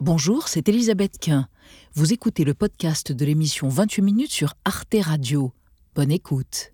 Bonjour, 0.00 0.46
c'est 0.46 0.68
Elisabeth 0.68 1.18
Quint. 1.18 1.48
Vous 1.94 2.12
écoutez 2.12 2.44
le 2.44 2.54
podcast 2.54 3.10
de 3.10 3.24
l'émission 3.24 3.68
28 3.68 4.02
minutes 4.02 4.30
sur 4.30 4.54
Arte 4.64 4.94
Radio. 5.00 5.52
Bonne 5.96 6.12
écoute. 6.12 6.72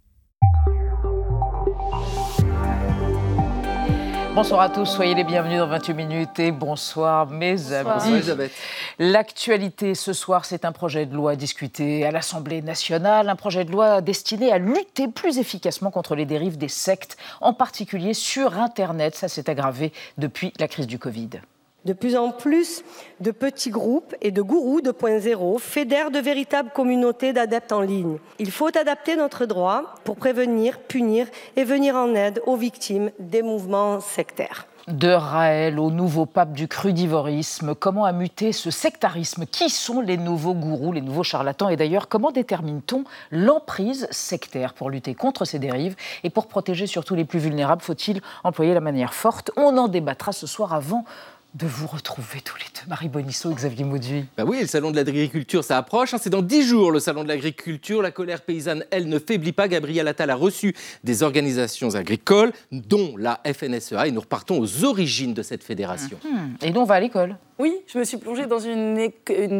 Bonsoir 4.34 4.60
à 4.60 4.68
tous, 4.68 4.84
soyez 4.84 5.14
les 5.14 5.24
bienvenus 5.24 5.58
dans 5.58 5.68
28 5.68 5.94
minutes 5.94 6.38
et 6.38 6.52
bonsoir 6.52 7.26
mes 7.30 7.72
amis. 7.72 7.88
Bonsoir 7.94 8.14
Elisabeth. 8.14 8.52
L'actualité 8.98 9.94
ce 9.94 10.12
soir, 10.12 10.44
c'est 10.44 10.66
un 10.66 10.72
projet 10.72 11.06
de 11.06 11.14
loi 11.14 11.34
discuté 11.34 12.04
à 12.04 12.10
l'Assemblée 12.10 12.60
nationale, 12.60 13.30
un 13.30 13.36
projet 13.36 13.64
de 13.64 13.72
loi 13.72 14.02
destiné 14.02 14.52
à 14.52 14.58
lutter 14.58 15.08
plus 15.08 15.38
efficacement 15.38 15.90
contre 15.90 16.14
les 16.14 16.26
dérives 16.26 16.58
des 16.58 16.68
sectes, 16.68 17.16
en 17.40 17.54
particulier 17.54 18.12
sur 18.12 18.58
Internet. 18.58 19.14
Ça 19.14 19.28
s'est 19.28 19.48
aggravé 19.48 19.94
depuis 20.18 20.52
la 20.58 20.68
crise 20.68 20.86
du 20.86 20.98
Covid. 20.98 21.40
De 21.84 21.92
plus 21.92 22.16
en 22.16 22.30
plus 22.30 22.82
de 23.20 23.30
petits 23.30 23.70
groupes 23.70 24.14
et 24.22 24.30
de 24.30 24.40
gourous 24.40 24.80
2.0 24.80 25.58
fédèrent 25.58 26.10
de 26.10 26.18
véritables 26.18 26.70
communautés 26.70 27.34
d'adeptes 27.34 27.72
en 27.72 27.82
ligne. 27.82 28.16
Il 28.38 28.50
faut 28.50 28.74
adapter 28.76 29.16
notre 29.16 29.44
droit 29.44 29.94
pour 30.04 30.16
prévenir, 30.16 30.78
punir 30.78 31.26
et 31.56 31.64
venir 31.64 31.94
en 31.94 32.14
aide 32.14 32.40
aux 32.46 32.56
victimes 32.56 33.10
des 33.18 33.42
mouvements 33.42 34.00
sectaires. 34.00 34.66
De 34.88 35.08
Raël 35.08 35.78
au 35.78 35.90
nouveau 35.90 36.26
pape 36.26 36.52
du 36.52 36.68
crudivorisme, 36.68 37.74
comment 37.74 38.04
a 38.04 38.12
muté 38.12 38.52
ce 38.52 38.70
sectarisme? 38.70 39.46
Qui 39.46 39.70
sont 39.70 40.02
les 40.02 40.18
nouveaux 40.18 40.52
gourous, 40.52 40.92
les 40.92 41.00
nouveaux 41.00 41.22
charlatans? 41.22 41.70
Et 41.70 41.76
d'ailleurs, 41.76 42.06
comment 42.06 42.32
détermine-t-on 42.32 43.04
l'emprise 43.30 44.06
sectaire 44.10 44.74
pour 44.74 44.90
lutter 44.90 45.14
contre 45.14 45.46
ces 45.46 45.58
dérives 45.58 45.96
Et 46.22 46.28
pour 46.28 46.48
protéger 46.48 46.86
surtout 46.86 47.14
les 47.14 47.24
plus 47.24 47.38
vulnérables, 47.38 47.80
faut-il 47.80 48.20
employer 48.42 48.74
la 48.74 48.80
manière 48.80 49.14
forte? 49.14 49.50
On 49.56 49.78
en 49.78 49.88
débattra 49.88 50.32
ce 50.32 50.46
soir 50.46 50.74
avant 50.74 51.06
de 51.54 51.66
vous 51.68 51.86
retrouver 51.86 52.40
tous 52.44 52.56
les 52.56 52.64
deux, 52.74 52.88
Marie 52.88 53.08
Bonisseau 53.08 53.52
et 53.52 53.54
Xavier 53.54 53.84
Mauduit. 53.84 54.24
Bah 54.36 54.42
oui, 54.44 54.58
le 54.60 54.66
salon 54.66 54.90
de 54.90 54.96
l'agriculture, 54.96 55.62
ça 55.62 55.78
approche. 55.78 56.12
hein. 56.12 56.18
C'est 56.20 56.30
dans 56.30 56.42
dix 56.42 56.66
jours 56.66 56.90
le 56.90 56.98
salon 56.98 57.22
de 57.22 57.28
l'agriculture. 57.28 58.02
La 58.02 58.10
colère 58.10 58.40
paysanne, 58.42 58.84
elle, 58.90 59.08
ne 59.08 59.20
faiblit 59.20 59.52
pas. 59.52 59.68
Gabriel 59.68 60.08
Attal 60.08 60.30
a 60.30 60.34
reçu 60.34 60.74
des 61.04 61.22
organisations 61.22 61.94
agricoles, 61.94 62.52
dont 62.72 63.16
la 63.16 63.40
FNSEA, 63.44 64.08
et 64.08 64.10
nous 64.10 64.20
repartons 64.20 64.58
aux 64.60 64.84
origines 64.84 65.32
de 65.32 65.42
cette 65.42 65.62
fédération. 65.62 66.18
Hmm, 66.24 66.54
Et 66.60 66.72
nous, 66.72 66.80
on 66.80 66.84
va 66.84 66.96
à 66.96 67.00
l'école. 67.00 67.36
Oui, 67.60 67.72
je 67.86 67.98
me 67.98 68.04
suis 68.04 68.16
plongée 68.16 68.46
dans 68.46 68.58
une, 68.58 69.10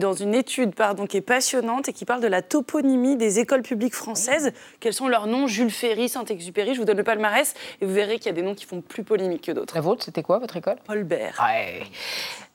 dans 0.00 0.14
une 0.14 0.34
étude 0.34 0.74
pardon, 0.74 1.06
qui 1.06 1.16
est 1.16 1.20
passionnante 1.20 1.88
et 1.88 1.92
qui 1.92 2.04
parle 2.04 2.20
de 2.20 2.26
la 2.26 2.42
toponymie 2.42 3.16
des 3.16 3.38
écoles 3.38 3.62
publiques 3.62 3.94
françaises. 3.94 4.52
Quels 4.80 4.92
sont 4.92 5.06
leurs 5.06 5.28
noms? 5.28 5.46
Jules 5.46 5.70
Ferry, 5.70 6.08
Saint-Exupéry, 6.08 6.74
je 6.74 6.80
vous 6.80 6.86
donne 6.86 6.96
le 6.96 7.04
palmarès 7.04 7.54
et 7.80 7.86
vous 7.86 7.94
verrez 7.94 8.16
qu'il 8.16 8.26
y 8.26 8.30
a 8.30 8.32
des 8.32 8.42
noms 8.42 8.56
qui 8.56 8.64
font 8.64 8.80
plus 8.80 9.04
polémique 9.04 9.42
que 9.42 9.52
d'autres. 9.52 9.76
La 9.76 9.80
vôtre, 9.80 10.02
c'était 10.04 10.24
quoi, 10.24 10.40
votre 10.40 10.56
école? 10.56 10.74
Paul 10.84 11.04
Bert. 11.04 11.40
Ouais. 11.40 11.84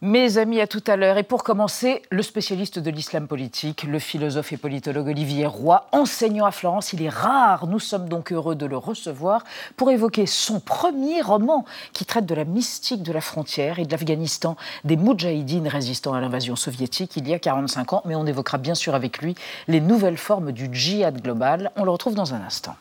Mes 0.02 0.38
amis, 0.38 0.60
à 0.60 0.67
tout 0.67 0.84
à 0.88 0.98
l'heure. 0.98 1.17
Et 1.17 1.23
pour 1.23 1.44
commencer, 1.44 2.02
le 2.10 2.22
spécialiste 2.22 2.80
de 2.80 2.90
l'islam 2.90 3.28
politique, 3.28 3.84
le 3.84 4.00
philosophe 4.00 4.52
et 4.52 4.58
politologue 4.58 5.08
Olivier 5.08 5.45
Roy, 5.45 5.88
enseignant 5.94 6.45
à 6.45 6.52
Florence. 6.52 6.92
Il 6.92 7.02
est 7.02 7.10
rare, 7.10 7.67
nous 7.67 7.80
sommes 7.80 8.10
donc 8.10 8.34
heureux 8.34 8.56
de 8.56 8.66
le 8.66 8.78
recevoir 8.78 9.45
pour 9.78 9.90
évoquer 9.90 10.26
son 10.26 10.60
premier 10.60 11.22
roman 11.22 11.64
qui 11.94 12.04
traite 12.04 12.26
de 12.26 12.36
la 12.36 12.45
mystique 12.45 13.04
de 13.04 13.14
la 13.14 13.22
frontière 13.22 13.80
et 13.80 13.86
de 13.86 13.92
l'Afghanistan, 13.92 14.58
des 14.84 14.98
moudjahidines 14.98 15.29
résistant 15.68 16.14
à 16.14 16.22
l'invasion 16.22 16.56
soviétique 16.56 17.18
il 17.18 17.28
y 17.28 17.34
a 17.34 17.40
45 17.40 17.94
ans. 17.94 18.02
Mais 18.06 18.16
on 18.16 18.26
évoquera 18.26 18.58
bien 18.58 18.76
sûr 18.76 18.96
avec 18.96 19.20
lui 19.20 19.36
les 19.68 19.82
nouvelles 19.82 20.18
formes 20.18 20.52
du 20.52 20.70
djihad 20.72 21.22
global. 21.22 21.72
On 21.76 21.84
le 21.84 21.92
retrouve 21.92 22.16
dans 22.16 22.34
un 22.34 22.42
instant. 22.42 22.76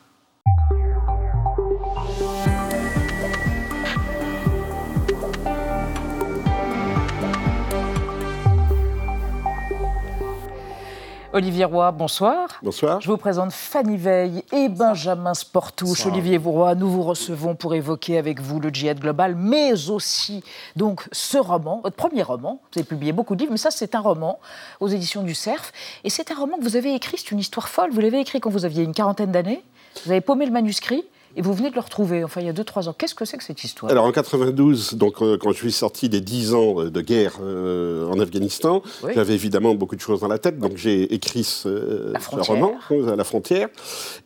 Olivier 11.34 11.66
Roy, 11.66 11.92
bonsoir. 11.92 12.58
Bonsoir. 12.62 13.02
Je 13.02 13.10
vous 13.10 13.18
présente 13.18 13.52
Fanny 13.52 13.98
Veil 13.98 14.42
et 14.50 14.70
Benjamin 14.70 15.34
Sportouche. 15.34 16.06
Olivier 16.06 16.38
Roy, 16.38 16.74
nous 16.74 16.88
vous 16.88 17.02
recevons 17.02 17.54
pour 17.54 17.74
évoquer 17.74 18.16
avec 18.16 18.40
vous 18.40 18.60
le 18.60 18.70
djihad 18.70 18.98
global, 18.98 19.34
mais 19.34 19.90
aussi 19.90 20.42
donc 20.74 21.06
ce 21.12 21.36
roman, 21.36 21.82
votre 21.84 21.96
premier 21.96 22.22
roman. 22.22 22.62
Vous 22.72 22.80
avez 22.80 22.88
publié 22.88 23.12
beaucoup 23.12 23.34
de 23.34 23.40
livres, 23.40 23.52
mais 23.52 23.58
ça 23.58 23.70
c'est 23.70 23.94
un 23.94 24.00
roman 24.00 24.38
aux 24.80 24.88
éditions 24.88 25.22
du 25.22 25.34
Cerf. 25.34 25.70
Et 26.02 26.08
c'est 26.08 26.30
un 26.30 26.34
roman 26.34 26.56
que 26.56 26.64
vous 26.64 26.76
avez 26.76 26.94
écrit, 26.94 27.18
c'est 27.18 27.30
une 27.30 27.40
histoire 27.40 27.68
folle. 27.68 27.90
Vous 27.90 28.00
l'avez 28.00 28.20
écrit 28.20 28.40
quand 28.40 28.50
vous 28.50 28.64
aviez 28.64 28.82
une 28.82 28.94
quarantaine 28.94 29.30
d'années. 29.30 29.62
Vous 30.06 30.10
avez 30.10 30.22
paumé 30.22 30.46
le 30.46 30.52
manuscrit 30.52 31.04
et 31.38 31.42
vous 31.42 31.54
venez 31.54 31.70
de 31.70 31.74
le 31.76 31.80
retrouver, 31.80 32.24
enfin 32.24 32.40
il 32.40 32.46
y 32.46 32.50
a 32.50 32.52
2-3 32.52 32.88
ans. 32.88 32.94
Qu'est-ce 32.98 33.14
que 33.14 33.24
c'est 33.24 33.36
que 33.38 33.44
cette 33.44 33.62
histoire? 33.62 33.90
Alors 33.92 34.04
en 34.04 34.10
92, 34.12 34.94
donc 34.94 35.22
euh, 35.22 35.38
quand 35.40 35.52
je 35.52 35.56
suis 35.58 35.72
sorti 35.72 36.08
des 36.08 36.20
10 36.20 36.54
ans 36.54 36.74
de 36.84 37.00
guerre 37.00 37.36
euh, 37.40 38.06
en 38.08 38.18
Afghanistan, 38.18 38.82
Oui. 39.04 39.12
j'avais 39.14 39.34
évidemment 39.34 39.74
beaucoup 39.76 39.94
de 39.94 40.00
choses 40.00 40.20
dans 40.20 40.28
la 40.28 40.38
tête, 40.38 40.58
donc 40.58 40.76
j'ai 40.76 41.14
écrit 41.14 41.44
ce, 41.44 42.12
roman, 42.30 42.74
euh, 42.90 43.12
à 43.12 43.16
la 43.16 43.24
frontière. 43.24 43.68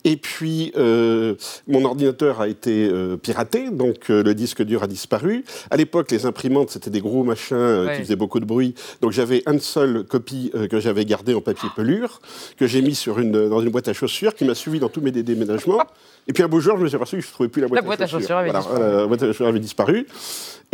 Et 0.04 0.16
puis 0.16 0.72
euh, 0.76 1.34
mon 1.68 1.84
ordinateur 1.84 2.40
a 2.40 2.48
été 2.48 2.88
euh, 2.88 3.16
piraté, 3.16 3.70
donc 3.70 4.10
euh, 4.10 4.22
le 4.22 4.34
disque 4.34 4.62
dur 4.62 4.82
a 4.82 4.86
disparu. 4.86 5.44
À 5.70 5.76
l'époque, 5.76 6.10
les 6.10 6.24
imprimantes 6.26 6.70
c'était 6.70 6.90
des 6.90 7.00
gros 7.02 7.24
machins 7.24 7.56
euh, 7.58 7.94
qui 7.94 8.00
faisaient 8.02 8.16
beaucoup 8.16 8.40
de 8.40 8.46
bruit, 8.46 8.74
donc 9.02 9.12
j'avais 9.12 9.42
une 9.46 9.60
seule 9.60 10.04
copie 10.04 10.50
euh, 10.54 10.66
que 10.66 10.80
j'avais 10.80 11.04
gardée 11.04 11.34
en 11.34 11.40
papier 11.42 11.68
pelure, 11.76 12.20
que 12.56 12.66
j'ai 12.66 12.80
mis 12.80 12.94
sur 12.94 13.18
une, 13.18 13.48
dans 13.50 13.60
une 13.60 13.68
boîte 13.70 13.88
à 13.88 13.92
chaussures, 13.92 14.34
qui 14.34 14.44
m'a 14.46 14.54
suivi 14.54 14.80
dans 14.80 14.88
tous 14.88 15.00
mes 15.02 15.10
dé- 15.10 15.22
déménagements. 15.22 15.82
Et 16.28 16.32
puis 16.32 16.42
un 16.44 16.48
beau 16.48 16.60
jour, 16.60 16.76
je 16.78 16.84
me 16.84 16.88
suis 16.88 16.96
aperçu 17.02 17.16
que 17.16 17.22
je 17.22 17.28
ne 17.28 17.32
trouvais 17.32 17.48
plus 17.48 17.62
la 17.62 17.68
boîte, 17.68 17.84
boîte 17.84 18.00
à 18.00 18.06
chaussures 18.06 18.36
avait 18.36 18.50
disparu. 18.52 18.80
euh, 18.82 19.00
la 19.02 19.06
boîte 19.06 19.22
à 19.22 19.26
chaussures 19.26 19.46
avait 19.46 19.58
disparu. 19.60 20.06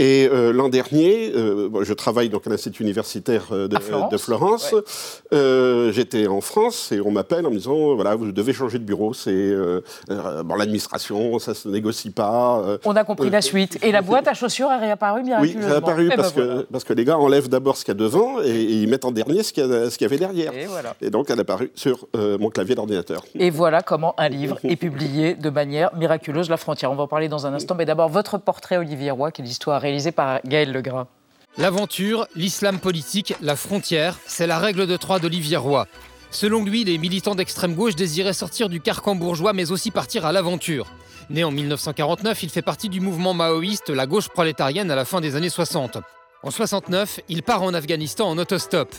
Et 0.00 0.28
euh, 0.32 0.52
l'an 0.52 0.68
dernier, 0.68 1.32
euh, 1.34 1.68
bon, 1.68 1.82
je 1.82 1.92
travaille 1.92 2.28
donc 2.28 2.46
à 2.46 2.50
l'Institut 2.50 2.84
universitaire 2.84 3.46
de, 3.50 3.74
À 3.74 3.80
Florence. 3.80 4.12
de 4.12 4.16
Florence. 4.16 4.74
Euh, 5.32 5.90
J'étais 5.92 6.28
en 6.28 6.40
France 6.40 6.92
et 6.92 7.00
on 7.00 7.10
m'appelle 7.10 7.44
en 7.46 7.50
me 7.50 7.56
disant 7.56 7.96
voilà, 7.96 8.14
vous 8.14 8.30
devez 8.30 8.52
changer 8.52 8.78
de 8.78 8.84
bureau. 8.84 9.12
C'est 9.12 9.52
bon, 10.08 10.54
l'administration, 10.54 11.38
ça 11.40 11.54
se 11.54 11.68
négocie 11.68 12.10
pas. 12.10 12.62
On 12.84 12.94
a 12.94 13.02
compris 13.02 13.28
la 13.30 13.42
suite. 13.42 13.78
Et 13.82 13.90
la 13.90 14.02
boîte 14.02 14.28
à 14.28 14.34
chaussures 14.34 14.70
est 14.70 14.78
réapparue 14.78 15.22
oui, 15.22 15.26
miraculeusement. 15.26 15.68
ça 15.68 15.74
a 15.74 15.78
apparu 15.78 16.04
Eh 16.06 16.08
ben 16.10 16.16
parce, 16.16 16.32
voilà. 16.32 16.62
que, 16.62 16.66
parce 16.70 16.84
que 16.84 16.92
les 16.92 17.04
gars 17.04 17.18
enlèvent 17.18 17.48
d'abord 17.48 17.76
ce 17.76 17.84
qu'il 17.84 17.92
y 17.94 17.96
a 17.96 17.98
devant 18.00 18.40
et, 18.40 18.48
et 18.50 18.72
ils 18.74 18.88
mettent 18.88 19.04
en 19.04 19.10
dernier 19.10 19.42
ce 19.42 19.52
qu'il 19.52 19.64
y, 19.64 20.04
avait 20.04 20.18
derrière. 20.18 20.54
Et 20.54 20.66
voilà. 20.66 20.94
Et 21.00 21.10
donc, 21.10 21.28
elle 21.30 21.38
est 21.38 21.40
apparue 21.40 21.72
sur 21.74 22.06
mon 22.14 22.50
clavier 22.50 22.76
d'ordinateur. 22.76 23.24
Et 23.36 23.50
voilà 23.50 23.82
comment 23.82 24.14
un 24.18 24.28
livre 24.28 24.58
est 24.62 24.76
publié 24.76 25.34
de 25.34 25.50
manière 25.50 25.90
miraculeuse, 25.96 26.17
La 26.48 26.56
frontière. 26.56 26.90
On 26.90 26.94
va 26.94 27.04
en 27.04 27.08
parler 27.08 27.28
dans 27.28 27.46
un 27.46 27.54
instant, 27.54 27.74
mais 27.74 27.84
d'abord 27.84 28.08
votre 28.08 28.38
portrait, 28.38 28.76
Olivier 28.76 29.10
Roy, 29.10 29.30
qui 29.32 29.42
est 29.42 29.44
l'histoire 29.44 29.80
réalisée 29.80 30.12
par 30.12 30.40
Gaël 30.44 30.72
Legras. 30.72 31.06
L'aventure, 31.56 32.26
l'islam 32.36 32.78
politique, 32.78 33.34
la 33.42 33.56
frontière, 33.56 34.18
c'est 34.26 34.46
la 34.46 34.58
règle 34.58 34.86
de 34.86 34.96
trois 34.96 35.18
d'Olivier 35.18 35.56
Roy. 35.56 35.86
Selon 36.30 36.64
lui, 36.64 36.84
les 36.84 36.98
militants 36.98 37.34
d'extrême 37.34 37.74
gauche 37.74 37.96
désiraient 37.96 38.32
sortir 38.32 38.68
du 38.68 38.80
carcan 38.80 39.14
bourgeois 39.14 39.52
mais 39.52 39.72
aussi 39.72 39.90
partir 39.90 40.26
à 40.26 40.32
l'aventure. 40.32 40.86
Né 41.30 41.44
en 41.44 41.50
1949, 41.50 42.42
il 42.42 42.50
fait 42.50 42.62
partie 42.62 42.88
du 42.88 43.00
mouvement 43.00 43.34
maoïste 43.34 43.90
La 43.90 44.06
gauche 44.06 44.28
prolétarienne 44.28 44.90
à 44.90 44.96
la 44.96 45.04
fin 45.04 45.20
des 45.20 45.36
années 45.36 45.50
60. 45.50 45.98
En 46.42 46.50
69, 46.50 47.20
il 47.28 47.42
part 47.42 47.62
en 47.62 47.74
Afghanistan 47.74 48.28
en 48.28 48.38
autostop. 48.38 48.94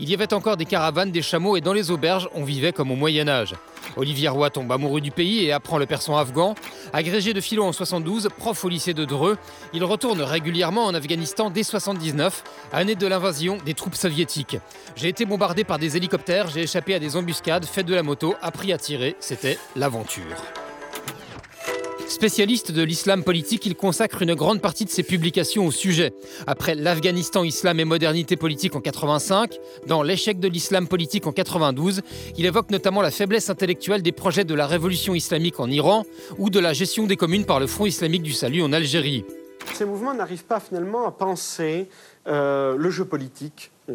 Il 0.00 0.08
y 0.08 0.14
avait 0.14 0.32
encore 0.32 0.56
des 0.56 0.64
caravanes, 0.64 1.10
des 1.10 1.22
chameaux 1.22 1.56
et 1.56 1.60
dans 1.60 1.72
les 1.72 1.90
auberges, 1.90 2.28
on 2.32 2.44
vivait 2.44 2.72
comme 2.72 2.92
au 2.92 2.96
Moyen 2.96 3.26
Âge. 3.26 3.54
Olivier 3.96 4.28
Roy 4.28 4.48
tombe 4.48 4.70
amoureux 4.70 5.00
du 5.00 5.10
pays 5.10 5.44
et 5.44 5.52
apprend 5.52 5.78
le 5.78 5.86
persan 5.86 6.16
afghan. 6.16 6.54
Agrégé 6.92 7.34
de 7.34 7.40
philo 7.40 7.64
en 7.64 7.72
72, 7.72 8.28
prof 8.38 8.64
au 8.64 8.68
lycée 8.68 8.94
de 8.94 9.04
Dreux, 9.04 9.36
il 9.72 9.82
retourne 9.82 10.22
régulièrement 10.22 10.84
en 10.84 10.94
Afghanistan 10.94 11.50
dès 11.50 11.64
79, 11.64 12.44
année 12.72 12.94
de 12.94 13.06
l'invasion 13.08 13.58
des 13.64 13.74
troupes 13.74 13.96
soviétiques. 13.96 14.58
J'ai 14.94 15.08
été 15.08 15.24
bombardé 15.24 15.64
par 15.64 15.80
des 15.80 15.96
hélicoptères, 15.96 16.48
j'ai 16.48 16.62
échappé 16.62 16.94
à 16.94 17.00
des 17.00 17.16
embuscades, 17.16 17.64
fait 17.64 17.82
de 17.82 17.94
la 17.94 18.04
moto, 18.04 18.36
appris 18.40 18.72
à 18.72 18.78
tirer, 18.78 19.16
c'était 19.18 19.58
l'aventure. 19.74 20.36
Spécialiste 22.08 22.72
de 22.72 22.82
l'islam 22.82 23.22
politique, 23.22 23.66
il 23.66 23.76
consacre 23.76 24.22
une 24.22 24.34
grande 24.34 24.62
partie 24.62 24.86
de 24.86 24.90
ses 24.90 25.02
publications 25.02 25.66
au 25.66 25.70
sujet. 25.70 26.14
Après 26.46 26.74
l'Afghanistan, 26.74 27.44
islam 27.44 27.78
et 27.80 27.84
modernité 27.84 28.36
politique 28.36 28.74
en 28.74 28.80
85, 28.80 29.58
dans 29.86 30.02
L'échec 30.02 30.40
de 30.40 30.48
l'islam 30.48 30.88
politique 30.88 31.26
en 31.26 31.32
92, 31.32 32.00
il 32.38 32.46
évoque 32.46 32.70
notamment 32.70 33.02
la 33.02 33.10
faiblesse 33.10 33.50
intellectuelle 33.50 34.02
des 34.02 34.12
projets 34.12 34.44
de 34.44 34.54
la 34.54 34.66
révolution 34.66 35.14
islamique 35.14 35.60
en 35.60 35.68
Iran 35.68 36.06
ou 36.38 36.48
de 36.48 36.58
la 36.58 36.72
gestion 36.72 37.06
des 37.06 37.16
communes 37.16 37.44
par 37.44 37.60
le 37.60 37.66
Front 37.66 37.84
islamique 37.84 38.22
du 38.22 38.32
salut 38.32 38.62
en 38.62 38.72
Algérie. 38.72 39.26
Ces 39.74 39.84
mouvements 39.84 40.14
n'arrivent 40.14 40.46
pas 40.46 40.60
finalement 40.60 41.06
à 41.06 41.10
penser 41.10 41.88
euh, 42.28 42.76
le 42.76 42.90
jeu 42.90 43.04
politique, 43.04 43.70
hein, 43.90 43.94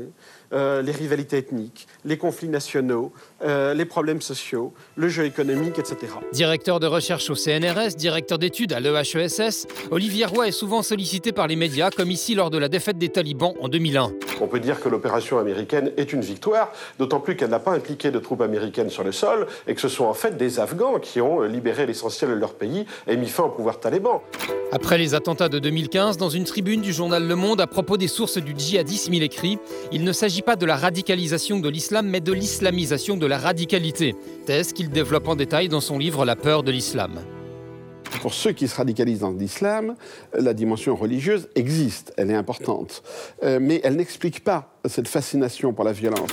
euh, 0.53 0.81
les 0.83 0.91
rivalités 0.91 1.37
ethniques, 1.37 1.87
les 2.05 2.17
conflits 2.17 2.47
nationaux, 2.47 3.11
euh, 3.43 3.73
les 3.73 3.85
problèmes 3.85 4.21
sociaux, 4.21 4.71
le 4.95 5.09
jeu 5.09 5.25
économique, 5.25 5.79
etc. 5.79 6.13
Directeur 6.31 6.79
de 6.79 6.85
recherche 6.85 7.29
au 7.31 7.35
CNRS, 7.35 7.95
directeur 7.97 8.37
d'études 8.37 8.71
à 8.71 8.79
l'EHESS, 8.79 9.67
Olivier 9.89 10.25
Roy 10.25 10.49
est 10.49 10.51
souvent 10.51 10.83
sollicité 10.83 11.31
par 11.31 11.47
les 11.47 11.55
médias, 11.55 11.89
comme 11.89 12.11
ici 12.11 12.35
lors 12.35 12.51
de 12.51 12.59
la 12.59 12.69
défaite 12.69 12.99
des 12.99 13.09
talibans 13.09 13.53
en 13.61 13.67
2001. 13.67 14.11
On 14.41 14.47
peut 14.47 14.59
dire 14.59 14.79
que 14.79 14.89
l'opération 14.89 15.39
américaine 15.39 15.91
est 15.97 16.13
une 16.13 16.21
victoire, 16.21 16.71
d'autant 16.99 17.19
plus 17.19 17.35
qu'elle 17.35 17.49
n'a 17.49 17.59
pas 17.59 17.71
impliqué 17.71 18.11
de 18.11 18.19
troupes 18.19 18.41
américaines 18.41 18.89
sur 18.89 19.03
le 19.03 19.11
sol 19.11 19.47
et 19.67 19.73
que 19.73 19.81
ce 19.81 19.89
sont 19.89 20.05
en 20.05 20.13
fait 20.13 20.37
des 20.37 20.59
Afghans 20.59 20.99
qui 20.99 21.19
ont 21.19 21.41
euh, 21.41 21.47
libéré 21.47 21.87
l'essentiel 21.87 22.29
de 22.29 22.35
leur 22.35 22.53
pays 22.53 22.85
et 23.07 23.17
mis 23.17 23.27
fin 23.27 23.43
au 23.43 23.49
pouvoir 23.49 23.79
taliban. 23.79 24.21
Après 24.71 24.97
les 24.97 25.13
attentats 25.13 25.49
de 25.49 25.59
2015, 25.59 26.17
dans 26.17 26.29
une 26.29 26.45
tribune 26.45 26.81
du 26.81 26.93
journal 26.93 27.27
Le 27.27 27.35
Monde 27.35 27.61
à 27.61 27.67
propos 27.67 27.97
des 27.97 28.07
sources 28.07 28.22
sources 28.27 28.37
du 28.37 28.53
djihadisme, 28.57 29.13
il 29.13 29.23
écrit 29.23 29.57
Il 29.91 30.05
ne 30.05 30.13
s'agit 30.13 30.41
pas 30.41 30.55
de 30.55 30.65
la 30.65 30.77
radicalisation 30.77 31.59
de 31.59 31.67
l'islam, 31.67 32.07
mais 32.07 32.21
de 32.21 32.31
l'islamisation 32.31 33.17
de 33.17 33.25
la 33.25 33.37
radicalité. 33.37 34.15
Thèse 34.45 34.71
qu'il 34.71 34.89
développe 34.89 35.27
en 35.27 35.35
détail 35.35 35.67
dans 35.67 35.81
son 35.81 35.97
livre 35.97 36.23
La 36.23 36.37
peur 36.37 36.63
de 36.63 36.71
l'islam. 36.71 37.19
Pour 38.21 38.33
ceux 38.33 38.53
qui 38.53 38.69
se 38.69 38.75
radicalisent 38.77 39.19
dans 39.19 39.31
l'islam, 39.31 39.95
la 40.33 40.53
dimension 40.53 40.95
religieuse 40.95 41.49
existe, 41.55 42.13
elle 42.15 42.31
est 42.31 42.35
importante. 42.35 43.03
Euh, 43.43 43.59
mais 43.61 43.81
elle 43.83 43.97
n'explique 43.97 44.41
pas 44.41 44.73
cette 44.85 45.09
fascination 45.09 45.73
pour 45.73 45.83
la 45.83 45.91
violence. 45.91 46.29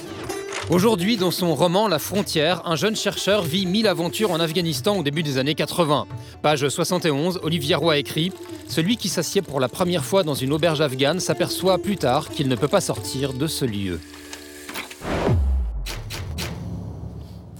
Aujourd'hui, 0.70 1.16
dans 1.16 1.32
son 1.32 1.52
roman 1.56 1.88
La 1.88 1.98
frontière, 1.98 2.62
un 2.64 2.76
jeune 2.76 2.94
chercheur 2.94 3.42
vit 3.42 3.66
mille 3.66 3.88
aventures 3.88 4.30
en 4.30 4.38
Afghanistan 4.38 4.96
au 4.96 5.02
début 5.02 5.24
des 5.24 5.36
années 5.36 5.56
80. 5.56 6.06
Page 6.42 6.68
71, 6.68 7.40
Olivier 7.42 7.74
Roy 7.74 7.98
écrit 7.98 8.32
Celui 8.68 8.96
qui 8.96 9.08
s'assied 9.08 9.42
pour 9.42 9.58
la 9.58 9.68
première 9.68 10.04
fois 10.04 10.22
dans 10.22 10.36
une 10.36 10.52
auberge 10.52 10.80
afghane 10.80 11.18
s'aperçoit 11.18 11.78
plus 11.78 11.96
tard 11.96 12.28
qu'il 12.28 12.46
ne 12.46 12.54
peut 12.54 12.68
pas 12.68 12.80
sortir 12.80 13.32
de 13.32 13.48
ce 13.48 13.64
lieu. 13.64 13.98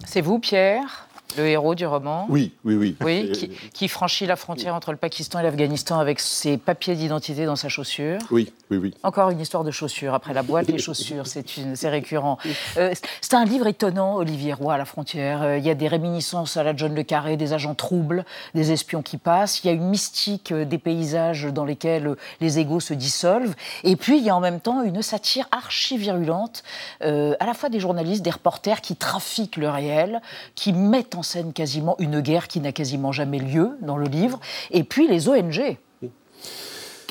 C'est 0.07 0.21
vous, 0.21 0.39
Pierre? 0.39 1.10
Le 1.37 1.47
héros 1.47 1.75
du 1.75 1.87
roman 1.87 2.27
Oui, 2.29 2.53
oui, 2.65 2.75
oui. 2.75 2.97
Oui, 3.01 3.33
qui, 3.33 3.49
qui 3.73 3.89
franchit 3.89 4.27
la 4.27 4.37
frontière 4.37 4.75
entre 4.75 4.91
le 4.91 4.97
Pakistan 4.97 5.41
et 5.41 5.43
l'Afghanistan 5.43 5.99
avec 5.99 6.21
ses 6.21 6.57
papiers 6.59 6.95
d'identité 6.95 7.47
dans 7.47 7.57
sa 7.57 7.69
chaussure. 7.69 8.19
Oui, 8.31 8.53
oui, 8.71 8.77
oui. 8.77 8.95
Encore 9.03 9.31
une 9.31 9.41
histoire 9.41 9.65
de 9.65 9.71
chaussures. 9.71 10.15
Après 10.15 10.35
la 10.35 10.43
boîte, 10.43 10.69
les 10.69 10.79
chaussures, 10.79 11.27
c'est 11.27 11.89
récurrent. 11.89 12.39
Euh, 12.77 12.95
c'est 13.21 13.35
un 13.35 13.45
livre 13.45 13.67
étonnant, 13.67 14.17
Olivier 14.17 14.53
Roy, 14.53 14.75
à 14.75 14.79
la 14.79 14.85
frontière. 14.85 15.43
Euh, 15.43 15.59
Il 15.59 15.65
y 15.65 15.71
a 15.71 15.75
des 15.75 15.89
réminiscences 15.89 16.57
à 16.57 16.63
la 16.63 16.75
John 16.75 16.95
Le 16.95 17.03
Carré, 17.03 17.37
des 17.37 17.53
agents 17.53 17.75
troubles, 17.75 18.25
des 18.55 18.73
espions 18.73 19.03
qui 19.03 19.17
passent. 19.17 19.63
Il 19.65 19.67
y 19.69 19.71
a 19.71 19.73
une 19.73 19.89
mystique 19.89 20.53
euh, 20.53 20.65
des 20.65 20.79
paysages 20.79 21.45
dans 21.45 21.65
lesquels 21.65 22.17
les 22.41 22.59
égaux 22.59 22.81
se 22.81 22.95
dissolvent. 22.95 23.55
Et 23.85 23.97
puis, 23.97 24.19
il 24.19 24.25
y 24.25 24.31
a 24.31 24.37
en 24.37 24.41
même 24.41 24.61
temps 24.61 24.83
une 24.83 25.03
satire 25.03 25.47
archi-virulente, 25.51 26.63
à 27.01 27.47
la 27.47 27.55
fois 27.55 27.69
des 27.69 27.81
journalistes, 27.81 28.23
des 28.23 28.31
reporters 28.31 28.81
qui 28.81 28.97
trafiquent 28.97 29.57
le 29.57 29.69
réel, 29.69 30.21
qui 30.55 30.73
mettent 30.73 31.15
en 31.15 31.23
quasiment 31.53 31.97
une 31.99 32.21
guerre 32.21 32.49
qui 32.49 32.61
n'a 32.61 32.73
quasiment 32.73 33.13
jamais 33.13 33.39
lieu 33.39 33.79
dans 33.83 33.97
le 33.97 34.07
livre. 34.07 34.41
Et 34.71 34.85
puis 34.85 35.09
les 35.09 35.29
ONG. 35.29 35.79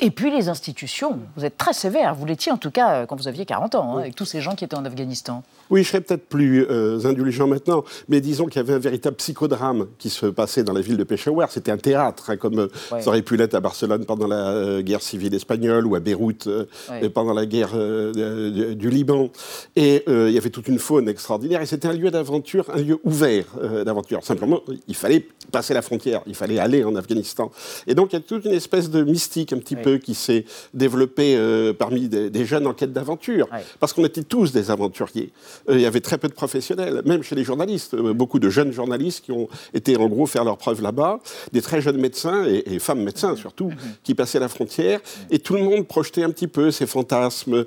Et 0.02 0.10
puis 0.10 0.30
les 0.30 0.48
institutions. 0.48 1.18
Vous 1.36 1.44
êtes 1.44 1.58
très 1.58 1.74
sévère. 1.74 2.14
Vous 2.14 2.24
l'étiez 2.24 2.50
en 2.50 2.56
tout 2.56 2.70
cas 2.70 2.90
euh, 3.02 3.06
quand 3.06 3.16
vous 3.16 3.28
aviez 3.28 3.44
40 3.44 3.74
ans, 3.74 3.96
hein, 3.96 4.00
avec 4.00 4.14
tous 4.14 4.24
ces 4.24 4.40
gens 4.40 4.54
qui 4.54 4.64
étaient 4.64 4.76
en 4.76 4.84
Afghanistan. 4.86 5.42
Oui, 5.68 5.82
je 5.84 5.88
serais 5.88 6.00
peut-être 6.00 6.26
plus 6.26 6.66
euh, 6.70 7.04
indulgent 7.04 7.46
maintenant, 7.46 7.84
mais 8.08 8.20
disons 8.20 8.46
qu'il 8.46 8.56
y 8.56 8.60
avait 8.60 8.72
un 8.72 8.78
véritable 8.78 9.16
psychodrame 9.16 9.86
qui 9.98 10.08
se 10.08 10.26
passait 10.26 10.64
dans 10.64 10.72
la 10.72 10.80
ville 10.80 10.96
de 10.96 11.04
Peshawar. 11.04 11.50
C'était 11.52 11.70
un 11.70 11.76
théâtre, 11.76 12.30
hein, 12.30 12.36
comme 12.38 12.58
euh, 12.60 12.68
Ouais. 12.90 13.02
ça 13.02 13.08
aurait 13.08 13.22
pu 13.22 13.36
l'être 13.36 13.54
à 13.54 13.60
Barcelone 13.60 14.04
pendant 14.06 14.26
la 14.26 14.48
euh, 14.48 14.80
guerre 14.82 15.02
civile 15.02 15.34
espagnole 15.34 15.86
ou 15.86 15.94
à 15.94 16.00
Beyrouth 16.00 16.46
euh, 16.46 16.64
Ouais. 16.90 17.08
pendant 17.10 17.34
la 17.34 17.44
guerre 17.46 17.70
du 17.74 18.90
Liban. 18.90 19.28
Et 19.76 20.04
il 20.08 20.30
y 20.32 20.38
avait 20.38 20.50
toute 20.50 20.68
une 20.68 20.78
faune 20.78 21.08
extraordinaire. 21.08 21.60
Et 21.60 21.66
c'était 21.66 21.88
un 21.88 21.92
lieu 21.92 22.10
d'aventure, 22.10 22.64
un 22.72 22.78
lieu 22.80 22.98
ouvert 23.04 23.44
d'aventure. 23.84 24.24
Simplement, 24.24 24.60
il 24.88 24.94
fallait 24.94 25.26
passer 25.52 25.74
la 25.74 25.82
frontière, 25.82 26.22
il 26.26 26.34
fallait 26.34 26.58
aller 26.58 26.84
en 26.84 26.94
Afghanistan. 26.96 27.50
Et 27.86 27.94
donc, 27.94 28.12
il 28.12 28.16
y 28.16 28.18
a 28.18 28.22
toute 28.22 28.44
une 28.44 28.52
espèce 28.52 28.90
de 28.90 29.02
mystique 29.02 29.52
un 29.52 29.58
petit 29.58 29.76
peu 29.76 29.89
qui 29.98 30.14
s'est 30.14 30.44
développée 30.74 31.36
euh, 31.36 31.72
parmi 31.72 32.08
des, 32.08 32.30
des 32.30 32.44
jeunes 32.44 32.66
en 32.66 32.72
quête 32.74 32.92
d'aventure. 32.92 33.48
Ouais. 33.52 33.64
Parce 33.78 33.92
qu'on 33.92 34.04
était 34.04 34.22
tous 34.22 34.52
des 34.52 34.70
aventuriers. 34.70 35.32
Euh, 35.68 35.74
il 35.74 35.80
y 35.80 35.86
avait 35.86 36.00
très 36.00 36.18
peu 36.18 36.28
de 36.28 36.32
professionnels, 36.32 37.02
même 37.04 37.22
chez 37.22 37.34
les 37.34 37.44
journalistes. 37.44 37.94
Euh, 37.94 38.12
beaucoup 38.12 38.38
de 38.38 38.48
jeunes 38.50 38.72
journalistes 38.72 39.24
qui 39.24 39.32
ont 39.32 39.48
été 39.74 39.96
en 39.96 40.08
gros 40.08 40.26
faire 40.26 40.44
leurs 40.44 40.56
preuves 40.58 40.82
là-bas, 40.82 41.20
des 41.52 41.62
très 41.62 41.80
jeunes 41.80 41.98
médecins, 41.98 42.44
et, 42.46 42.74
et 42.74 42.78
femmes 42.78 43.02
médecins 43.02 43.36
surtout, 43.36 43.72
qui 44.02 44.14
passaient 44.14 44.40
la 44.40 44.48
frontière. 44.48 45.00
Et 45.30 45.38
tout 45.38 45.54
le 45.54 45.62
monde 45.62 45.86
projetait 45.86 46.22
un 46.22 46.30
petit 46.30 46.48
peu 46.48 46.70
ses 46.70 46.86
fantasmes. 46.86 47.64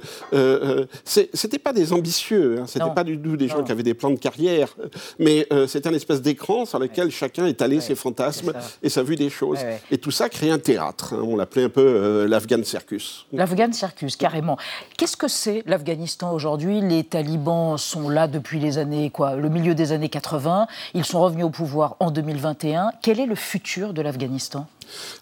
C'était 1.05 1.59
pas 1.59 1.73
des 1.73 1.93
ambitieux, 1.93 2.59
hein, 2.59 2.65
c'était 2.67 2.83
pas 2.95 3.03
du 3.03 3.17
tout 3.19 3.37
des 3.37 3.47
gens 3.47 3.57
Non. 3.59 3.63
qui 3.63 3.71
avaient 3.71 3.83
des 3.83 3.93
plans 3.93 4.11
de 4.11 4.19
carrière, 4.19 4.75
mais 5.19 5.47
c'était 5.67 5.89
un 5.89 5.93
espèce 5.93 6.21
d'écran 6.21 6.65
sur 6.65 6.79
lequel 6.79 7.11
chacun 7.11 7.45
étalait 7.45 7.79
ses 7.81 7.95
fantasmes 7.95 8.53
et 8.81 8.89
sa 8.89 9.03
vue 9.03 9.15
des 9.15 9.29
choses. 9.29 9.59
Et 9.91 9.97
tout 9.97 10.11
ça 10.11 10.29
créait 10.29 10.49
un 10.51 10.59
théâtre. 10.59 11.13
hein. 11.13 11.21
on 11.23 11.35
l'appelait 11.35 11.63
un 11.63 11.69
peu 11.69 11.81
euh, 12.13 12.27
l'Afghan 12.27 12.63
Circus. 12.63 13.25
L'Afghan 13.33 13.71
Circus, 13.71 14.15
carrément. 14.15 14.57
Qu'est-ce 14.97 15.17
que 15.17 15.27
c'est 15.27 15.63
l'Afghanistan 15.65 16.31
aujourd'hui? 16.31 16.81
Les 16.81 17.03
talibans 17.03 17.77
sont 17.77 18.09
là 18.09 18.27
depuis 18.27 18.59
les 18.59 18.77
années, 18.77 19.09
quoi, 19.09 19.35
le 19.35 19.49
milieu 19.49 19.75
des 19.75 19.91
années 19.91 20.09
80. 20.09 20.67
Ils 20.93 21.05
sont 21.05 21.21
revenus 21.21 21.45
au 21.45 21.49
pouvoir 21.49 21.95
en 21.99 22.11
2021. 22.11 22.91
Quel 23.01 23.19
est 23.19 23.25
le 23.25 23.35
futur 23.35 23.93
de 23.93 24.01
l'Afghanistan? 24.01 24.67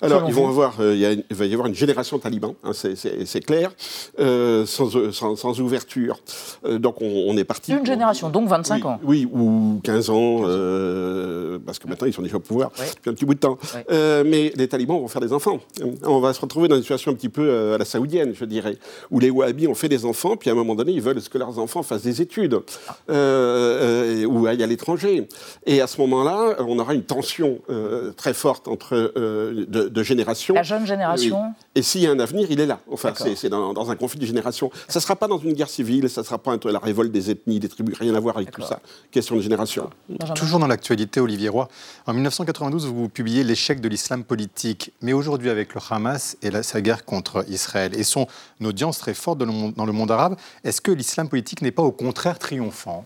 Alors, 0.01 0.23
ils 0.27 0.33
vont 0.33 0.47
avoir, 0.47 0.79
euh, 0.79 0.93
il, 0.93 0.99
y 0.99 1.05
a 1.05 1.11
une- 1.13 1.23
il 1.29 1.35
va 1.35 1.45
y 1.45 1.53
avoir 1.53 1.67
une 1.67 1.75
génération 1.75 2.17
de 2.17 2.21
talibans, 2.21 2.53
hein, 2.63 2.71
c'est- 2.73 3.39
clair, 3.45 3.71
euh, 4.19 4.65
sans, 4.65 4.95
euh, 4.95 5.11
sans- 5.11 5.35
sans 5.35 5.59
ouverture. 5.61 6.19
Euh, 6.65 6.77
donc, 6.79 7.01
on, 7.01 7.25
on 7.27 7.37
est 7.37 7.43
parti. 7.43 7.71
Une 7.73 7.85
génération, 7.85 8.29
donc 8.29 8.47
25 8.47 8.83
oui, 8.83 8.89
ans. 8.89 8.99
Oui, 9.03 9.27
ou 9.31 9.79
15 9.83 10.09
ans, 10.09 10.41
parce 11.65 11.79
que 11.79 11.87
maintenant, 11.87 12.07
ils 12.07 12.13
sont 12.13 12.21
déjà 12.21 12.37
au 12.37 12.39
pouvoir 12.39 12.71
Ouais. 12.79 12.85
depuis 12.95 13.09
un 13.09 13.13
petit 13.13 13.25
bout 13.25 13.33
de 13.33 13.39
temps. 13.39 13.57
Ouais. 13.75 14.23
Mais 14.23 14.51
les 14.55 14.67
talibans 14.67 14.99
vont 14.99 15.07
faire 15.07 15.21
des 15.21 15.33
enfants. 15.33 15.59
On 16.03 16.19
va 16.19 16.33
se 16.33 16.41
retrouver 16.41 16.67
dans 16.67 16.75
une 16.75 16.81
situation 16.81 17.11
un 17.11 17.15
petit 17.15 17.29
peu 17.29 17.73
à 17.73 17.77
la 17.77 17.85
saoudienne, 17.85 18.33
je 18.33 18.45
dirais, 18.45 18.77
où 19.09 19.19
les 19.19 19.29
wahhabis 19.29 19.67
ont 19.67 19.75
fait 19.75 19.89
des 19.89 20.05
enfants, 20.05 20.35
puis 20.37 20.49
à 20.49 20.53
un 20.53 20.55
moment 20.55 20.75
donné, 20.75 20.91
ils 20.91 21.01
veulent 21.01 21.21
que 21.21 21.37
leurs 21.37 21.59
enfants 21.59 21.83
fassent 21.83 22.01
des 22.03 22.21
études, 22.21 22.59
ou 23.09 24.47
aillent 24.47 24.63
à 24.63 24.67
l'étranger. 24.67 25.27
Et 25.65 25.81
à 25.81 25.87
ce 25.87 25.99
moment-là, 26.01 26.55
on 26.59 26.77
aura 26.79 26.93
une 26.93 27.03
tension 27.03 27.59
très 28.17 28.33
forte 28.33 28.67
entre 28.67 29.13
de, 29.65 29.87
de 29.87 30.03
générations. 30.03 30.53
La 30.53 30.63
jeune 30.63 30.85
génération. 30.85 31.53
Et 31.75 31.81
s'il 31.81 32.01
y 32.01 32.07
a 32.07 32.11
un 32.11 32.19
avenir, 32.19 32.47
il 32.49 32.59
est 32.59 32.65
là. 32.65 32.79
Enfin, 32.91 33.13
c'est 33.15 33.35
c'est 33.35 33.49
dans, 33.49 33.73
dans 33.73 33.89
un 33.89 33.95
conflit 33.95 34.19
de 34.19 34.25
génération. 34.25 34.71
Ça 34.87 34.99
ne 34.99 35.01
sera 35.01 35.15
pas 35.15 35.27
dans 35.27 35.37
une 35.37 35.53
guerre 35.53 35.69
civile, 35.69 36.09
ça 36.09 36.21
ne 36.21 36.25
sera 36.25 36.37
pas 36.37 36.51
entre 36.51 36.69
la 36.71 36.79
révolte 36.79 37.11
des 37.11 37.31
ethnies, 37.31 37.59
des 37.59 37.69
tribus, 37.69 37.97
rien 37.97 38.15
à 38.15 38.19
voir 38.19 38.37
avec 38.37 38.51
tout 38.51 38.61
ça. 38.61 38.79
Question 39.11 39.35
de 39.35 39.41
génération. 39.41 39.89
Toujours 40.35 40.59
dans 40.59 40.67
l'actualité, 40.67 41.19
Olivier 41.19 41.49
Roy, 41.49 41.67
en 42.07 42.13
1992, 42.13 42.85
vous 42.87 43.09
publiez 43.09 43.43
L'échec 43.43 43.81
de 43.81 43.89
l'islam 43.89 44.23
politique. 44.23 44.93
Mais 45.01 45.13
aujourd'hui, 45.13 45.49
avec 45.49 45.73
le 45.73 45.81
Hamas 45.89 46.37
et 46.41 46.51
la, 46.51 46.63
sa 46.63 46.81
guerre 46.81 47.05
contre 47.05 47.45
Israël 47.49 47.93
et 47.97 48.03
son 48.03 48.27
audience 48.63 48.99
très 48.99 49.13
forte 49.13 49.39
dans 49.39 49.45
le 49.45 49.51
monde, 49.51 49.73
dans 49.75 49.85
le 49.85 49.93
monde 49.93 50.11
arabe, 50.11 50.35
est-ce 50.63 50.81
que 50.81 50.91
l'islam 50.91 51.29
politique 51.29 51.61
n'est 51.61 51.71
pas 51.71 51.83
au 51.83 51.91
contraire 51.91 52.39
triomphant? 52.39 53.05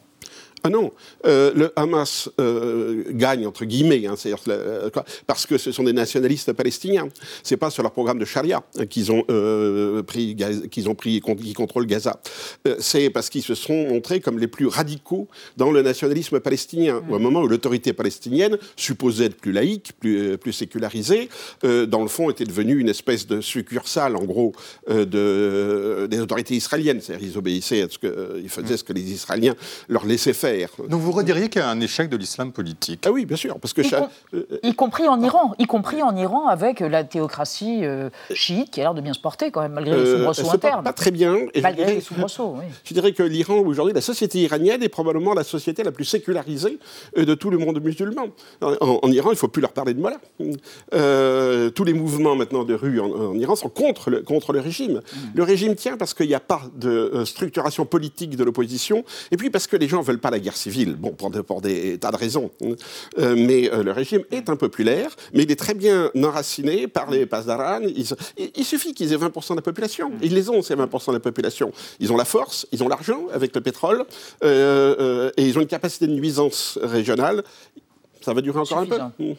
Ah 0.65 0.69
non, 0.71 0.93
euh, 1.27 1.51
le 1.53 1.71
Hamas 1.75 2.27
euh, 2.41 3.03
gagne 3.11 3.45
entre 3.45 3.65
guillemets, 3.65 4.07
hein, 4.07 4.15
euh, 4.47 4.89
parce 5.27 5.45
que 5.45 5.59
ce 5.59 5.71
sont 5.71 5.83
des 5.83 5.93
nationalistes 5.93 6.53
palestiniens. 6.53 7.07
C'est 7.43 7.55
pas 7.55 7.69
sur 7.69 7.83
leur 7.83 7.91
programme 7.91 8.17
de 8.17 8.25
charia 8.25 8.63
hein, 8.79 8.87
qu'ils 8.87 9.11
ont 9.11 9.23
euh, 9.29 10.01
pris, 10.01 10.35
qu'ils 10.71 10.89
ont 10.89 10.95
pris, 10.95 11.21
qui 11.21 11.53
contrôlent 11.53 11.85
Gaza. 11.85 12.19
C'est 12.79 13.11
parce 13.11 13.29
qu'ils 13.29 13.43
se 13.43 13.53
sont 13.53 13.89
montrés 13.89 14.21
comme 14.21 14.39
les 14.39 14.47
plus 14.47 14.65
radicaux 14.65 15.27
dans 15.55 15.69
le 15.69 15.83
nationalisme 15.83 16.39
palestinien. 16.39 16.99
Au 17.11 17.19
moment 17.19 17.41
où 17.41 17.47
l'autorité 17.47 17.93
palestinienne, 17.93 18.57
supposée 18.75 19.25
être 19.25 19.35
plus 19.35 19.51
laïque, 19.51 19.91
plus, 19.99 20.35
plus 20.39 20.53
sécularisée, 20.53 21.29
dans 21.61 22.01
le 22.01 22.07
fond 22.07 22.31
était 22.31 22.43
devenue 22.43 22.79
une 22.79 22.89
espèce 22.89 23.27
de 23.27 23.39
succursale, 23.39 24.15
en 24.15 24.23
gros, 24.23 24.53
de, 24.89 26.07
des 26.09 26.19
autorités 26.19 26.55
israéliennes. 26.55 27.01
C'est-à-dire 27.01 27.27
ils 27.27 27.37
obéissaient 27.37 27.83
à 27.83 27.89
ce 27.89 27.99
que, 27.99 28.39
ils 28.41 28.49
faisaient 28.49 28.77
ce 28.77 28.83
que 28.83 28.93
les 28.93 29.11
Israéliens 29.11 29.55
leur 29.89 30.07
laissaient 30.07 30.33
faire. 30.33 30.54
Donc 30.89 31.01
vous 31.01 31.11
rediriez 31.11 31.49
qu'il 31.49 31.61
y 31.61 31.63
a 31.65 31.69
un 31.69 31.79
échec 31.81 32.09
de 32.09 32.17
l'islam 32.17 32.51
politique 32.51 33.03
Ah 33.05 33.11
oui, 33.11 33.25
bien 33.25 33.37
sûr, 33.37 33.57
parce 33.59 33.73
que 33.73 33.81
Y, 33.81 33.89
com- 33.89 34.09
y 34.63 34.73
compris 34.75 35.07
en 35.07 35.21
Iran, 35.21 35.53
y 35.59 35.65
compris 35.65 36.01
en 36.01 36.15
Iran 36.15 36.47
avec 36.47 36.79
la 36.79 37.03
théocratie 37.03 37.85
euh, 37.85 38.09
chiite 38.33 38.71
qui 38.71 38.79
a 38.81 38.83
l'air 38.85 38.93
de 38.93 39.01
bien 39.01 39.13
se 39.13 39.19
porter 39.19 39.51
quand 39.51 39.61
même, 39.61 39.73
malgré 39.73 39.95
les 39.95 40.01
euh, 40.07 40.17
soubresauts 40.17 40.51
internes. 40.51 40.83
pas 40.83 40.93
très 40.93 41.11
bien. 41.11 41.35
Et 41.53 41.61
Malgré 41.61 41.83
dirais- 41.85 41.95
les 41.95 42.01
soubresauts, 42.01 42.55
oui. 42.57 42.65
Je 42.83 42.93
dirais 42.93 43.11
que 43.13 43.23
l'Iran, 43.23 43.59
aujourd'hui, 43.59 43.93
la 43.93 44.01
société 44.01 44.39
iranienne 44.39 44.81
est 44.83 44.89
probablement 44.89 45.33
la 45.33 45.43
société 45.43 45.83
la 45.83 45.91
plus 45.91 46.05
sécularisée 46.05 46.79
euh, 47.17 47.25
de 47.25 47.33
tout 47.35 47.49
le 47.49 47.57
monde 47.57 47.81
musulman. 47.83 48.27
En, 48.61 48.73
en- 48.81 48.99
en 49.03 49.11
Iran, 49.11 49.29
il 49.29 49.33
ne 49.33 49.37
faut 49.37 49.47
plus 49.47 49.61
leur 49.61 49.73
parler 49.73 49.93
de 49.93 49.99
Mollah. 50.01 50.19
Euh, 50.93 51.69
tous 51.69 51.83
les 51.83 51.93
mouvements 51.93 52.35
maintenant 52.35 52.63
de 52.63 52.73
rue 52.73 52.99
en, 52.99 53.09
en 53.11 53.33
Iran 53.37 53.55
sont 53.55 53.69
contre 53.69 54.09
le, 54.09 54.21
contre 54.21 54.53
le 54.53 54.59
régime. 54.59 55.01
Le 55.33 55.43
régime 55.43 55.75
tient 55.75 55.97
parce 55.97 56.13
qu'il 56.13 56.27
n'y 56.27 56.33
a 56.35 56.39
pas 56.39 56.61
de 56.75 56.89
euh, 56.89 57.25
structuration 57.25 57.85
politique 57.85 58.35
de 58.35 58.43
l'opposition, 58.43 59.03
et 59.31 59.37
puis 59.37 59.49
parce 59.49 59.67
que 59.67 59.75
les 59.77 59.87
gens 59.87 59.99
ne 59.99 60.03
veulent 60.03 60.19
pas 60.19 60.29
la 60.31 60.34
guerre 60.39 60.55
civile, 60.57 60.95
bon, 60.95 61.11
pour, 61.11 61.29
de- 61.29 61.41
pour 61.41 61.61
des 61.61 61.97
tas 61.97 62.11
de 62.11 62.17
raisons. 62.17 62.51
Euh, 63.19 63.35
mais 63.37 63.71
euh, 63.73 63.83
le 63.83 63.91
régime 63.91 64.23
est 64.31 64.49
impopulaire, 64.49 65.15
mais 65.33 65.43
il 65.43 65.51
est 65.51 65.55
très 65.55 65.73
bien 65.73 66.11
enraciné 66.21 66.87
par 66.87 67.09
les 67.11 67.25
Pasdaran. 67.25 67.81
Il, 67.83 68.05
il 68.55 68.65
suffit 68.65 68.93
qu'ils 68.93 69.13
aient 69.13 69.17
20% 69.17 69.51
de 69.51 69.55
la 69.55 69.61
population. 69.61 70.11
Ils 70.21 70.33
les 70.33 70.49
ont, 70.49 70.61
ces 70.61 70.75
20% 70.75 71.07
de 71.09 71.13
la 71.13 71.19
population. 71.19 71.71
Ils 71.99 72.11
ont 72.11 72.17
la 72.17 72.25
force, 72.25 72.67
ils 72.71 72.83
ont 72.83 72.87
l'argent 72.87 73.23
avec 73.33 73.55
le 73.55 73.61
pétrole, 73.61 74.05
euh, 74.43 75.31
et 75.37 75.43
ils 75.45 75.57
ont 75.57 75.61
une 75.61 75.67
capacité 75.67 76.07
de 76.07 76.13
nuisance 76.13 76.77
régionale 76.81 77.43
Ça 78.25 78.33
va 78.33 78.41
durer 78.41 78.59
encore 78.59 78.79
un 78.79 78.85
peu. 78.87 78.99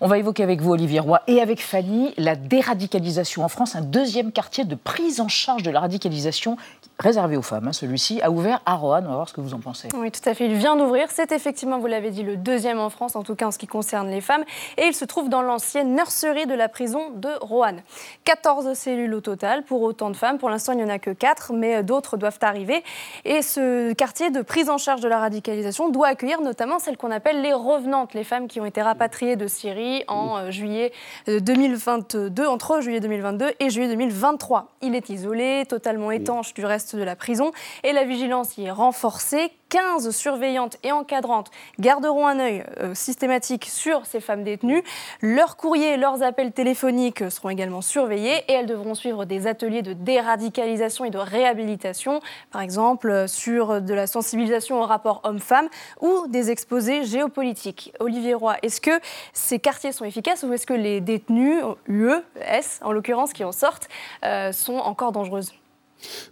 On 0.00 0.08
va 0.08 0.18
évoquer 0.18 0.42
avec 0.42 0.60
vous, 0.60 0.72
Olivier 0.72 0.98
Roy, 0.98 1.22
et 1.28 1.40
avec 1.40 1.62
Fanny, 1.62 2.12
la 2.16 2.34
déradicalisation 2.34 3.44
en 3.44 3.48
France, 3.48 3.76
un 3.76 3.80
deuxième 3.80 4.32
quartier 4.32 4.64
de 4.64 4.74
prise 4.74 5.20
en 5.20 5.28
charge 5.28 5.62
de 5.62 5.70
la 5.70 5.78
radicalisation 5.78 6.56
réservé 6.98 7.36
aux 7.36 7.42
femmes. 7.42 7.68
Hein. 7.68 7.72
Celui-ci 7.72 8.20
a 8.22 8.32
ouvert 8.32 8.60
à 8.66 8.74
Roanne. 8.74 9.04
On 9.06 9.10
va 9.10 9.14
voir 9.14 9.28
ce 9.28 9.34
que 9.34 9.40
vous 9.40 9.54
en 9.54 9.60
pensez. 9.60 9.88
Oui, 9.94 10.10
tout 10.10 10.28
à 10.28 10.34
fait. 10.34 10.46
Il 10.46 10.54
vient 10.54 10.74
d'ouvrir. 10.74 11.08
C'est 11.10 11.30
effectivement, 11.30 11.78
vous 11.78 11.86
l'avez 11.86 12.10
dit, 12.10 12.24
le 12.24 12.36
deuxième 12.36 12.80
en 12.80 12.90
France, 12.90 13.14
en 13.14 13.22
tout 13.22 13.36
cas 13.36 13.46
en 13.46 13.50
ce 13.52 13.58
qui 13.58 13.68
concerne 13.68 14.08
les 14.10 14.20
femmes. 14.20 14.42
Et 14.78 14.86
il 14.86 14.94
se 14.94 15.04
trouve 15.04 15.28
dans 15.28 15.42
l'ancienne 15.42 15.94
nurserie 15.94 16.46
de 16.46 16.54
la 16.54 16.68
prison 16.68 17.10
de 17.14 17.30
Roanne. 17.40 17.82
14 18.24 18.74
cellules 18.74 19.14
au 19.14 19.20
total 19.20 19.64
pour 19.64 19.82
autant 19.82 20.10
de 20.10 20.16
femmes. 20.16 20.38
Pour 20.38 20.50
l'instant, 20.50 20.72
il 20.72 20.78
n'y 20.78 20.84
en 20.84 20.88
a 20.88 20.98
que 20.98 21.10
4, 21.10 21.52
mais 21.52 21.84
d'autres 21.84 22.16
doivent 22.16 22.38
arriver. 22.42 22.82
Et 23.24 23.42
ce 23.42 23.92
quartier 23.92 24.30
de 24.30 24.42
prise 24.42 24.70
en 24.70 24.78
charge 24.78 25.00
de 25.00 25.08
la 25.08 25.18
radicalisation 25.18 25.88
doit 25.90 26.08
accueillir 26.08 26.40
notamment 26.40 26.78
celles 26.80 26.96
qu'on 26.96 27.10
appelle 27.10 27.42
les 27.42 27.52
revenantes, 27.52 28.14
les 28.14 28.23
femmes 28.24 28.48
qui 28.48 28.60
ont 28.60 28.64
été 28.64 28.82
rapatriées 28.82 29.36
de 29.36 29.46
Syrie 29.46 30.04
en 30.08 30.36
euh, 30.36 30.50
juillet 30.50 30.92
2022, 31.26 32.42
euh, 32.42 32.46
entre 32.46 32.80
juillet 32.80 33.00
2022 33.00 33.52
et 33.60 33.70
juillet 33.70 33.88
2023. 33.88 34.72
Il 34.82 34.94
est 34.94 35.08
isolé, 35.10 35.64
totalement 35.68 36.10
étanche 36.10 36.54
du 36.54 36.64
reste 36.64 36.96
de 36.96 37.02
la 37.02 37.16
prison 37.16 37.52
et 37.82 37.92
la 37.92 38.04
vigilance 38.04 38.58
y 38.58 38.64
est 38.64 38.70
renforcée. 38.70 39.52
15 39.74 40.10
surveillantes 40.10 40.76
et 40.84 40.92
encadrantes 40.92 41.50
garderont 41.80 42.28
un 42.28 42.38
œil 42.38 42.64
euh, 42.78 42.94
systématique 42.94 43.64
sur 43.64 44.06
ces 44.06 44.20
femmes 44.20 44.44
détenues. 44.44 44.84
Leurs 45.20 45.56
courriers 45.56 45.96
leurs 45.96 46.22
appels 46.22 46.52
téléphoniques 46.52 47.28
seront 47.28 47.50
également 47.50 47.80
surveillés 47.80 48.44
et 48.46 48.52
elles 48.52 48.66
devront 48.66 48.94
suivre 48.94 49.24
des 49.24 49.48
ateliers 49.48 49.82
de 49.82 49.92
déradicalisation 49.92 51.04
et 51.04 51.10
de 51.10 51.18
réhabilitation, 51.18 52.20
par 52.52 52.60
exemple 52.60 53.10
euh, 53.10 53.26
sur 53.26 53.82
de 53.82 53.94
la 53.94 54.06
sensibilisation 54.06 54.80
au 54.80 54.84
rapport 54.84 55.22
homme-femme 55.24 55.68
ou 56.00 56.28
des 56.28 56.52
exposés 56.52 57.02
géopolitiques. 57.02 57.92
Olivier 57.98 58.34
Roy, 58.34 58.54
est-ce 58.62 58.80
que 58.80 59.00
ces 59.32 59.58
quartiers 59.58 59.90
sont 59.90 60.04
efficaces 60.04 60.44
ou 60.44 60.52
est-ce 60.52 60.68
que 60.68 60.74
les 60.74 61.00
détenus, 61.00 61.64
UE, 61.88 62.22
S 62.42 62.78
en 62.84 62.92
l'occurrence, 62.92 63.32
qui 63.32 63.42
en 63.42 63.50
sortent, 63.50 63.88
euh, 64.24 64.52
sont 64.52 64.76
encore 64.76 65.10
dangereuses? 65.10 65.52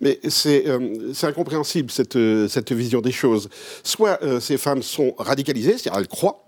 Mais 0.01 0.19
c'est 0.29 0.67
euh, 0.67 1.13
incompréhensible, 1.23 1.91
cette, 1.91 2.17
euh, 2.17 2.49
cette, 2.49 2.73
vision 2.73 3.01
des 3.01 3.13
choses. 3.13 3.49
Soit 3.83 4.19
euh, 4.23 4.41
ces 4.41 4.57
femmes 4.57 4.83
sont 4.83 5.15
radicalisées, 5.19 5.79
c'est-à-dire 5.79 6.01
elles 6.01 6.09
croient, 6.09 6.45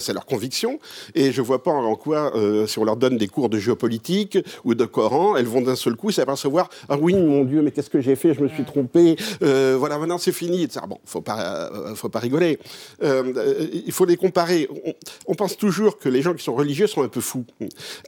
c'est 0.00 0.12
leur 0.12 0.26
conviction, 0.26 0.78
et 1.14 1.32
je 1.32 1.42
vois 1.42 1.62
pas 1.62 1.70
en 1.70 1.94
quoi, 1.96 2.32
si 2.66 2.78
on 2.78 2.84
leur 2.84 2.96
donne 2.96 3.16
des 3.16 3.28
cours 3.28 3.48
de 3.48 3.58
géopolitique 3.58 4.38
ou 4.64 4.74
de 4.74 4.84
Coran, 4.84 5.36
elles 5.36 5.46
vont 5.46 5.60
d'un 5.60 5.76
seul 5.76 5.96
coup 5.96 6.10
s'apercevoir 6.10 6.68
Ah 6.88 6.96
oui, 7.00 7.14
mon 7.14 7.44
Dieu, 7.44 7.62
mais 7.62 7.70
qu'est-ce 7.70 7.90
que 7.90 8.00
j'ai 8.00 8.16
fait 8.16 8.34
Je 8.34 8.40
me 8.40 8.48
suis 8.48 8.64
trompé, 8.64 9.16
voilà, 9.40 9.98
maintenant 9.98 10.18
c'est 10.18 10.32
fini. 10.32 10.68
Bon, 10.88 10.98
faut 11.04 11.20
pas, 11.20 11.70
faut 11.94 12.08
pas 12.08 12.18
rigoler. 12.18 12.58
il 13.02 13.92
faut 13.92 14.04
les 14.04 14.16
comparer. 14.16 14.68
On, 14.84 14.92
on, 15.26 15.34
pense 15.34 15.56
toujours 15.56 15.98
que 15.98 16.08
les 16.08 16.22
gens 16.22 16.34
qui 16.34 16.42
sont 16.42 16.54
religieux 16.54 16.86
sont 16.86 17.02
un 17.02 17.08
peu 17.08 17.20
fous, 17.20 17.44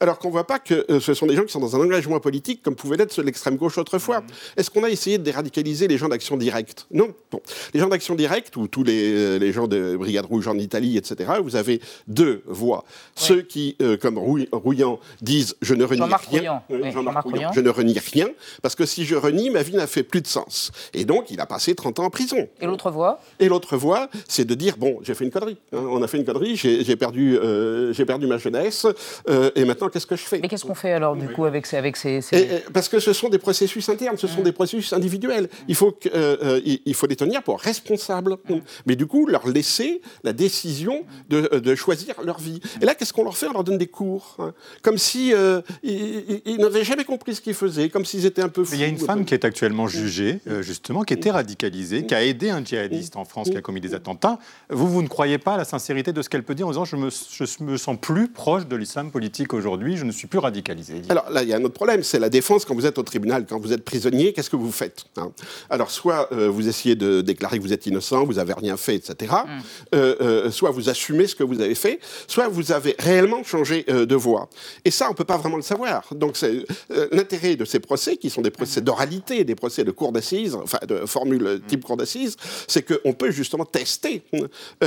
alors 0.01 0.19
qu'on 0.19 0.29
ne 0.29 0.33
voit 0.33 0.47
pas 0.47 0.59
que 0.59 0.87
ce 1.01 1.15
sont 1.15 1.27
des 1.27 1.37
gens 1.37 1.45
qui 1.45 1.53
sont 1.53 1.61
dans 1.61 1.77
un 1.77 1.81
engagement 1.81 2.21
politique 2.21 2.63
comme 2.63 2.75
pouvait 2.75 2.97
l'être 2.97 3.21
l'extrême 3.23 3.57
gauche 3.57 3.79
autrefois. 3.79 4.23
Est-ce 4.57 4.71
qu'on 4.71 4.85
a 4.85 4.91
essayé 4.91 5.19
de 5.19 5.23
déradicaliser 5.23 5.89
les 5.89 5.99
gens 5.99 6.09
d'action 6.09 6.37
directe? 6.37 6.87
Non. 6.91 7.15
Les 7.75 7.81
gens 7.81 7.89
d'action 7.89 8.15
directe, 8.15 8.57
ou 8.57 8.69
tous 8.69 8.85
les, 8.85 9.39
les, 9.39 9.53
gens 9.53 9.67
de 9.67 9.97
Brigade 9.97 10.27
Rouge 10.27 10.49
en 10.49 10.59
Italie, 10.59 10.97
etc., 10.97 11.33
vous 11.43 11.57
avez 11.57 11.81
deux 12.09 12.43
voies. 12.47 12.85
Ceux 13.15 13.43
qui, 13.43 13.77
euh, 13.83 13.97
comme 13.97 14.19
Rouillant, 14.19 14.99
disent 15.21 15.57
Je 15.63 15.75
ne 15.75 15.85
renie 15.85 16.03
rien. 16.31 16.63
Je 16.69 17.61
ne 17.61 17.71
renie 17.71 17.99
rien, 17.99 18.29
parce 18.63 18.75
que 18.75 18.87
si 18.87 19.05
je 19.05 19.15
renie, 19.15 19.51
ma 19.51 19.63
vie 19.63 19.77
n'a 19.77 19.87
fait 19.87 20.03
plus 20.03 20.21
de 20.21 20.27
sens. 20.27 20.73
Et 20.95 21.05
donc, 21.05 21.31
il 21.31 21.41
a 21.41 21.47
passé 21.47 21.75
30 21.75 22.01
ans 22.01 22.05
en 22.05 22.11
prison. 22.11 22.49
Et 22.61 22.67
l'autre 22.67 22.91
voie 22.91 23.21
Et 23.39 23.49
l'autre 23.49 23.77
voie, 23.77 24.09
c'est 24.29 24.45
de 24.45 24.55
dire 24.55 24.77
Bon, 24.77 24.99
j'ai 25.03 25.15
fait 25.15 25.25
une 25.25 25.31
connerie. 25.31 25.59
Hein. 25.73 25.85
on 25.89 26.03
a 26.03 26.09
fait 26.09 26.19
une 26.19 26.25
connerie, 26.25 26.57
j'ai 26.57 26.97
perdu, 26.97 27.39
euh, 27.43 27.93
perdu 28.05 28.27
ma 28.27 28.39
jeunesse, 28.39 28.87
euh, 29.29 29.51
et 29.55 29.65
maintenant, 29.65 29.89
qu'est-ce 29.89 30.07
que 30.07 30.17
je 30.17 30.23
fais? 30.23 30.39
Mais 30.41 30.49
qu'est-ce 30.49 30.65
qu'on 30.65 30.75
fait 30.75 30.93
alors, 30.93 31.17
du 31.17 31.29
coup, 31.29 31.45
avec 31.45 31.67
ces. 31.67 31.77
Avec 31.77 31.97
ces, 31.97 32.21
parce 32.73 32.89
que 32.89 32.99
ce 32.99 33.13
sont 33.13 33.29
des 33.29 33.39
processus 33.39 33.89
internes 33.89 34.19
ce 34.23 34.29
sont 34.29 34.43
des 34.43 34.53
processus 34.53 34.93
individuels. 34.93 35.49
Il 35.69 35.75
faut, 35.75 35.93
que, 35.93 36.09
euh, 36.09 36.37
euh, 36.43 36.79
il 36.87 36.95
faut 36.95 37.07
les 37.07 37.17
tenir 37.17 37.43
pour 37.43 37.61
responsables. 37.61 38.37
Mais 38.87 38.97
du 38.97 39.07
coup, 39.07 39.27
leur 39.27 39.47
laisser 39.49 40.01
la 40.23 40.33
décision 40.33 41.05
de, 41.29 41.49
euh, 41.53 41.61
de 41.61 41.75
choisir 41.75 42.15
leur 42.23 42.39
vie. 42.39 42.61
Et 42.81 42.85
là, 42.85 42.95
qu'est-ce 42.95 43.13
qu'on 43.13 43.25
leur 43.25 43.37
fait? 43.37 43.47
On 43.49 43.53
leur 43.53 43.65
donne 43.65 43.79
des 43.79 43.89
cours. 43.89 44.37
Hein. 44.39 44.53
Comme 44.83 44.99
si 44.99 45.33
ils, 45.83 46.57
n'avaient 46.59 46.85
jamais 46.85 47.05
compris 47.05 47.35
ce 47.35 47.41
qu'ils 47.41 47.55
faisaient, 47.55 47.89
comme 47.89 48.05
s'ils 48.05 48.27
étaient 48.27 48.43
un 48.43 48.49
peu 48.49 48.65
fous. 48.65 48.75
Il 48.75 48.81
y 48.81 48.85
a 48.85 48.87
une 48.87 48.99
femme 48.99 49.25
qui 49.25 49.35
est 49.35 49.45
actuellement 49.45 49.89
jugée, 49.89 50.39
justement, 50.61 51.03
qui 51.03 51.15
était 51.15 51.31
radicalisée, 51.31 52.07
qui 52.07 52.15
a 52.15 52.25
aidé 52.25 52.51
un 52.51 52.65
djihadiste 52.65 53.17
en 53.17 53.25
France 53.25 53.51
qui 53.51 53.57
a 53.57 53.61
commis 53.61 53.81
des 53.81 53.95
attentats. 53.95 54.39
Vous, 54.71 54.89
vous 54.89 55.03
ne 55.03 55.09
croyez 55.09 55.39
pas 55.39 55.55
à 55.55 55.57
la 55.57 55.65
sincérité 55.65 56.13
de 56.13 56.23
ce 56.23 56.29
qu'elle 56.29 56.45
peut 56.45 56.55
dire 56.55 56.67
en 56.67 56.71
disant 56.71 56.85
je 56.85 56.97
me, 56.97 57.11
je 57.11 57.65
me 57.65 57.77
sens 57.77 57.97
plus 58.01 58.29
proche 58.29 58.67
de 58.67 58.77
l'islam 58.77 59.11
politique 59.11 59.53
aujourd'hui, 59.55 59.97
je 59.97 60.05
ne 60.05 60.13
suis 60.13 60.29
plus 60.29 60.39
radicalisé. 60.39 61.03
Alors 61.09 61.29
là, 61.31 61.43
il 61.43 61.49
y 61.49 61.53
a 61.53 61.57
un 61.57 61.65
autre 61.65 61.75
problème, 61.75 62.03
c'est 62.03 62.19
la 62.19 62.29
défense 62.29 62.65
quand 62.65 62.75
vous 62.75 62.87
êtes 62.87 62.99
au 62.99 63.03
tribunal, 63.03 63.47
quand 63.49 63.59
vous 63.59 63.73
êtes 63.73 63.85
prisonnier 63.85 64.02
qu'est-ce 64.11 64.51
que 64.51 64.57
vous 64.57 64.73
faites 64.73 65.05
hein? 65.17 65.33
Alors, 65.71 65.91
soit 65.91 66.29
euh, 66.33 66.49
vous 66.49 66.69
essayez 66.69 66.95
de 66.95 67.21
déclarer 67.21 67.59
que 67.59 67.63
vous 67.63 67.73
êtes 67.73 67.87
innocent, 67.87 68.25
vous 68.25 68.35
n'avez 68.35 68.53
rien 68.53 68.77
fait, 68.77 68.97
etc. 68.97 69.33
Mm. 69.33 69.49
Euh, 69.95 70.17
euh, 70.21 70.51
soit 70.51 70.71
vous 70.71 70.89
assumez 70.89 71.27
ce 71.27 71.35
que 71.35 71.45
vous 71.45 71.61
avez 71.61 71.75
fait, 71.75 72.01
soit 72.27 72.49
vous 72.49 72.73
avez 72.73 72.95
réellement 72.99 73.43
changé 73.45 73.85
de 73.85 74.15
voie. 74.15 74.49
Et 74.85 74.91
ça, 74.91 75.07
on 75.07 75.11
ne 75.11 75.15
peut 75.15 75.25
pas 75.25 75.37
vraiment 75.37 75.57
le 75.57 75.63
savoir. 75.63 76.05
Donc, 76.15 76.37
c'est 76.37 76.65
l'intérêt 77.11 77.57
de 77.57 77.65
ces 77.65 77.81
procès, 77.81 78.17
qui 78.17 78.31
sont 78.31 78.43
des 78.43 78.51
procès 78.51 78.81
mm. 78.81 78.85
d'oralité, 78.85 79.45
des 79.45 79.55
procès 79.55 79.85
de 79.85 79.91
cour 79.91 80.13
d'assises, 80.13 80.55
enfin 80.55 80.79
de 80.87 81.07
formule 81.07 81.43
mm. 81.43 81.61
type 81.67 81.85
cour 81.85 81.97
d'assises, 81.97 82.37
c'est 82.67 82.83
qu'on 82.83 83.13
peut 83.13 83.31
justement 83.31 83.65
tester 83.65 84.23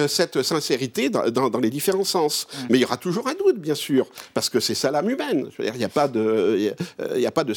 cette 0.08 0.42
sincérité 0.44 1.10
dans, 1.10 1.60
les 1.60 1.70
différents 1.70 2.04
sens. 2.04 2.48
Mais 2.70 2.78
il 2.78 2.82
y 2.82 2.86
aura 2.86 2.98
toujours 2.98 3.28
un 3.28 3.34
doute, 3.34 3.60
bien 3.60 3.76
sûr, 3.76 4.08
parce 4.34 4.50
que 4.50 4.60
c'est 4.60 4.76
ça 4.76 4.92
l'âme 4.92 5.10
humaine. 5.10 5.50
Il 5.60 5.72
n'y 5.74 5.84
a 5.84 5.90
pas 5.90 6.08
de, 6.08 6.74
il 7.16 7.26
a 7.26 7.32
pas 7.32 7.44
de, 7.44 7.54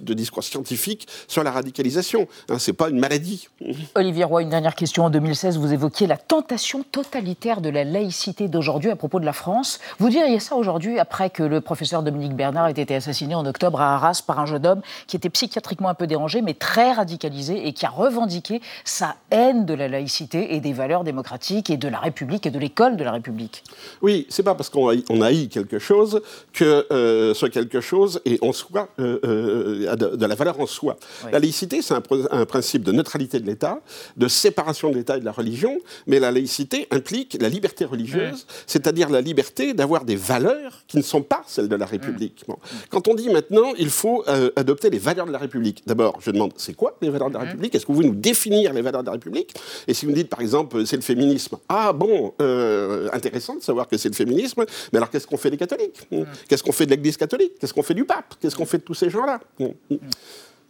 de 0.00 0.14
discours 0.14 0.44
scientifique 0.44 1.01
sur 1.28 1.42
la 1.42 1.50
radicalisation. 1.50 2.26
Hein, 2.48 2.58
Ce 2.58 2.70
n'est 2.70 2.76
pas 2.76 2.88
une 2.88 2.98
maladie. 2.98 3.48
Olivier 3.94 4.24
Roy, 4.24 4.42
une 4.42 4.50
dernière 4.50 4.74
question. 4.74 5.04
En 5.04 5.10
2016, 5.10 5.58
vous 5.58 5.72
évoquiez 5.72 6.06
la 6.06 6.16
tentation 6.16 6.82
totalitaire 6.82 7.60
de 7.60 7.70
la 7.70 7.84
laïcité 7.84 8.48
d'aujourd'hui 8.48 8.90
à 8.90 8.96
propos 8.96 9.20
de 9.20 9.24
la 9.24 9.32
France. 9.32 9.80
Vous 9.98 10.08
diriez 10.08 10.40
ça 10.40 10.56
aujourd'hui 10.56 10.98
après 10.98 11.30
que 11.30 11.42
le 11.42 11.60
professeur 11.60 12.02
Dominique 12.02 12.34
Bernard 12.34 12.68
ait 12.68 12.72
été 12.72 12.94
assassiné 12.94 13.34
en 13.34 13.46
octobre 13.46 13.80
à 13.80 13.94
Arras 13.94 14.22
par 14.26 14.38
un 14.38 14.46
jeune 14.46 14.66
homme 14.66 14.82
qui 15.06 15.16
était 15.16 15.30
psychiatriquement 15.30 15.88
un 15.88 15.94
peu 15.94 16.06
dérangé, 16.06 16.42
mais 16.42 16.54
très 16.54 16.92
radicalisé 16.92 17.66
et 17.66 17.72
qui 17.72 17.86
a 17.86 17.90
revendiqué 17.90 18.60
sa 18.84 19.16
haine 19.30 19.66
de 19.66 19.74
la 19.74 19.88
laïcité 19.88 20.54
et 20.54 20.60
des 20.60 20.72
valeurs 20.72 21.04
démocratiques 21.04 21.70
et 21.70 21.76
de 21.76 21.88
la 21.88 21.98
République 21.98 22.46
et 22.46 22.50
de 22.50 22.58
l'école 22.58 22.96
de 22.96 23.04
la 23.04 23.12
République. 23.12 23.64
Oui, 24.00 24.26
c'est 24.28 24.42
pas 24.42 24.54
parce 24.54 24.70
qu'on 24.70 24.88
haït 25.22 25.48
quelque 25.48 25.78
chose 25.78 26.22
que 26.52 26.86
euh, 26.92 27.34
ce 27.34 27.46
quelque 27.46 27.80
chose 27.80 28.20
est 28.24 28.42
en 28.42 28.52
soi 28.52 28.88
euh, 28.98 29.18
euh, 29.24 29.96
de 29.96 30.26
la 30.26 30.34
valeur 30.34 30.58
en 30.60 30.66
soi. 30.66 30.91
La 31.30 31.38
laïcité, 31.38 31.82
c'est 31.82 31.94
un, 31.94 32.46
principe 32.46 32.82
de 32.82 32.92
neutralité 32.92 33.40
de 33.40 33.46
l'État, 33.46 33.80
de 34.16 34.28
séparation 34.28 34.90
de 34.90 34.96
l'État 34.96 35.16
et 35.16 35.20
de 35.20 35.24
la 35.24 35.32
religion, 35.32 35.78
mais 36.06 36.20
la 36.20 36.30
laïcité 36.30 36.86
implique 36.90 37.38
la 37.40 37.48
liberté 37.48 37.84
religieuse, 37.84 38.46
c'est-à-dire 38.66 39.08
la 39.08 39.20
liberté 39.20 39.74
d'avoir 39.74 40.04
des 40.04 40.16
valeurs 40.16 40.82
qui 40.86 40.96
ne 40.96 41.02
sont 41.02 41.22
pas 41.22 41.42
celles 41.46 41.68
de 41.68 41.76
la 41.76 41.86
République. 41.86 42.44
Quand 42.90 43.08
on 43.08 43.14
dit 43.14 43.30
maintenant, 43.30 43.72
il 43.78 43.90
faut 43.90 44.24
euh, 44.28 44.50
adopter 44.56 44.90
les 44.90 44.98
valeurs 44.98 45.26
de 45.26 45.32
la 45.32 45.38
République, 45.38 45.82
d'abord, 45.86 46.18
je 46.20 46.30
demande, 46.30 46.52
c'est 46.56 46.74
quoi 46.74 46.96
les 47.00 47.10
valeurs 47.10 47.28
de 47.28 47.34
la 47.34 47.40
République? 47.40 47.74
Est-ce 47.74 47.86
que 47.86 47.92
vous 47.92 47.98
pouvez 47.98 48.08
nous 48.08 48.14
définir 48.14 48.72
les 48.72 48.82
valeurs 48.82 49.02
de 49.02 49.06
la 49.06 49.12
République? 49.12 49.54
Et 49.86 49.94
si 49.94 50.06
vous 50.06 50.12
me 50.12 50.16
dites, 50.16 50.28
par 50.28 50.40
exemple, 50.40 50.84
c'est 50.86 50.96
le 50.96 51.02
féminisme, 51.02 51.58
ah 51.68 51.92
bon, 51.92 52.34
euh, 52.40 53.08
intéressant 53.12 53.56
de 53.56 53.62
savoir 53.62 53.88
que 53.88 53.96
c'est 53.96 54.08
le 54.08 54.14
féminisme, 54.14 54.64
mais 54.92 54.98
alors 54.98 55.10
qu'est-ce 55.10 55.26
qu'on 55.26 55.36
fait 55.36 55.50
des 55.50 55.56
catholiques? 55.56 56.08
Qu'est-ce 56.48 56.62
qu'on 56.62 56.72
fait 56.72 56.86
de 56.86 56.90
l'Église 56.90 57.16
catholique? 57.16 57.58
Qu'est-ce 57.58 57.74
qu'on 57.74 57.82
fait 57.82 57.94
du 57.94 58.04
pape? 58.04 58.34
Qu'est-ce 58.40 58.56
qu'on 58.56 58.66
fait 58.66 58.78
de 58.78 58.84
tous 58.84 58.94
ces 58.94 59.10
gens-là? 59.10 59.40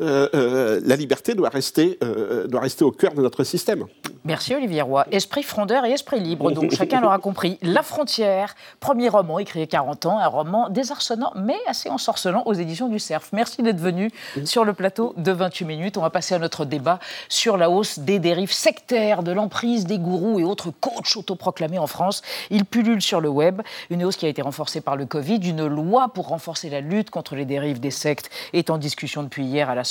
Euh, 0.00 0.28
euh, 0.34 0.80
la 0.84 0.96
liberté 0.96 1.34
doit 1.34 1.49
rester, 1.49 1.99
euh, 2.02 2.46
doit 2.46 2.61
rester 2.61 2.84
au 2.84 2.90
cœur 2.90 3.14
de 3.14 3.22
notre 3.22 3.44
système. 3.44 3.84
Merci 4.25 4.54
Olivier 4.54 4.82
Roy. 4.82 5.06
Esprit 5.11 5.42
frondeur 5.42 5.84
et 5.84 5.90
esprit 5.90 6.20
libre, 6.20 6.50
donc 6.50 6.72
chacun 6.76 7.00
l'aura 7.00 7.18
compris. 7.18 7.58
La 7.62 7.82
frontière, 7.82 8.54
premier 8.80 9.08
roman 9.08 9.38
écrit 9.38 9.61
il 9.61 9.62
y 9.62 9.64
a 9.64 9.68
40 9.68 10.06
ans, 10.06 10.18
un 10.18 10.26
roman 10.26 10.68
désarçonnant 10.68 11.32
mais 11.37 11.56
assez 11.66 11.88
ensorcelant 11.88 12.42
aux 12.46 12.54
éditions 12.54 12.88
du 12.88 12.99
Cerf. 12.99 13.28
Merci 13.32 13.62
d'être 13.62 13.80
venu 13.80 14.11
sur 14.44 14.64
le 14.64 14.72
plateau 14.72 15.14
de 15.16 15.32
28 15.32 15.64
minutes. 15.64 15.96
On 15.96 16.02
va 16.02 16.11
passer 16.11 16.34
à 16.34 16.38
notre 16.38 16.64
débat 16.64 16.99
sur 17.28 17.56
la 17.56 17.70
hausse 17.70 17.99
des 17.99 18.18
dérives 18.18 18.52
sectaires, 18.52 19.22
de 19.22 19.32
l'emprise 19.32 19.87
des 19.87 19.99
gourous 19.99 20.40
et 20.40 20.44
autres 20.44 20.70
coachs 20.70 21.16
autoproclamés 21.16 21.78
en 21.78 21.87
France. 21.87 22.22
Ils 22.50 22.64
pullulent 22.64 23.02
sur 23.02 23.20
le 23.20 23.28
web. 23.28 23.62
Une 23.90 24.04
hausse 24.04 24.16
qui 24.16 24.26
a 24.26 24.28
été 24.28 24.42
renforcée 24.42 24.80
par 24.80 24.96
le 24.96 25.06
Covid. 25.06 25.40
Une 25.44 25.66
loi 25.66 26.08
pour 26.08 26.28
renforcer 26.28 26.70
la 26.70 26.80
lutte 26.80 27.11
contre 27.11 27.34
les 27.34 27.44
dérives 27.44 27.80
des 27.80 27.90
sectes 27.90 28.30
est 28.52 28.70
en 28.70 28.78
discussion 28.78 29.22
depuis 29.22 29.44
hier 29.44 29.70
à 29.70 29.75
la 29.75 29.81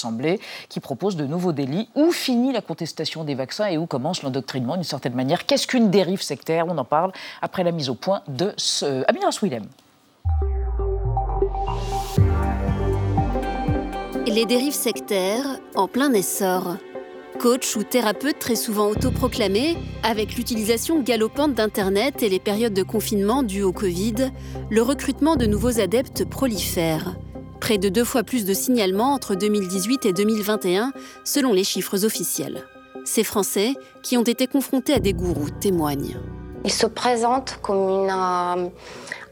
qui 0.69 0.79
propose 0.79 1.15
de 1.15 1.25
nouveaux 1.25 1.51
délits. 1.51 1.89
Où 1.95 2.11
finit 2.11 2.51
la 2.51 2.61
contestation 2.61 3.23
des 3.23 3.35
vaccins 3.35 3.67
et 3.67 3.77
où 3.77 3.85
commence 3.85 4.23
l'endoctrinement 4.23 4.75
d'une 4.75 4.83
certaine 4.83 5.13
manière? 5.13 5.45
Qu'est-ce 5.45 5.67
qu'une 5.67 5.89
dérive 5.89 6.21
sectaire? 6.21 6.65
On 6.67 6.77
en 6.77 6.85
parle 6.85 7.11
après 7.41 7.63
la 7.63 7.71
mise 7.71 7.89
au 7.89 7.95
point 7.95 8.21
de 8.27 8.53
ce... 8.57 9.03
Amina 9.07 9.31
Swilem. 9.31 9.65
Les 14.27 14.45
dérives 14.45 14.73
sectaires 14.73 15.59
en 15.75 15.87
plein 15.87 16.13
essor. 16.13 16.77
Coach 17.39 17.75
ou 17.75 17.83
thérapeute 17.83 18.37
très 18.39 18.55
souvent 18.55 18.87
autoproclamé, 18.87 19.75
avec 20.03 20.35
l'utilisation 20.35 21.01
galopante 21.01 21.53
d'Internet 21.53 22.21
et 22.21 22.29
les 22.29 22.39
périodes 22.39 22.73
de 22.73 22.83
confinement 22.83 23.41
dues 23.41 23.63
au 23.63 23.73
Covid, 23.73 24.31
le 24.69 24.81
recrutement 24.81 25.35
de 25.35 25.47
nouveaux 25.47 25.79
adeptes 25.79 26.23
prolifère. 26.23 27.15
Près 27.61 27.77
de 27.77 27.89
deux 27.89 28.03
fois 28.03 28.23
plus 28.23 28.43
de 28.43 28.55
signalements 28.55 29.13
entre 29.13 29.35
2018 29.35 30.07
et 30.07 30.13
2021, 30.13 30.91
selon 31.23 31.53
les 31.53 31.63
chiffres 31.63 32.05
officiels. 32.05 32.65
Ces 33.05 33.23
Français, 33.23 33.75
qui 34.01 34.17
ont 34.17 34.23
été 34.23 34.47
confrontés 34.47 34.93
à 34.93 34.99
des 34.99 35.13
gourous, 35.13 35.51
témoignent. 35.51 36.17
Ils 36.65 36.71
se 36.71 36.87
présentent 36.87 37.59
comme 37.61 37.77
une 37.77 38.09
euh, 38.09 38.69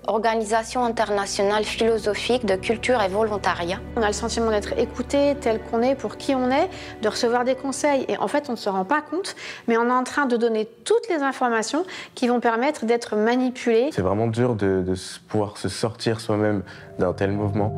organisation 0.07 0.83
internationale 0.83 1.63
philosophique 1.63 2.45
de 2.45 2.55
culture 2.55 3.01
et 3.01 3.07
volontariat. 3.07 3.79
On 3.95 4.01
a 4.01 4.07
le 4.07 4.13
sentiment 4.13 4.49
d'être 4.49 4.77
écouté 4.77 5.35
tel 5.39 5.59
qu'on 5.61 5.81
est, 5.81 5.95
pour 5.95 6.17
qui 6.17 6.33
on 6.35 6.49
est, 6.49 6.69
de 7.01 7.09
recevoir 7.09 7.43
des 7.45 7.55
conseils. 7.55 8.05
Et 8.07 8.17
en 8.17 8.27
fait, 8.27 8.45
on 8.49 8.53
ne 8.53 8.57
se 8.57 8.69
rend 8.69 8.85
pas 8.85 9.01
compte, 9.01 9.35
mais 9.67 9.77
on 9.77 9.87
est 9.87 9.91
en 9.91 10.03
train 10.03 10.25
de 10.25 10.37
donner 10.37 10.67
toutes 10.85 11.09
les 11.09 11.21
informations 11.23 11.85
qui 12.15 12.27
vont 12.27 12.39
permettre 12.39 12.85
d'être 12.85 13.15
manipulé. 13.15 13.89
C'est 13.91 14.01
vraiment 14.01 14.27
dur 14.27 14.55
de, 14.55 14.83
de 14.85 14.95
pouvoir 15.27 15.57
se 15.57 15.69
sortir 15.69 16.19
soi-même 16.19 16.63
d'un 16.97 17.13
tel 17.13 17.31
mouvement. 17.31 17.73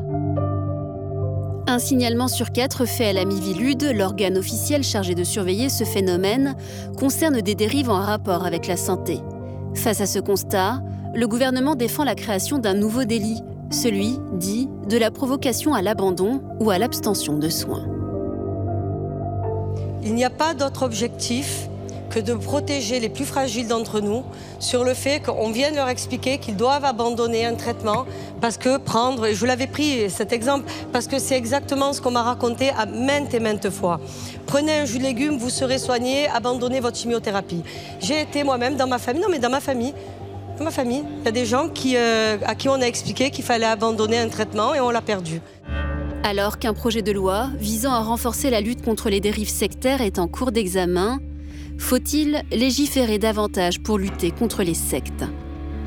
Un 1.68 1.78
signalement 1.78 2.28
sur 2.28 2.52
quatre 2.52 2.86
fait 2.86 3.06
à 3.06 3.12
la 3.12 3.24
Mivilude, 3.24 3.84
l'organe 3.94 4.36
officiel 4.36 4.82
chargé 4.82 5.14
de 5.14 5.24
surveiller 5.24 5.68
ce 5.68 5.84
phénomène, 5.84 6.56
concerne 6.98 7.40
des 7.40 7.54
dérives 7.54 7.88
en 7.88 8.00
rapport 8.00 8.44
avec 8.44 8.66
la 8.66 8.76
santé. 8.76 9.20
Face 9.74 10.00
à 10.00 10.06
ce 10.06 10.18
constat, 10.18 10.82
le 11.14 11.28
gouvernement 11.28 11.74
défend 11.74 12.04
la 12.04 12.14
création 12.14 12.58
d'un 12.58 12.74
nouveau 12.74 13.04
délit, 13.04 13.42
celui, 13.70 14.18
dit, 14.32 14.68
de 14.88 14.96
la 14.96 15.10
provocation 15.10 15.74
à 15.74 15.82
l'abandon 15.82 16.40
ou 16.60 16.70
à 16.70 16.78
l'abstention 16.78 17.38
de 17.38 17.48
soins. 17.48 17.84
Il 20.02 20.14
n'y 20.14 20.24
a 20.24 20.30
pas 20.30 20.54
d'autre 20.54 20.82
objectif 20.82 21.68
que 22.10 22.18
de 22.18 22.34
protéger 22.34 23.00
les 23.00 23.08
plus 23.08 23.24
fragiles 23.24 23.68
d'entre 23.68 24.00
nous 24.00 24.22
sur 24.58 24.84
le 24.84 24.92
fait 24.92 25.20
qu'on 25.20 25.50
vienne 25.50 25.76
leur 25.76 25.88
expliquer 25.88 26.38
qu'ils 26.38 26.56
doivent 26.56 26.84
abandonner 26.84 27.46
un 27.46 27.54
traitement 27.54 28.04
parce 28.40 28.58
que 28.58 28.76
prendre, 28.76 29.28
je 29.32 29.46
l'avais 29.46 29.66
pris 29.66 30.10
cet 30.10 30.32
exemple, 30.32 30.70
parce 30.92 31.06
que 31.06 31.18
c'est 31.18 31.36
exactement 31.36 31.92
ce 31.92 32.00
qu'on 32.02 32.10
m'a 32.10 32.22
raconté 32.22 32.70
à 32.70 32.84
maintes 32.84 33.32
et 33.32 33.40
maintes 33.40 33.70
fois. 33.70 34.00
Prenez 34.46 34.78
un 34.78 34.84
jus 34.84 34.98
de 34.98 35.04
légumes, 35.04 35.38
vous 35.38 35.48
serez 35.50 35.78
soigné, 35.78 36.26
abandonnez 36.28 36.80
votre 36.80 36.98
chimiothérapie. 36.98 37.62
J'ai 38.00 38.20
été 38.20 38.44
moi-même 38.44 38.76
dans 38.76 38.86
ma 38.86 38.98
famille, 38.98 39.22
non 39.22 39.28
mais 39.30 39.38
dans 39.38 39.50
ma 39.50 39.60
famille, 39.60 39.94
ma 40.60 40.70
famille, 40.70 41.04
il 41.20 41.24
y 41.24 41.28
a 41.28 41.32
des 41.32 41.46
gens 41.46 41.68
qui, 41.68 41.96
euh, 41.96 42.38
à 42.44 42.54
qui 42.54 42.68
on 42.68 42.74
a 42.74 42.86
expliqué 42.86 43.30
qu'il 43.30 43.44
fallait 43.44 43.66
abandonner 43.66 44.18
un 44.18 44.28
traitement 44.28 44.74
et 44.74 44.80
on 44.80 44.90
l'a 44.90 45.02
perdu. 45.02 45.40
Alors 46.24 46.58
qu'un 46.58 46.72
projet 46.72 47.02
de 47.02 47.12
loi 47.12 47.48
visant 47.58 47.92
à 47.92 48.00
renforcer 48.00 48.50
la 48.50 48.60
lutte 48.60 48.82
contre 48.82 49.10
les 49.10 49.20
dérives 49.20 49.48
sectaires 49.48 50.00
est 50.02 50.18
en 50.18 50.28
cours 50.28 50.52
d'examen, 50.52 51.18
faut-il 51.78 52.42
légiférer 52.52 53.18
davantage 53.18 53.80
pour 53.80 53.98
lutter 53.98 54.30
contre 54.30 54.62
les 54.62 54.74
sectes? 54.74 55.24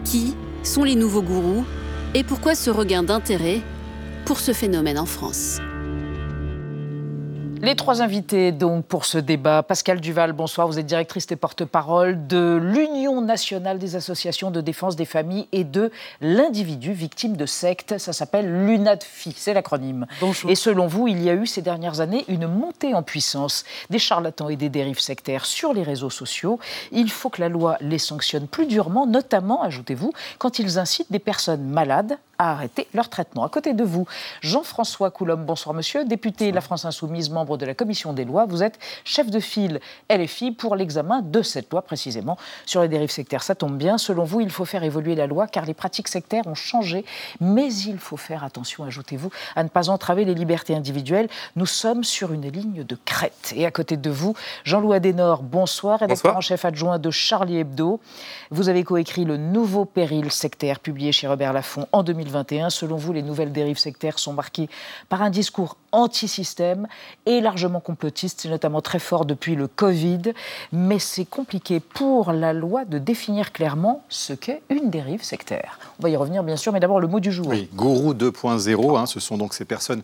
Qui 0.04 0.36
sont 0.64 0.84
les 0.84 0.96
nouveaux 0.96 1.22
gourous? 1.22 1.64
Et 2.14 2.24
pourquoi 2.24 2.56
ce 2.56 2.70
regain 2.70 3.04
d'intérêt 3.04 3.62
pour 4.26 4.40
ce 4.40 4.52
phénomène 4.52 5.00
en 5.00 5.06
France? 5.06 5.60
Les 7.66 7.76
trois 7.76 8.04
invités 8.04 8.52
donc 8.52 8.86
pour 8.86 9.06
ce 9.06 9.18
débat. 9.18 9.64
Pascal 9.64 10.00
Duval, 10.00 10.34
bonsoir. 10.34 10.68
Vous 10.68 10.78
êtes 10.78 10.86
directrice 10.86 11.26
et 11.32 11.36
porte-parole 11.36 12.28
de 12.28 12.60
l'Union 12.62 13.22
nationale 13.22 13.80
des 13.80 13.96
associations 13.96 14.52
de 14.52 14.62
défense 14.62 14.96
des 14.96 15.06
familles 15.06 15.48
et 15.52 15.64
de 15.64 15.92
l'individu 16.22 16.94
victime 16.94 17.36
de 17.36 17.48
secte. 17.48 17.98
Ça 17.98 18.14
s'appelle 18.14 18.68
l'UNADFI, 18.68 19.34
c'est 19.36 19.56
l'acronyme. 19.56 20.06
Bonjour. 20.22 20.52
Et 20.52 20.54
selon 20.54 20.86
vous, 20.86 21.08
il 21.08 21.24
y 21.24 21.30
a 21.32 21.34
eu 21.34 21.48
ces 21.48 21.64
dernières 21.64 22.02
années 22.02 22.24
une 22.28 22.46
montée 22.46 22.94
en 22.94 23.02
puissance 23.02 23.66
des 23.90 24.00
charlatans 24.00 24.50
et 24.50 24.58
des 24.58 24.70
dérives 24.70 25.00
sectaires 25.00 25.46
sur 25.46 25.74
les 25.74 25.82
réseaux 25.82 26.12
sociaux. 26.12 26.60
Il 26.92 27.10
faut 27.10 27.32
que 27.32 27.42
la 27.42 27.50
loi 27.50 27.78
les 27.82 27.98
sanctionne 27.98 28.48
plus 28.48 28.68
durement, 28.68 29.08
notamment, 29.08 29.64
ajoutez-vous, 29.64 30.14
quand 30.38 30.60
ils 30.60 30.78
incitent 30.78 31.12
des 31.12 31.18
personnes 31.18 31.64
malades 31.64 32.20
à 32.38 32.52
arrêter 32.52 32.88
leur 32.94 33.10
traitement. 33.10 33.44
À 33.44 33.50
côté 33.50 33.74
de 33.74 33.84
vous, 33.84 34.06
Jean-François 34.42 35.12
Coulombe, 35.12 35.46
bonsoir 35.46 35.74
monsieur, 35.74 36.06
député 36.06 36.50
de 36.52 36.56
La 36.56 36.62
France 36.62 36.86
Insoumise, 36.86 37.30
membre 37.30 37.58
de 37.58 37.66
la 37.66 37.74
commission 37.74 38.14
des 38.14 38.26
lois. 38.26 38.46
Vous 38.46 38.64
êtes 38.64 38.80
chef 39.04 39.30
de 39.30 39.40
file 39.40 39.80
LFI 40.10 40.52
pour 40.52 40.76
l'examen 40.76 41.22
de 41.22 41.42
cette 41.42 41.72
loi 41.72 41.82
précisément 41.82 42.38
sur 42.66 42.82
les 42.82 42.88
dérives 42.88 43.12
sectaires. 43.12 43.44
Ça 43.44 43.56
tombe 43.56 43.78
bien, 43.78 43.98
selon 43.98 44.24
vous, 44.24 44.42
il 44.42 44.50
faut 44.50 44.66
faire 44.66 44.84
évoluer 44.84 45.16
la 45.16 45.28
loi 45.28 45.48
car 45.48 45.66
les 45.66 45.74
pratiques 45.74 46.08
sectaires 46.08 46.48
ont 46.48 46.56
changé, 46.56 47.06
mais 47.40 47.74
il 47.74 47.98
faut 47.98 48.18
faire 48.18 48.44
attention, 48.44 48.84
ajoutez-vous, 48.84 49.30
à 49.56 49.64
ne 49.64 49.70
pas 49.70 49.90
entraver 49.90 50.26
les 50.26 50.34
libertés 50.34 50.76
individuelles. 50.76 51.30
Nous 51.56 51.66
sommes 51.66 52.04
sur 52.04 52.34
une 52.34 52.50
ligne 52.50 52.84
de 52.84 52.98
crête. 53.06 53.54
Et 53.56 53.66
à 53.66 53.72
côté 53.72 53.98
de 53.98 54.10
vous, 54.10 54.36
Jean-Louis 54.64 54.98
Adenor, 54.98 55.44
bonsoir, 55.44 56.00
rédacteur 56.00 56.36
en 56.38 56.42
chef 56.42 56.66
adjoint 56.66 57.00
de 57.00 57.12
Charlie 57.12 57.58
Hebdo. 57.58 58.00
Vous 58.52 58.70
avez 58.70 58.84
coécrit 58.84 59.26
le 59.26 59.38
nouveau 59.38 59.86
péril 59.86 60.32
sectaire 60.32 60.80
publié 60.80 61.12
chez 61.12 61.28
Robert 61.28 61.54
Laffont 61.54 61.88
en 61.92 62.04
2000 62.04 62.25
2021. 62.26 62.70
Selon 62.70 62.98
vous, 62.98 63.14
les 63.14 63.22
nouvelles 63.22 63.52
dérives 63.52 63.78
sectaires 63.78 64.20
sont 64.20 64.34
marquées 64.34 64.70
par 65.10 65.22
un 65.22 65.30
discours 65.30 65.78
anti-système 65.92 66.88
et 67.26 67.40
largement 67.42 67.80
complotiste. 67.80 68.42
C'est 68.42 68.50
notamment 68.50 68.82
très 68.82 69.00
fort 69.00 69.26
depuis 69.26 69.56
le 69.56 69.68
Covid. 69.68 70.34
Mais 70.72 71.00
c'est 71.00 71.26
compliqué 71.26 71.80
pour 71.80 72.32
la 72.32 72.54
loi 72.54 72.86
de 72.86 73.00
définir 73.00 73.52
clairement 73.52 74.04
ce 74.10 74.34
qu'est 74.34 74.62
une 74.70 74.90
dérive 74.90 75.24
sectaire. 75.24 75.80
On 76.00 76.04
va 76.04 76.10
y 76.10 76.16
revenir 76.16 76.44
bien 76.44 76.58
sûr, 76.58 76.74
mais 76.74 76.80
d'abord 76.80 77.00
le 77.00 77.08
mot 77.08 77.20
du 77.20 77.32
jour. 77.32 77.48
Oui, 77.48 77.70
Gourou 77.74 78.14
2.0, 78.14 78.98
hein, 78.98 79.06
ce 79.06 79.20
sont 79.20 79.38
donc 79.38 79.54
ces 79.54 79.66
personnes 79.66 80.02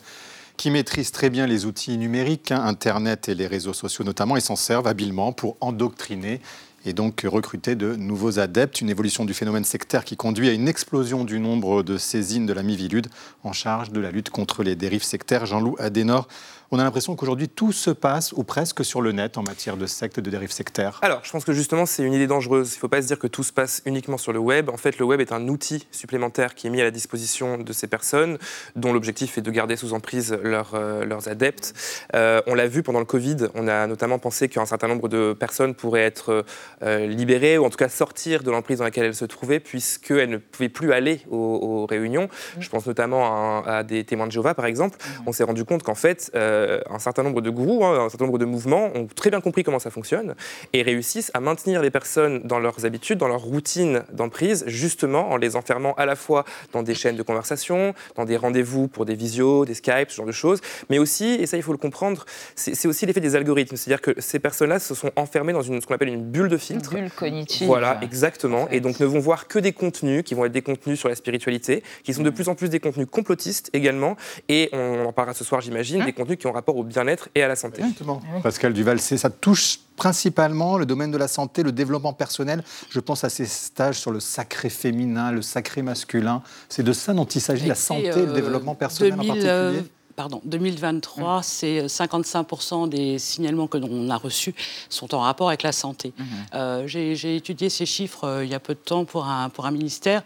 qui 0.57 0.69
maîtrisent 0.69 1.12
très 1.12 1.29
bien 1.29 1.47
les 1.47 1.65
outils 1.65 1.97
numériques, 1.97 2.51
hein, 2.51 2.63
Internet 2.63 3.29
et 3.29 3.36
les 3.36 3.47
réseaux 3.47 3.73
sociaux 3.73 4.05
notamment, 4.05 4.38
et 4.38 4.41
s'en 4.41 4.55
servent 4.55 4.88
habilement 4.88 5.31
pour 5.31 5.57
endoctriner 5.60 6.41
et 6.86 6.94
donc 6.94 7.26
recruter 7.28 7.76
de 7.76 7.96
nouveaux 7.96 8.39
adeptes, 8.39 8.82
une 8.82 8.89
évolution 8.89 9.26
du 9.26 9.34
phénomène 9.34 9.63
sectaire 9.63 10.04
qui 10.04 10.17
conduit 10.17 10.50
à 10.50 10.54
une 10.54 10.67
explosion 10.67 11.24
du 11.24 11.39
nombre 11.39 11.84
de 11.84 11.98
saisines 11.98 12.46
de 12.46 12.54
la 12.54 12.63
Mivilude 12.63 13.08
en 13.44 13.54
charge 13.54 13.91
de 13.91 14.00
la 14.00 14.12
lutte 14.12 14.30
contre 14.30 14.63
les 14.63 14.76
dérives 14.76 15.04
sectaires. 15.04 15.46
Jean-Loup 15.46 15.76
Adenor, 15.80 16.28
on 16.71 16.79
a 16.79 16.84
l'impression 16.84 17.15
qu'aujourd'hui 17.17 17.49
tout 17.49 17.73
se 17.73 17.89
passe 17.89 18.31
ou 18.31 18.43
presque 18.43 18.86
sur 18.86 19.01
le 19.01 19.12
net 19.12 19.38
en 19.38 19.43
matière 19.43 19.75
de 19.75 19.86
sectes, 19.86 20.21
de 20.21 20.29
dérives 20.29 20.51
sectaires. 20.51 20.99
Alors, 21.01 21.19
je 21.23 21.31
pense 21.31 21.43
que 21.43 21.51
justement 21.51 21.86
c'est 21.86 22.03
une 22.03 22.13
idée 22.13 22.27
dangereuse. 22.27 22.71
Il 22.71 22.75
ne 22.75 22.79
faut 22.79 22.88
pas 22.88 23.01
se 23.01 23.07
dire 23.07 23.19
que 23.19 23.27
tout 23.27 23.43
se 23.43 23.51
passe 23.51 23.81
uniquement 23.86 24.17
sur 24.17 24.31
le 24.31 24.39
web. 24.39 24.69
En 24.69 24.77
fait, 24.77 24.97
le 24.97 25.03
web 25.03 25.19
est 25.19 25.34
un 25.34 25.49
outil 25.49 25.86
supplémentaire 25.91 26.55
qui 26.55 26.67
est 26.67 26.69
mis 26.69 26.79
à 26.79 26.86
la 26.86 26.91
disposition 26.91 27.57
de 27.57 27.73
ces 27.73 27.88
personnes, 27.88 28.38
dont 28.77 28.93
l'objectif 28.93 29.38
est 29.38 29.41
de 29.41 29.51
garder 29.51 29.75
sous 29.75 29.93
emprise 29.93 30.31
euh, 30.31 31.05
leurs 31.05 31.27
adeptes. 31.27 31.73
Euh, 32.15 32.41
on 32.47 32.55
l'a 32.55 32.67
vu 32.67 32.84
pendant 32.84 32.99
le 32.99 33.05
Covid. 33.05 33.47
On 33.53 33.67
a 33.67 33.86
notamment 33.88 34.17
pensé 34.17 34.47
qu'un 34.47 34.65
certain 34.65 34.88
nombre 34.88 35.10
de 35.10 35.34
personnes 35.34 35.75
pourraient 35.75 36.01
être 36.01 36.45
euh, 36.84 37.05
libérées 37.05 37.57
ou 37.57 37.65
en 37.65 37.69
tout 37.69 37.77
cas 37.77 37.89
sortir 37.89 38.43
de 38.43 38.51
l'emprise 38.51 38.77
dans 38.77 38.86
laquelle 38.86 39.05
elles 39.05 39.15
se 39.15 39.25
trouvaient, 39.25 39.60
puisqu'elles 39.60 40.29
ne 40.29 40.38
pouvaient 40.38 40.69
plus 40.69 40.93
aller 40.93 41.21
aux, 41.29 41.86
réunions. 41.86 42.29
Je 42.60 42.69
pense 42.69 42.86
notamment 42.86 43.63
à, 43.65 43.84
des 43.84 44.03
témoins 44.05 44.27
de 44.27 44.31
Jéhovah, 44.31 44.53
par 44.53 44.65
exemple. 44.65 44.97
On 45.25 45.31
s'est 45.31 45.43
rendu 45.43 45.65
compte 45.65 45.84
qu'en 45.84 45.95
fait 45.95 46.31
euh, 46.61 46.61
un 46.89 47.00
certain 47.00 47.24
nombre 47.24 47.41
de 47.41 47.50
gourous, 47.50 47.86
hein, 47.86 48.06
un 48.06 48.10
certain 48.10 48.26
nombre 48.26 48.38
de 48.38 48.45
mouvements 48.45 48.91
ont 48.95 49.08
très 49.08 49.30
bien 49.30 49.41
compris 49.41 49.63
comment 49.63 49.80
ça 49.80 49.91
fonctionne 49.91 50.36
et 50.74 50.82
réussissent 50.82 51.32
à 51.34 51.39
maintenir 51.39 51.82
les 51.82 51.91
personnes 51.91 52.41
dans 52.43 52.60
leurs 52.60 52.86
habitudes, 52.86 53.17
dans 53.17 53.28
leur 53.28 53.41
routine 53.41 54.04
d'emprise, 54.12 54.63
justement 54.67 55.32
en 55.32 55.38
les 55.38 55.56
enfermant 55.56 55.93
à 55.95 56.06
la 56.06 56.15
fois 56.15 56.45
dans 56.74 56.84
des 56.84 56.95
chaînes 56.95 57.15
de 57.15 57.24
conversation, 57.24 57.93
dans 58.15 58.26
des 58.26 58.38
rendez-vous 58.38 58.88
pour 58.88 59.06
des 59.06 59.15
visios, 59.15 59.65
des 59.65 59.74
Skype, 59.74 60.10
ce 60.10 60.15
genre 60.15 60.26
de 60.26 60.32
choses, 60.32 60.62
mais 60.89 61.00
aussi, 61.00 61.34
et 61.34 61.45
ça 61.45 61.58
il 61.58 61.63
faut 61.63 61.71
le 61.71 61.78
comprendre, 61.78 62.26
c'est 62.56 62.88
aussi 62.88 63.06
l'effet 63.06 63.19
des 63.19 63.36
algorithmes. 63.36 63.76
C'est-à-dire 63.76 64.02
que 64.02 64.19
ces 64.19 64.39
personnes-là 64.39 64.80
se 64.80 64.95
sont 64.95 65.12
enfermées 65.15 65.54
dans 65.54 65.62
une, 65.62 65.82
ce 65.82 65.88
qu'on 65.88 65.95
appelle 65.95 66.10
une 66.10 66.24
bulle 66.24 66.50
de 66.50 66.58
filtre. 66.58 66.93
Une 66.93 67.02
bulle 67.02 67.12
cognitive. 67.12 67.67
Voilà, 67.67 68.00
exactement. 68.02 68.67
Et 68.69 68.80
donc 68.80 69.00
ne 69.00 69.06
vont 69.06 69.19
voir 69.19 69.47
que 69.47 69.60
des 69.60 69.74
contenus 69.74 70.24
qui 70.24 70.34
vont 70.34 70.45
être 70.45 70.52
des 70.52 70.62
contenus 70.62 71.00
sur 71.00 71.10
la 71.10 71.15
spiritualité, 71.15 71.84
qui 72.04 72.13
sont 72.13 72.24
de 72.24 72.30
plus 72.30 72.50
en 72.50 72.56
plus 72.56 72.69
des 72.69 72.80
contenus 72.80 73.08
complotistes 73.10 73.69
également. 73.74 74.15
Et 74.50 74.69
on 74.74 75.06
en 75.06 75.13
parlera 75.13 75.34
ce 75.34 75.43
soir, 75.43 75.62
j'imagine, 75.62 76.02
hein 76.02 76.06
des 76.06 76.13
contenus 76.13 76.38
qui 76.38 76.47
ont 76.47 76.51
rapport 76.52 76.78
au 76.78 76.84
bien-être 76.84 77.30
et 77.36 77.44
à 77.44 77.48
la 77.48 77.56
santé. 77.56 77.84
Justement. 77.84 78.22
Pascal 78.44 78.74
Duval, 78.74 79.00
ça 79.00 79.30
touche 79.30 79.80
principalement 80.02 80.78
le 80.78 80.88
domaine 80.88 81.12
de 81.12 81.18
la 81.18 81.28
santé, 81.28 81.62
le 81.62 81.72
développement 81.72 82.14
personnel. 82.14 82.64
Je 82.90 83.00
pense 83.00 83.24
à 83.24 83.30
ces 83.30 83.46
stages 83.46 84.00
sur 84.00 84.10
le 84.10 84.20
sacré 84.20 84.70
féminin, 84.70 85.32
le 85.32 85.44
sacré 85.44 85.84
masculin. 85.84 86.42
C'est 86.70 86.82
de 86.82 86.92
ça 86.92 87.14
dont 87.14 87.26
il 87.26 87.40
s'agit, 87.40 87.68
la 87.68 87.76
santé, 87.76 88.10
le 88.10 88.30
euh, 88.30 88.34
développement 88.34 88.74
personnel 88.74 89.14
en 89.14 89.18
particulier 89.18 89.46
euh, 89.48 89.82
pardon, 90.16 90.42
2023, 90.44 91.40
mmh. 91.40 91.44
c'est 91.44 91.86
55% 91.86 92.90
des 92.90 93.20
signalements 93.20 93.68
que 93.68 93.78
l'on 93.78 94.10
a 94.10 94.18
reçus 94.18 94.56
sont 94.90 95.14
en 95.14 95.20
rapport 95.20 95.50
avec 95.50 95.62
la 95.62 95.72
santé. 95.72 96.14
Mmh. 96.18 96.24
Euh, 96.56 96.88
j'ai 96.88 97.36
étudié 97.36 97.70
ces 97.70 97.86
chiffres 97.86 98.42
il 98.44 98.50
y 98.50 98.56
a 98.56 98.60
peu 98.60 98.74
de 98.74 98.80
temps 98.80 99.06
pour 99.06 99.26
un, 99.26 99.50
pour 99.50 99.68
un 99.68 99.72
ministère 99.72 100.24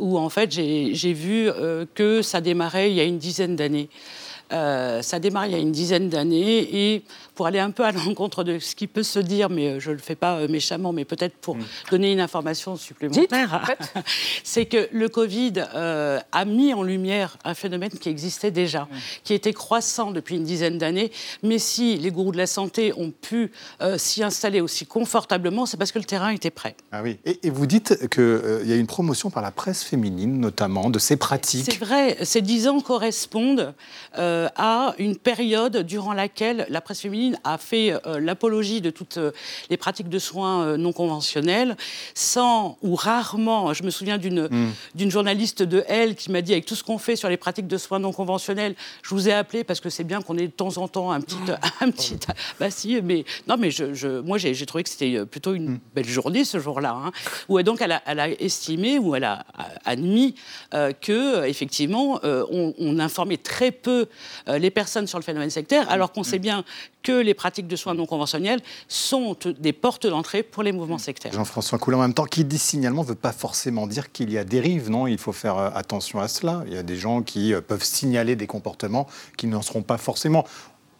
où 0.00 0.18
en 0.18 0.30
fait 0.30 0.50
j'ai 0.50 1.12
vu 1.12 1.50
que 1.94 2.22
ça 2.22 2.40
démarrait 2.40 2.90
il 2.90 2.96
y 2.96 3.00
a 3.00 3.04
une 3.04 3.18
dizaine 3.18 3.54
d'années. 3.54 3.90
Euh, 4.52 5.02
ça 5.02 5.16
a 5.16 5.20
démarré 5.20 5.48
il 5.48 5.52
y 5.52 5.56
a 5.56 5.58
une 5.58 5.72
dizaine 5.72 6.08
d'années 6.08 6.94
et 6.94 7.02
pour 7.34 7.46
aller 7.46 7.58
un 7.58 7.70
peu 7.70 7.84
à 7.84 7.92
l'encontre 7.92 8.44
de 8.44 8.58
ce 8.58 8.74
qui 8.74 8.86
peut 8.86 9.02
se 9.02 9.18
dire, 9.18 9.50
mais 9.50 9.68
euh, 9.68 9.80
je 9.80 9.90
ne 9.90 9.96
le 9.96 10.00
fais 10.00 10.14
pas 10.14 10.36
euh, 10.38 10.48
méchamment, 10.48 10.92
mais 10.92 11.04
peut-être 11.04 11.34
pour 11.36 11.56
Mm. 11.56 11.64
donner 11.90 12.12
une 12.12 12.20
information 12.20 12.76
supplémentaire, 12.76 13.74
c'est 14.44 14.66
que 14.66 14.88
le 14.92 15.08
Covid 15.08 15.52
euh, 15.74 16.20
a 16.32 16.44
mis 16.44 16.74
en 16.74 16.82
lumière 16.82 17.36
un 17.44 17.54
phénomène 17.54 17.90
qui 17.90 18.08
existait 18.08 18.50
déjà, 18.50 18.82
Mm. 18.84 18.96
qui 19.24 19.34
était 19.34 19.52
croissant 19.52 20.10
depuis 20.10 20.36
une 20.36 20.44
dizaine 20.44 20.78
d'années. 20.78 21.10
Mais 21.42 21.58
si 21.58 21.96
les 21.96 22.10
gourous 22.10 22.32
de 22.32 22.36
la 22.36 22.46
santé 22.46 22.92
ont 22.96 23.10
pu 23.10 23.50
euh, 23.80 23.98
s'y 23.98 24.22
installer 24.22 24.60
aussi 24.60 24.86
confortablement, 24.86 25.66
c'est 25.66 25.76
parce 25.76 25.92
que 25.92 25.98
le 25.98 26.04
terrain 26.04 26.30
était 26.30 26.50
prêt. 26.50 26.74
Ah 26.92 27.02
oui. 27.02 27.18
Et, 27.24 27.40
et 27.46 27.50
vous 27.50 27.66
dites 27.66 28.08
qu'il 28.10 28.62
y 28.64 28.72
a 28.72 28.76
une 28.76 28.86
promotion 28.86 29.30
par 29.30 29.42
la 29.42 29.50
presse 29.50 29.82
féminine, 29.82 30.38
notamment, 30.40 30.90
de 30.90 30.98
ces 30.98 31.16
pratiques. 31.16 31.64
C'est 31.64 31.78
vrai, 31.78 32.16
ces 32.22 32.42
dix 32.42 32.68
ans 32.68 32.80
correspondent 32.80 33.74
euh, 34.18 34.48
à 34.56 34.94
une 34.98 35.16
période 35.16 35.78
durant 35.78 36.12
laquelle 36.12 36.66
la 36.68 36.80
presse 36.80 37.00
féminine 37.00 37.23
a 37.44 37.58
fait 37.58 37.92
euh, 38.06 38.20
l'apologie 38.20 38.80
de 38.80 38.90
toutes 38.90 39.16
euh, 39.16 39.30
les 39.70 39.76
pratiques 39.76 40.08
de 40.08 40.18
soins 40.18 40.62
euh, 40.64 40.76
non 40.76 40.92
conventionnelles, 40.92 41.76
sans 42.14 42.76
ou 42.82 42.94
rarement. 42.94 43.72
Je 43.72 43.82
me 43.82 43.90
souviens 43.90 44.18
d'une 44.18 44.48
Hmm. 44.50 44.70
d'une 44.94 45.10
journaliste 45.10 45.62
de 45.62 45.84
Elle 45.88 46.14
qui 46.16 46.30
m'a 46.30 46.42
dit 46.42 46.52
avec 46.52 46.66
tout 46.66 46.74
ce 46.74 46.82
qu'on 46.84 46.98
fait 46.98 47.16
sur 47.16 47.28
les 47.28 47.36
pratiques 47.36 47.66
de 47.66 47.78
soins 47.78 47.98
non 47.98 48.12
conventionnels, 48.12 48.74
je 49.02 49.10
vous 49.14 49.28
ai 49.28 49.32
appelé 49.32 49.64
parce 49.64 49.80
que 49.80 49.88
c'est 49.90 50.04
bien 50.04 50.20
qu'on 50.22 50.36
ait 50.38 50.46
de 50.48 50.52
temps 50.52 50.76
en 50.78 50.86
temps 50.88 51.10
un 51.12 51.20
petit, 51.20 51.36
un 51.80 51.90
petit, 51.90 52.16
bah 52.60 52.70
si, 52.70 53.00
mais 53.02 53.24
non, 53.48 53.56
mais 53.58 53.70
je, 53.70 53.94
je- 53.94 54.20
moi 54.20 54.38
j'ai 54.38 54.54
trouvé 54.66 54.82
que 54.84 54.90
c'était 54.90 55.24
plutôt 55.24 55.54
une 55.54 55.78
belle 55.94 56.08
journée 56.08 56.44
ce 56.44 56.58
jour-là, 56.58 56.94
hein, 57.06 57.12
où 57.48 57.60
donc 57.62 57.80
elle 57.80 57.92
a, 57.92 58.02
elle 58.06 58.20
a 58.20 58.28
estimé 58.28 58.98
ou 58.98 59.14
elle 59.14 59.24
a 59.24 59.44
a- 59.56 59.68
admis 59.92 60.34
euh, 60.74 60.92
que 60.92 61.44
effectivement 61.46 62.20
euh, 62.24 62.44
on, 62.50 62.74
on 62.78 62.98
informait 62.98 63.38
très 63.38 63.70
peu 63.70 64.06
euh, 64.48 64.58
les 64.58 64.70
personnes 64.70 65.06
sur 65.06 65.18
le 65.18 65.24
phénomène 65.24 65.50
sectaire, 65.50 65.88
alors 65.90 66.12
qu'on 66.12 66.24
sait 66.24 66.38
bien 66.40 66.64
que 67.02 67.12
les 67.22 67.34
pratiques 67.34 67.66
de 67.68 67.76
soins 67.76 67.94
non 67.94 68.06
conventionnels 68.06 68.60
sont 68.88 69.36
des 69.58 69.72
portes 69.72 70.06
d'entrée 70.06 70.42
pour 70.42 70.62
les 70.62 70.72
mouvements 70.72 70.98
sectaires. 70.98 71.32
Jean-François 71.32 71.78
Coulin, 71.78 71.98
en 71.98 72.02
même 72.02 72.14
temps, 72.14 72.24
qui 72.24 72.44
dit 72.44 72.58
signalement 72.58 73.02
ne 73.02 73.08
veut 73.08 73.14
pas 73.14 73.32
forcément 73.32 73.86
dire 73.86 74.12
qu'il 74.12 74.30
y 74.32 74.38
a 74.38 74.44
dérive, 74.44 74.90
non? 74.90 75.06
Il 75.06 75.18
faut 75.18 75.32
faire 75.32 75.58
euh, 75.58 75.70
attention 75.74 76.20
à 76.20 76.28
cela. 76.28 76.62
Il 76.66 76.74
y 76.74 76.78
a 76.78 76.82
des 76.82 76.96
gens 76.96 77.22
qui 77.22 77.52
euh, 77.54 77.60
peuvent 77.60 77.84
signaler 77.84 78.36
des 78.36 78.46
comportements 78.46 79.06
qui 79.36 79.46
n'en 79.46 79.62
seront 79.62 79.82
pas 79.82 79.98
forcément. 79.98 80.44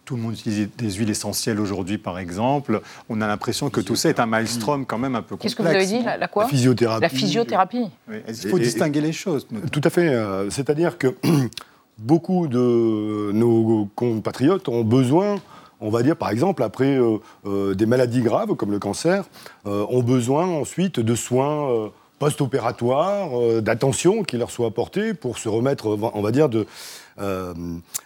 Tout 0.05 0.17
le 0.17 0.23
monde 0.23 0.35
utilise 0.35 0.69
des 0.77 0.91
huiles 0.93 1.09
essentielles 1.09 1.59
aujourd'hui, 1.59 1.97
par 1.97 2.19
exemple. 2.19 2.83
On 3.09 3.23
a 3.23 3.27
l'impression 3.27 3.71
que 3.71 3.81
tout 3.81 3.97
ça 3.97 4.11
est 4.11 4.21
un 4.21 4.27
maelstrom 4.27 4.85
quand 4.85 4.99
même 4.99 5.15
un 5.15 5.23
peu 5.23 5.37
complexe. 5.37 5.55
Qu'est-ce 5.55 5.57
que 5.57 5.63
vous 5.63 5.75
avez 5.75 5.87
dit 5.87 6.03
la, 6.05 6.19
la 6.19 6.29
quoi? 6.29 6.43
La 6.43 6.49
physiothérapie. 6.51 7.01
La 7.01 7.09
physiothérapie. 7.09 7.87
Oui. 8.11 8.17
Il 8.29 8.35
faut 8.51 8.59
Et- 8.59 8.61
et- 8.61 8.65
distinguer 8.65 9.01
les 9.01 9.13
choses. 9.13 9.47
Tout 9.73 9.81
à 9.83 9.89
fait. 9.89 10.09
euh, 10.09 10.51
C'est-à-dire 10.51 10.99
que 10.99 11.15
beaucoup 11.99 12.49
de 12.49 13.31
nos 13.33 13.89
compatriotes 13.95 14.69
ont 14.69 14.83
besoin, 14.85 15.37
on 15.81 15.91
va 15.91 16.03
dire 16.03 16.17
par 16.17 16.31
exemple, 16.31 16.63
après 16.63 16.97
euh, 16.97 17.19
euh, 17.47 17.75
des 17.75 17.87
maladies 17.87 18.23
graves 18.23 18.55
comme 18.55 18.71
le 18.71 18.79
cancer, 18.79 19.25
euh, 19.67 19.87
ont 19.89 20.03
besoin 20.03 20.47
ensuite 20.47 21.01
de 21.01 21.15
soins 21.15 21.91
post-opératoires, 22.19 23.61
d'attention 23.61 24.23
qui 24.23 24.39
leur 24.39 24.51
soit 24.51 24.69
apportée 24.69 25.15
pour 25.15 25.37
se 25.37 25.49
remettre, 25.49 25.87
on 26.15 26.23
va 26.23 26.31
dire, 26.31 26.49
de, 26.49 26.65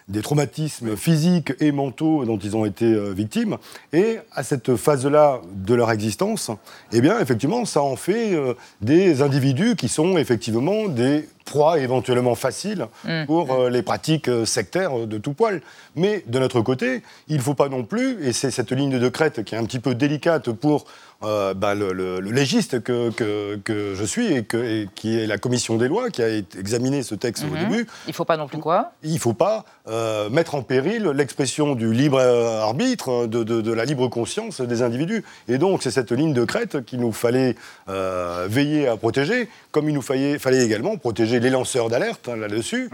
des 0.07 0.21
traumatismes 0.21 0.97
physiques 0.97 1.53
et 1.59 1.71
mentaux 1.71 2.25
dont 2.25 2.37
ils 2.37 2.57
ont 2.57 2.65
été 2.65 2.91
victimes. 3.13 3.57
Et 3.93 4.17
à 4.33 4.43
cette 4.43 4.75
phase-là 4.75 5.41
de 5.53 5.73
leur 5.75 5.91
existence, 5.91 6.49
eh 6.91 7.01
bien, 7.01 7.19
effectivement, 7.19 7.63
ça 7.65 7.81
en 7.81 7.95
fait 7.95 8.35
des 8.81 9.21
individus 9.21 9.75
qui 9.75 9.87
sont 9.87 10.17
effectivement 10.17 10.87
des 10.87 11.29
proies 11.49 11.79
éventuellement 11.79 12.35
faciles 12.35 12.85
Mm. 13.03 13.25
pour 13.25 13.51
euh, 13.53 13.69
les 13.69 13.81
pratiques 13.81 14.29
euh, 14.29 14.45
sectaires 14.45 14.97
euh, 14.99 15.05
de 15.05 15.17
tout 15.17 15.33
poil. 15.33 15.61
Mais 15.95 16.23
de 16.27 16.39
notre 16.39 16.61
côté, 16.61 17.01
il 17.27 17.37
ne 17.37 17.41
faut 17.41 17.55
pas 17.55 17.67
non 17.69 17.83
plus, 17.83 18.25
et 18.25 18.31
c'est 18.33 18.51
cette 18.51 18.71
ligne 18.71 18.99
de 18.99 19.09
crête 19.09 19.43
qui 19.43 19.55
est 19.55 19.57
un 19.57 19.65
petit 19.65 19.79
peu 19.79 19.95
délicate 19.95 20.51
pour 20.51 20.85
euh, 21.23 21.53
bah, 21.53 21.75
le, 21.75 21.91
le- 21.91 22.21
le 22.21 22.31
légiste 22.31 22.81
que, 22.81 23.09
que- 23.11 23.57
que 23.65 23.93
je 23.93 24.05
suis 24.05 24.27
et, 24.33 24.43
que, 24.43 24.55
et 24.57 24.87
qui 24.95 25.19
est 25.19 25.27
la 25.27 25.37
commission 25.37 25.75
des 25.75 25.89
lois 25.89 26.09
qui 26.11 26.21
a 26.23 26.29
examiné 26.57 27.03
ce 27.03 27.13
texte 27.15 27.43
au 27.43 27.53
Mhm. 27.53 27.59
début. 27.69 27.87
Il 28.07 28.13
faut 28.13 28.23
pas 28.23 28.37
non 28.37 28.47
plus 28.47 28.59
quoi? 28.59 28.93
Il 29.03 29.15
ne 29.15 29.19
faut 29.19 29.33
pas 29.33 29.65
euh, 29.89 30.29
mettre 30.29 30.55
en 30.55 30.61
péril 30.61 31.03
l'expression 31.13 31.75
du 31.75 31.91
libre 31.91 32.21
arbitre, 32.21 33.27
de, 33.27 33.43
de- 33.43 33.59
de 33.59 33.73
la 33.73 33.83
libre 33.83 34.07
conscience 34.07 34.61
des 34.61 34.81
individus. 34.81 35.23
Et 35.49 35.57
donc, 35.57 35.83
c'est 35.83 35.91
cette 35.91 36.13
ligne 36.13 36.33
de 36.33 36.45
crête 36.45 36.85
qu'il 36.85 36.99
nous 37.01 37.11
fallait 37.11 37.55
veiller 38.47 38.87
à 38.87 38.95
protéger, 38.95 39.49
comme 39.71 39.89
il 39.89 39.95
nous 39.95 40.01
fallait, 40.01 40.37
fallait 40.39 40.63
également 40.63 40.95
protéger 40.97 41.38
les 41.39 41.49
lanceurs 41.49 41.89
d'alerte 41.89 42.29
hein, 42.29 42.35
là-dessus. 42.37 42.89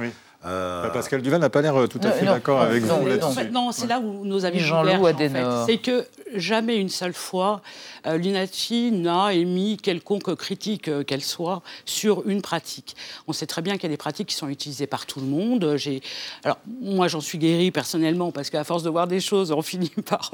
Euh, 0.46 0.84
Bah, 0.84 0.90
Pascal 0.90 1.22
Duval 1.22 1.42
n'a 1.42 1.50
pas 1.50 1.62
l'air 1.62 1.76
euh, 1.76 1.88
tout 1.88 2.00
à 2.04 2.08
Non, 2.08 2.12
fait 2.14 2.26
d'accord 2.26 2.62
avec 2.62 2.84
non, 2.86 2.98
vous 2.98 3.04
non, 3.04 3.08
là-dessus. 3.10 3.26
en 3.26 3.32
fait, 3.32 3.50
non, 3.52 3.72
c'est 3.72 3.88
là 3.88 4.00
où 4.00 4.26
nos 4.26 4.46
avis 4.46 4.60
Jean-Loup 4.60 5.12
divergent, 5.12 5.36
en 5.36 5.66
fait. 5.66 5.72
C'est 5.72 5.78
que 5.78 6.06
jamais 6.36 6.78
une 6.78 6.90
seule 6.90 7.14
fois, 7.14 7.62
euh, 8.06 8.18
l'INATI 8.18 8.92
n'a 8.92 9.34
émis 9.34 9.78
quelconque 9.78 10.36
critique, 10.36 10.88
euh, 10.88 11.04
qu'elle 11.04 11.24
soit, 11.24 11.62
sur 11.86 12.28
une 12.28 12.42
pratique. 12.42 12.96
On 13.28 13.34
sait 13.34 13.46
très 13.46 13.62
bien 13.62 13.74
qu'il 13.76 13.84
y 13.84 13.86
a 13.88 13.90
des 13.90 13.98
pratiques 13.98 14.28
qui 14.28 14.36
sont 14.36 14.50
utilisées 14.50 14.88
par 14.88 15.06
tout 15.06 15.20
le 15.20 15.26
monde. 15.28 15.78
Alors, 16.44 16.58
moi, 16.82 17.08
j'en 17.08 17.22
suis 17.22 17.38
guérie 17.38 17.72
personnellement, 17.72 18.32
parce 18.32 18.50
qu'à 18.50 18.64
force 18.64 18.84
de 18.84 18.90
voir 18.90 19.08
des 19.08 19.20
choses, 19.20 19.52
on 19.52 19.62
finit 19.62 19.92
par, 20.06 20.32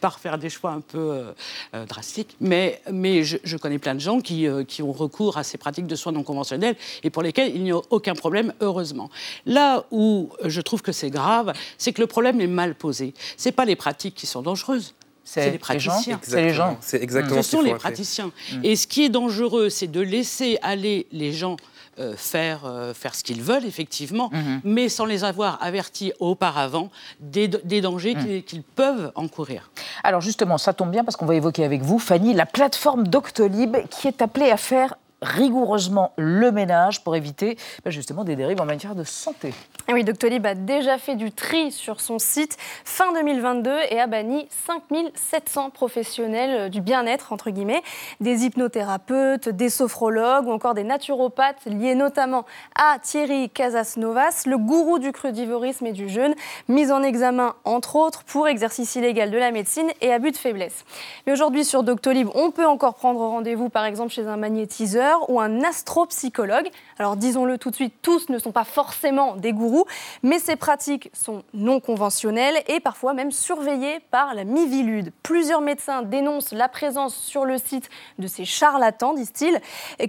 par 0.00 0.18
faire 0.18 0.38
des 0.38 0.50
choix 0.50 0.72
un 0.72 0.80
peu 0.80 0.98
euh, 0.98 1.32
euh, 1.74 1.86
drastiques. 1.86 2.36
Mais, 2.40 2.80
mais 2.90 3.22
je, 3.24 3.36
je 3.44 3.56
connais 3.56 3.78
plein 3.78 3.94
de 3.94 4.00
gens 4.00 4.20
qui, 4.20 4.46
euh, 4.46 4.64
qui 4.64 4.82
ont 4.82 4.92
recours 4.92 5.36
à 5.38 5.44
ces 5.44 5.58
pratiques 5.58 5.86
de 5.86 5.96
soins 5.96 6.12
non 6.12 6.22
conventionnels 6.22 6.76
et 7.02 7.10
pour 7.10 7.22
lesquels 7.22 7.54
il 7.54 7.62
n'y 7.62 7.72
a 7.72 7.80
aucun 7.90 8.14
problème, 8.14 8.52
heureusement. 8.60 9.10
Là 9.52 9.84
où 9.90 10.30
je 10.44 10.60
trouve 10.60 10.82
que 10.82 10.92
c'est 10.92 11.10
grave, 11.10 11.52
c'est 11.78 11.92
que 11.92 12.00
le 12.00 12.06
problème 12.06 12.40
est 12.40 12.46
mal 12.62 12.74
posé. 12.74 13.14
Ce 13.36 13.48
pas 13.50 13.64
les 13.64 13.76
pratiques 13.76 14.14
qui 14.14 14.26
sont 14.26 14.42
dangereuses. 14.42 14.94
C'est 15.24 15.42
C'est 15.44 15.50
les 15.52 15.58
praticiens. 15.58 15.92
gens 16.14 16.18
C'est 16.22 16.42
les 16.42 16.54
gens. 16.54 16.76
C'est 16.80 17.00
exactement 17.02 17.42
Ce 17.42 17.50
ce 17.50 17.56
sont 17.56 17.62
les 17.62 17.74
praticiens. 17.74 18.26
Mm. 18.52 18.64
Et 18.64 18.74
ce 18.76 18.86
qui 18.88 19.04
est 19.04 19.08
dangereux, 19.08 19.68
c'est 19.68 19.86
de 19.86 20.00
laisser 20.00 20.58
aller 20.62 21.06
les 21.12 21.32
gens 21.32 21.56
euh, 21.98 22.14
faire, 22.16 22.60
euh, 22.64 22.94
faire 22.94 23.14
ce 23.14 23.22
qu'ils 23.22 23.42
veulent, 23.42 23.66
effectivement, 23.66 24.30
Mhm. 24.32 24.60
mais 24.64 24.88
sans 24.88 25.04
les 25.04 25.24
avoir 25.24 25.62
avertis 25.62 26.10
auparavant 26.20 26.90
des, 27.20 27.48
des 27.48 27.82
dangers 27.82 28.14
Mm. 28.14 28.24
qu'ils 28.24 28.42
qu'ils 28.44 28.62
peuvent 28.62 29.12
encourir. 29.14 29.70
Alors 30.02 30.22
justement, 30.22 30.56
ça 30.56 30.72
tombe 30.72 30.90
bien 30.90 31.04
parce 31.04 31.16
qu'on 31.18 31.26
va 31.26 31.34
évoquer 31.34 31.64
avec 31.66 31.82
vous, 31.82 31.98
Fanny, 31.98 32.32
la 32.32 32.46
plateforme 32.46 33.06
Doctolib 33.06 33.76
qui 33.90 34.08
est 34.08 34.22
appelée 34.22 34.50
à 34.50 34.56
faire 34.56 34.94
rigoureusement 35.22 36.12
le 36.18 36.50
ménage 36.50 37.02
pour 37.02 37.16
éviter 37.16 37.56
bah, 37.84 37.90
justement 37.90 38.24
des 38.24 38.36
dérives 38.36 38.60
en 38.60 38.66
matière 38.66 38.94
de 38.94 39.04
santé. 39.04 39.54
Et 39.88 39.92
oui, 39.92 40.04
Doctolib 40.04 40.44
a 40.44 40.54
déjà 40.54 40.98
fait 40.98 41.14
du 41.14 41.32
tri 41.32 41.70
sur 41.72 42.00
son 42.00 42.18
site 42.18 42.56
fin 42.84 43.12
2022 43.12 43.70
et 43.90 44.00
a 44.00 44.06
banni 44.06 44.48
5700 44.66 45.70
professionnels 45.70 46.60
euh, 46.62 46.68
du 46.68 46.80
bien-être, 46.80 47.32
entre 47.32 47.50
guillemets, 47.50 47.82
des 48.20 48.44
hypnothérapeutes, 48.44 49.48
des 49.48 49.70
sophrologues 49.70 50.46
ou 50.46 50.52
encore 50.52 50.74
des 50.74 50.84
naturopathes 50.84 51.64
liés 51.66 51.94
notamment 51.94 52.44
à 52.74 52.98
Thierry 53.00 53.48
Casasnovas, 53.50 54.42
le 54.46 54.58
gourou 54.58 54.98
du 54.98 55.12
crudivorisme 55.12 55.86
et 55.86 55.92
du 55.92 56.08
jeûne, 56.08 56.34
mis 56.68 56.90
en 56.90 57.02
examen 57.02 57.54
entre 57.64 57.96
autres 57.96 58.24
pour 58.24 58.48
exercice 58.48 58.96
illégal 58.96 59.30
de 59.30 59.38
la 59.38 59.50
médecine 59.52 59.90
et 60.00 60.12
abus 60.12 60.32
de 60.32 60.36
faiblesse. 60.36 60.84
Mais 61.26 61.32
aujourd'hui 61.32 61.64
sur 61.64 61.82
Doctolib, 61.82 62.28
on 62.34 62.50
peut 62.50 62.66
encore 62.66 62.94
prendre 62.94 63.20
rendez-vous 63.20 63.68
par 63.68 63.84
exemple 63.84 64.12
chez 64.12 64.26
un 64.26 64.36
magnétiseur 64.36 65.11
ou 65.28 65.40
un 65.40 65.62
astropsychologue. 65.62 66.68
Alors 66.98 67.16
disons-le 67.16 67.58
tout 67.58 67.70
de 67.70 67.74
suite, 67.74 67.94
tous 68.02 68.28
ne 68.28 68.38
sont 68.38 68.52
pas 68.52 68.64
forcément 68.64 69.36
des 69.36 69.52
gourous, 69.52 69.84
mais 70.22 70.38
ces 70.38 70.56
pratiques 70.56 71.10
sont 71.12 71.42
non 71.54 71.80
conventionnelles 71.80 72.62
et 72.68 72.80
parfois 72.80 73.14
même 73.14 73.30
surveillées 73.30 74.00
par 74.10 74.34
la 74.34 74.44
Mivilude. 74.44 75.12
Plusieurs 75.22 75.60
médecins 75.60 76.02
dénoncent 76.02 76.52
la 76.52 76.68
présence 76.68 77.14
sur 77.14 77.44
le 77.44 77.58
site 77.58 77.88
de 78.18 78.26
ces 78.26 78.44
charlatans, 78.44 79.14
disent-ils, 79.14 79.60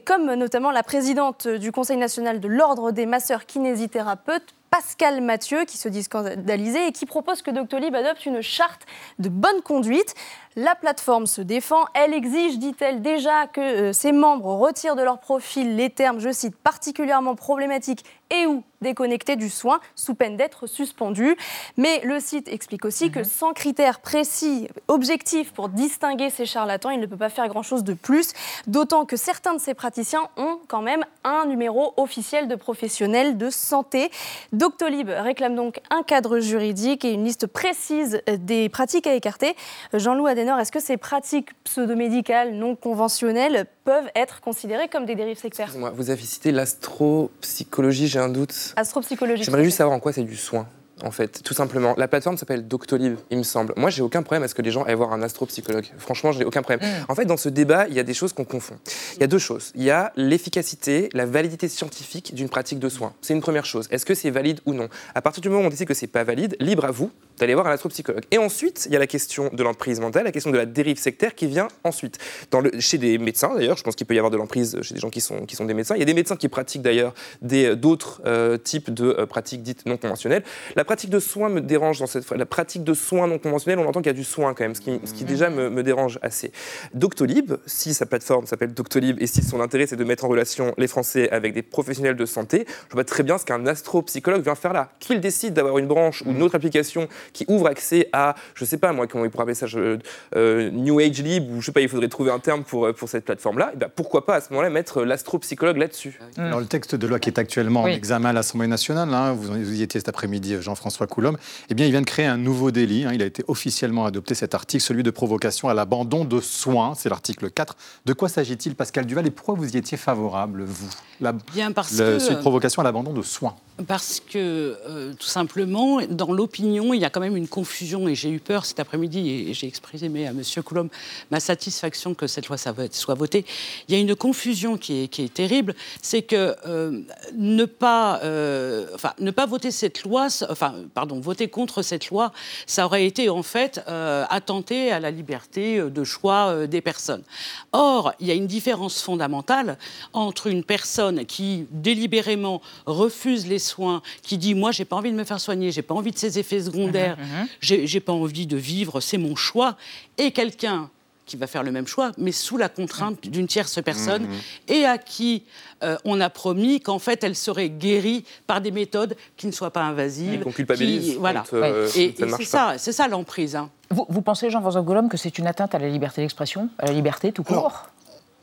comme 0.05 0.33
notamment 0.33 0.71
la 0.71 0.83
présidente 0.83 1.47
du 1.47 1.71
Conseil 1.71 1.97
national 1.97 2.39
de 2.39 2.47
l'Ordre 2.47 2.91
des 2.91 3.05
masseurs 3.05 3.45
kinésithérapeutes, 3.45 4.55
Pascal 4.73 5.21
Mathieu, 5.21 5.65
qui 5.65 5.77
se 5.77 5.87
dit 5.87 6.01
scandalisé 6.01 6.87
et 6.87 6.91
qui 6.91 7.05
propose 7.05 7.43
que 7.43 7.51
Doctolib 7.51 7.93
adopte 7.93 8.25
une 8.25 8.41
charte 8.41 8.87
de 9.19 9.29
bonne 9.29 9.61
conduite. 9.61 10.15
La 10.55 10.73
plateforme 10.73 11.27
se 11.27 11.41
défend. 11.41 11.85
Elle 11.93 12.11
exige, 12.11 12.57
dit-elle, 12.57 13.03
déjà 13.03 13.45
que 13.45 13.61
euh, 13.61 13.93
ses 13.93 14.11
membres 14.11 14.55
retirent 14.55 14.95
de 14.95 15.03
leur 15.03 15.19
profil 15.19 15.75
les 15.75 15.91
termes, 15.91 16.19
je 16.19 16.31
cite, 16.31 16.55
particulièrement 16.55 17.35
problématiques 17.35 18.03
et 18.31 18.47
ou 18.47 18.63
déconnectés 18.83 19.35
du 19.35 19.49
soin, 19.49 19.79
sous 19.95 20.13
peine 20.13 20.37
d'être 20.37 20.67
suspendus. 20.67 21.35
Mais 21.77 22.01
le 22.03 22.19
site 22.19 22.47
explique 22.47 22.85
aussi 22.85 23.09
que 23.09 23.23
sans 23.23 23.53
critères 23.53 23.99
précis, 23.99 24.67
objectifs 24.87 25.51
pour 25.51 25.69
distinguer 25.69 26.29
ces 26.29 26.45
charlatans, 26.45 26.91
il 26.91 26.99
ne 26.99 27.07
peut 27.07 27.17
pas 27.17 27.29
faire 27.29 27.47
grand-chose 27.47 27.83
de 27.83 27.93
plus. 27.93 28.33
D'autant 28.67 29.05
que 29.05 29.15
certains 29.15 29.55
de 29.55 29.59
ces 29.59 29.73
praticiens 29.73 30.27
ont 30.37 30.59
quand 30.67 30.81
même 30.81 31.03
un 31.23 31.45
numéro 31.45 31.93
officiel 31.97 32.47
de 32.47 32.55
professionnels 32.55 33.37
de 33.37 33.49
santé. 33.49 34.11
Doctolib 34.51 35.09
réclame 35.09 35.55
donc 35.55 35.79
un 35.89 36.03
cadre 36.03 36.39
juridique 36.39 37.05
et 37.05 37.11
une 37.11 37.23
liste 37.23 37.47
précise 37.47 38.21
des 38.27 38.69
pratiques 38.69 39.07
à 39.07 39.15
écarter. 39.15 39.55
Jean-Loup 39.93 40.27
Adenor, 40.27 40.59
est-ce 40.59 40.71
que 40.71 40.81
ces 40.81 40.97
pratiques 40.97 41.49
pseudomédicales 41.63 42.53
non 42.53 42.75
conventionnelles 42.75 43.65
peuvent 43.85 44.09
être 44.15 44.41
considérées 44.41 44.87
comme 44.87 45.05
des 45.05 45.15
dérives 45.15 45.39
sectaires 45.39 45.71
vous 46.03 46.09
avez 46.09 46.21
cité 46.21 46.51
l'astropsychologie, 46.51 48.07
j'ai 48.07 48.19
un 48.19 48.29
doute. 48.29 48.72
Astropsychologie. 48.75 49.43
J'aimerais 49.43 49.63
juste 49.63 49.77
savoir 49.77 49.95
en 49.95 49.99
quoi 49.99 50.13
c'est 50.13 50.23
du 50.23 50.35
soin. 50.35 50.67
En 51.01 51.11
fait, 51.11 51.41
tout 51.43 51.53
simplement. 51.53 51.95
La 51.97 52.07
plateforme 52.07 52.37
s'appelle 52.37 52.67
Doctolib, 52.67 53.15
il 53.31 53.37
me 53.39 53.43
semble. 53.43 53.73
Moi, 53.77 53.89
j'ai 53.89 54.01
aucun 54.01 54.21
problème 54.21 54.43
à 54.43 54.47
ce 54.47 54.55
que 54.55 54.61
les 54.61 54.71
gens 54.71 54.83
aillent 54.83 54.95
voir 54.95 55.11
un 55.13 55.21
astropsychologue. 55.21 55.87
Franchement, 55.97 56.31
j'ai 56.31 56.45
aucun 56.45 56.61
problème. 56.61 56.87
Mm. 56.87 57.05
En 57.09 57.15
fait, 57.15 57.25
dans 57.25 57.37
ce 57.37 57.49
débat, 57.49 57.87
il 57.87 57.93
y 57.95 57.99
a 57.99 58.03
des 58.03 58.13
choses 58.13 58.31
qu'on 58.33 58.45
confond. 58.45 58.75
Il 59.15 59.21
y 59.21 59.23
a 59.23 59.27
deux 59.27 59.39
choses. 59.39 59.71
Il 59.75 59.83
y 59.83 59.89
a 59.91 60.13
l'efficacité, 60.15 61.09
la 61.13 61.25
validité 61.25 61.67
scientifique 61.67 62.35
d'une 62.35 62.49
pratique 62.49 62.79
de 62.79 62.89
soins. 62.89 63.13
C'est 63.21 63.33
une 63.33 63.41
première 63.41 63.65
chose. 63.65 63.87
Est-ce 63.91 64.05
que 64.05 64.13
c'est 64.13 64.29
valide 64.29 64.59
ou 64.65 64.73
non? 64.73 64.87
À 65.15 65.21
partir 65.21 65.41
du 65.41 65.49
moment 65.49 65.63
où 65.63 65.65
on 65.65 65.69
décide 65.69 65.87
que 65.87 65.93
c'est 65.93 66.07
pas 66.07 66.23
valide, 66.23 66.55
libre 66.59 66.85
à 66.85 66.91
vous 66.91 67.11
d'aller 67.39 67.55
voir 67.55 67.65
un 67.67 67.71
astropsychologue. 67.71 68.23
Et 68.31 68.37
ensuite, 68.37 68.83
il 68.85 68.93
y 68.93 68.95
a 68.95 68.99
la 68.99 69.07
question 69.07 69.49
de 69.51 69.63
l'emprise 69.63 69.99
mentale, 69.99 70.23
la 70.25 70.31
question 70.31 70.51
de 70.51 70.57
la 70.57 70.67
dérive 70.67 70.99
sectaire 70.99 71.33
qui 71.33 71.47
vient 71.47 71.67
ensuite. 71.83 72.19
Dans 72.51 72.59
le, 72.61 72.71
chez 72.79 72.99
des 72.99 73.17
médecins, 73.17 73.55
d'ailleurs, 73.55 73.77
je 73.77 73.83
pense 73.83 73.95
qu'il 73.95 74.05
peut 74.05 74.13
y 74.13 74.19
avoir 74.19 74.29
de 74.31 74.37
l'emprise 74.37 74.79
chez 74.83 74.93
des 74.93 74.99
gens 74.99 75.09
qui 75.09 75.21
sont, 75.21 75.45
qui 75.47 75.55
sont 75.55 75.65
des 75.65 75.73
médecins. 75.73 75.95
Il 75.95 75.99
y 75.99 76.03
a 76.03 76.05
des 76.05 76.13
médecins 76.13 76.35
qui 76.35 76.47
pratiquent 76.49 76.83
d'ailleurs 76.83 77.13
des- 77.41 77.75
d'autres 77.75 78.21
euh, 78.25 78.57
types 78.57 78.93
de 78.93 79.05
euh, 79.05 79.25
pratiques 79.25 79.63
dites 79.63 79.85
non 79.87 79.97
conventionnelles. 79.97 80.43
La 80.75 80.82
pratique 80.83 81.09
de 81.09 81.19
soins 81.19 81.49
me 81.49 81.61
dérange 81.61 81.99
dans 81.99 82.07
cette 82.07 82.29
la 82.31 82.45
pratique 82.45 82.83
de 82.83 82.93
soins 82.93 83.27
non 83.27 83.37
conventionnels. 83.39 83.79
On 83.79 83.87
entend 83.87 84.01
qu'il 84.01 84.07
y 84.07 84.15
a 84.15 84.17
du 84.17 84.23
soin 84.23 84.53
quand 84.53 84.63
même, 84.63 84.75
ce 84.75 84.81
qui, 84.81 84.99
ce 85.03 85.13
qui 85.13 85.23
déjà 85.25 85.49
me, 85.49 85.69
me 85.69 85.83
dérange 85.83 86.19
assez. 86.21 86.51
Doctolib, 86.93 87.53
si 87.65 87.93
sa 87.93 88.05
plateforme 88.05 88.45
s'appelle 88.45 88.73
Doctolib 88.73 89.21
et 89.21 89.27
si 89.27 89.41
son 89.43 89.61
intérêt 89.61 89.87
c'est 89.87 89.95
de 89.95 90.03
mettre 90.03 90.25
en 90.25 90.27
relation 90.27 90.73
les 90.77 90.87
Français 90.87 91.29
avec 91.31 91.53
des 91.53 91.61
professionnels 91.61 92.15
de 92.15 92.25
santé, 92.25 92.65
je 92.89 92.93
vois 92.93 93.03
très 93.03 93.23
bien 93.23 93.37
ce 93.37 93.45
qu'un 93.45 93.65
astropsychologue 93.65 94.43
vient 94.43 94.55
faire 94.55 94.73
là. 94.73 94.89
Qu'il 94.99 95.19
décide 95.19 95.53
d'avoir 95.53 95.77
une 95.77 95.87
branche 95.87 96.21
ou 96.25 96.31
une 96.31 96.41
autre 96.43 96.55
application 96.55 97.07
qui 97.33 97.45
ouvre 97.47 97.67
accès 97.67 98.09
à, 98.13 98.35
je 98.55 98.65
sais 98.65 98.77
pas 98.77 98.91
moi, 98.93 99.07
comment 99.07 99.25
il 99.25 99.31
pourrait 99.31 99.43
appeler 99.43 99.55
ça, 99.55 99.65
je- 99.67 99.97
euh, 100.35 100.69
New 100.71 100.99
Age 100.99 101.21
Lib, 101.21 101.51
ou 101.51 101.61
je 101.61 101.67
sais 101.67 101.71
pas, 101.71 101.81
il 101.81 101.89
faudrait 101.89 102.07
trouver 102.09 102.31
un 102.31 102.39
terme 102.39 102.63
pour, 102.63 102.91
pour 102.93 103.09
cette 103.09 103.25
plateforme-là, 103.25 103.71
et 103.73 103.77
ben 103.77 103.89
pourquoi 103.93 104.25
pas 104.25 104.35
à 104.35 104.41
ce 104.41 104.49
moment-là 104.51 104.69
mettre 104.69 105.03
l'astropsychologue 105.03 105.77
là-dessus 105.77 106.19
Alors, 106.37 106.59
le 106.59 106.65
texte 106.65 106.95
de 106.95 107.07
loi 107.07 107.19
qui 107.19 107.29
est 107.29 107.39
actuellement 107.39 107.83
Oui. 107.83 107.91
en 107.91 107.95
examen 107.95 108.29
à 108.29 108.33
l'Assemblée 108.33 108.67
nationale, 108.67 109.13
hein, 109.13 109.33
vous, 109.33 109.53
vous 109.53 109.73
y 109.79 109.81
étiez 109.83 109.99
cet 109.99 110.09
après-midi, 110.09 110.55
Jean-François 110.73 111.05
Coulombe, 111.07 111.37
eh 111.69 111.73
bien, 111.75 111.85
il 111.85 111.91
vient 111.91 112.01
de 112.01 112.05
créer 112.05 112.25
un 112.25 112.37
nouveau 112.37 112.71
délit. 112.71 113.05
hein. 113.05 113.11
il 113.13 113.21
a 113.21 113.25
été 113.25 113.43
officiellement 113.47 114.05
adopté, 114.05 114.33
cet 114.33 114.55
article, 114.55 114.83
celui 114.83 115.03
de 115.03 115.11
provocation 115.11 115.69
à 115.69 115.73
l'abandon 115.73 116.25
de 116.25 116.41
soins. 116.41 116.93
C'est 116.95 117.09
l'article 117.09 117.51
4. 117.51 117.75
De 118.05 118.13
quoi 118.13 118.27
s'agit-il, 118.27 118.75
Pascal 118.75 119.05
Duval, 119.05 119.27
et 119.27 119.31
pourquoi 119.31 119.53
vous 119.55 119.73
y 119.75 119.77
étiez 119.77 119.97
favorable, 119.97 120.63
vous? 120.63 120.89
La, 121.21 121.31
Bien 121.53 121.71
parce 121.71 121.91
le- 121.93 122.13
que- 122.13 122.19
celui 122.19 122.35
de 122.37 122.41
provocation 122.41 122.81
à 122.81 122.83
l'abandon 122.83 123.13
de 123.13 123.21
soins. 123.21 123.55
Parce 123.87 124.19
que, 124.19 124.77
euh, 124.87 125.13
tout 125.17 125.27
simplement, 125.27 125.99
dans 126.07 126.31
l'opinion, 126.31 126.93
il 126.93 127.01
y 127.01 127.05
a 127.05 127.09
quand 127.09 127.19
même 127.19 127.35
une 127.35 127.47
confusion, 127.47 128.07
et 128.07 128.13
j'ai 128.13 128.29
eu 128.29 128.39
peur 128.39 128.65
cet 128.65 128.79
après-midi, 128.79 129.47
et 129.49 129.53
j'ai 129.55 129.65
exprimé 129.65 130.27
à 130.27 130.29
M. 130.29 130.43
Coulombe 130.63 130.89
ma 131.31 131.39
satisfaction 131.39 132.13
que 132.13 132.27
cette 132.27 132.47
loi 132.49 132.57
soit 132.57 133.15
votée. 133.15 133.45
Il 133.87 133.95
y 133.95 133.97
a 133.97 133.99
une 133.99 134.15
confusion 134.15 134.77
qui 134.77 135.01
est, 135.01 135.33
terrible, 135.33 135.73
c'est 136.03 136.21
que 136.21 136.55
euh, 136.67 137.01
ne, 137.35 137.65
pas, 137.65 138.19
euh, 138.23 138.85
enfin, 138.93 139.13
ne 139.19 139.31
pas 139.31 139.47
voter 139.47 139.71
cette 139.71 140.03
loi, 140.03 140.27
enfin, 140.49 140.75
pardon, 140.93 141.19
voter 141.19 141.47
contre 141.47 141.81
cette 141.81 142.09
loi, 142.09 142.31
ça 142.67 142.85
aurait 142.85 143.07
été 143.07 143.29
en 143.29 143.41
fait 143.41 143.81
attenter 143.87 144.91
à 144.91 144.99
la 144.99 145.09
liberté 145.09 145.81
de 145.81 146.03
choix 146.03 146.67
des 146.67 146.81
personnes. 146.81 147.23
Or, 147.71 148.13
il 148.19 148.27
y 148.27 148.31
a 148.31 148.35
une 148.35 148.47
différence 148.47 149.01
fondamentale 149.01 149.79
entre 150.13 150.45
une 150.45 150.63
personne 150.63 151.25
qui 151.25 151.65
délibérément 151.71 152.61
refuse 152.85 153.47
les 153.47 153.62
soins, 153.63 154.01
qui 154.21 154.37
dit 154.37 154.53
moi 154.55 154.71
j'ai 154.71 154.85
pas 154.85 154.95
envie 154.95 155.11
de 155.11 155.15
me 155.17 155.23
faire 155.23 155.39
soigner, 155.39 155.71
j'ai 155.71 155.81
pas 155.81 155.95
envie 155.95 156.11
de 156.11 156.17
ces 156.17 156.37
effets 156.39 156.61
secondaires, 156.61 157.17
j'ai 157.61 157.87
j'ai 157.87 157.99
pas 157.99 158.13
envie 158.13 158.45
de 158.47 158.57
vivre, 158.57 158.99
c'est 159.01 159.17
mon 159.17 159.35
choix, 159.35 159.75
et 160.17 160.31
quelqu'un 160.31 160.89
qui 161.25 161.37
va 161.37 161.47
faire 161.47 161.63
le 161.63 161.71
même 161.71 161.87
choix, 161.87 162.11
mais 162.17 162.33
sous 162.33 162.57
la 162.57 162.67
contrainte 162.67 163.21
d'une 163.29 163.47
tierce 163.47 163.81
personne, 163.81 164.23
Mhm. 164.23 164.29
et 164.67 164.85
à 164.85 164.97
qui 164.97 165.43
euh, 165.81 165.95
on 166.03 166.19
a 166.19 166.29
promis 166.29 166.81
qu'en 166.81 166.99
fait 166.99 167.23
elle 167.23 167.35
serait 167.35 167.69
guérie 167.69 168.25
par 168.45 168.59
des 168.59 168.71
méthodes 168.71 169.15
qui 169.37 169.47
ne 169.47 169.51
soient 169.53 169.71
pas 169.71 169.83
invasives. 169.83 170.41
Qu'on 170.43 170.51
culpabilise 170.51 171.11
qui- 171.11 171.15
voilà. 171.15 171.43
quand, 171.49 171.55
euh, 171.57 171.87
et 171.95 172.13
c'est 172.17 172.43
ça, 172.43 172.73
c'est 172.77 172.91
ça 172.91 173.07
l'emprise. 173.07 173.55
hein. 173.55 173.69
Vous, 173.89 174.05
vous 174.09 174.21
pensez, 174.21 174.49
Jean-François 174.49 174.81
Gollum, 174.81 175.07
que 175.07 175.17
c'est 175.17 175.37
une 175.37 175.47
atteinte 175.47 175.73
à 175.75 175.79
la 175.79 175.87
liberté 175.87 176.21
d'expression, 176.21 176.69
à 176.77 176.87
la 176.87 176.93
liberté 176.93 177.31
tout 177.31 177.43
court? 177.43 177.83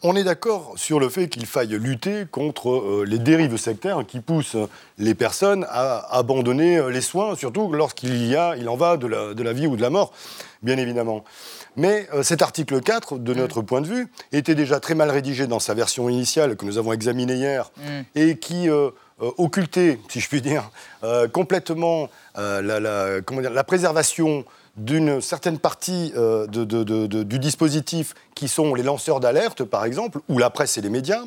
On 0.02 0.16
est 0.16 0.24
d'accord 0.24 0.72
sur 0.76 0.98
le 0.98 1.10
fait 1.10 1.28
qu'il 1.28 1.44
faille 1.44 1.68
lutter 1.78 2.24
contre 2.30 2.70
euh, 2.70 3.04
les 3.06 3.18
dérives 3.18 3.58
sectaires 3.58 4.02
qui 4.08 4.20
poussent 4.20 4.56
les 4.96 5.14
personnes 5.14 5.66
à 5.68 6.16
abandonner 6.16 6.78
euh, 6.78 6.88
les 6.90 7.02
soins, 7.02 7.34
surtout 7.36 7.70
lorsqu'il 7.70 8.26
y 8.26 8.34
a, 8.34 8.56
il 8.56 8.66
en 8.70 8.76
va 8.76 8.96
de 8.96 9.06
la, 9.06 9.34
de 9.34 9.42
la 9.42 9.52
vie 9.52 9.66
ou 9.66 9.76
de 9.76 9.82
la 9.82 9.90
mort, 9.90 10.12
bien 10.62 10.78
évidemment. 10.78 11.22
Mais 11.76 12.08
euh, 12.14 12.22
cet 12.22 12.40
article 12.40 12.80
4, 12.80 13.18
de 13.18 13.34
notre 13.34 13.60
point 13.60 13.82
de 13.82 13.86
vue, 13.88 14.08
était 14.32 14.54
déjà 14.54 14.80
très 14.80 14.94
mal 14.94 15.10
rédigé 15.10 15.46
dans 15.46 15.60
sa 15.60 15.74
version 15.74 16.08
initiale 16.08 16.56
que 16.56 16.64
nous 16.64 16.78
avons 16.78 16.94
examinée 16.94 17.34
hier 17.34 17.70
et 18.14 18.38
qui 18.38 18.70
euh, 18.70 18.88
occultait, 19.18 19.98
si 20.08 20.18
je 20.20 20.28
puis 20.28 20.40
dire, 20.40 20.70
complètement 21.34 22.08
la, 22.36 22.80
la- 22.80 23.20
comment 23.22 23.42
dire, 23.42 23.50
la 23.50 23.64
préservation 23.64 24.46
d'une 24.76 25.20
certaine 25.20 25.58
partie 25.58 26.12
euh, 26.16 26.46
du 26.46 27.38
dispositif 27.38 28.14
qui 28.34 28.48
sont 28.48 28.74
les 28.74 28.82
lanceurs 28.82 29.20
d'alerte, 29.20 29.64
par 29.64 29.84
exemple, 29.84 30.20
ou 30.28 30.38
la 30.38 30.50
presse 30.50 30.78
et 30.78 30.80
les 30.80 30.90
médias. 30.90 31.22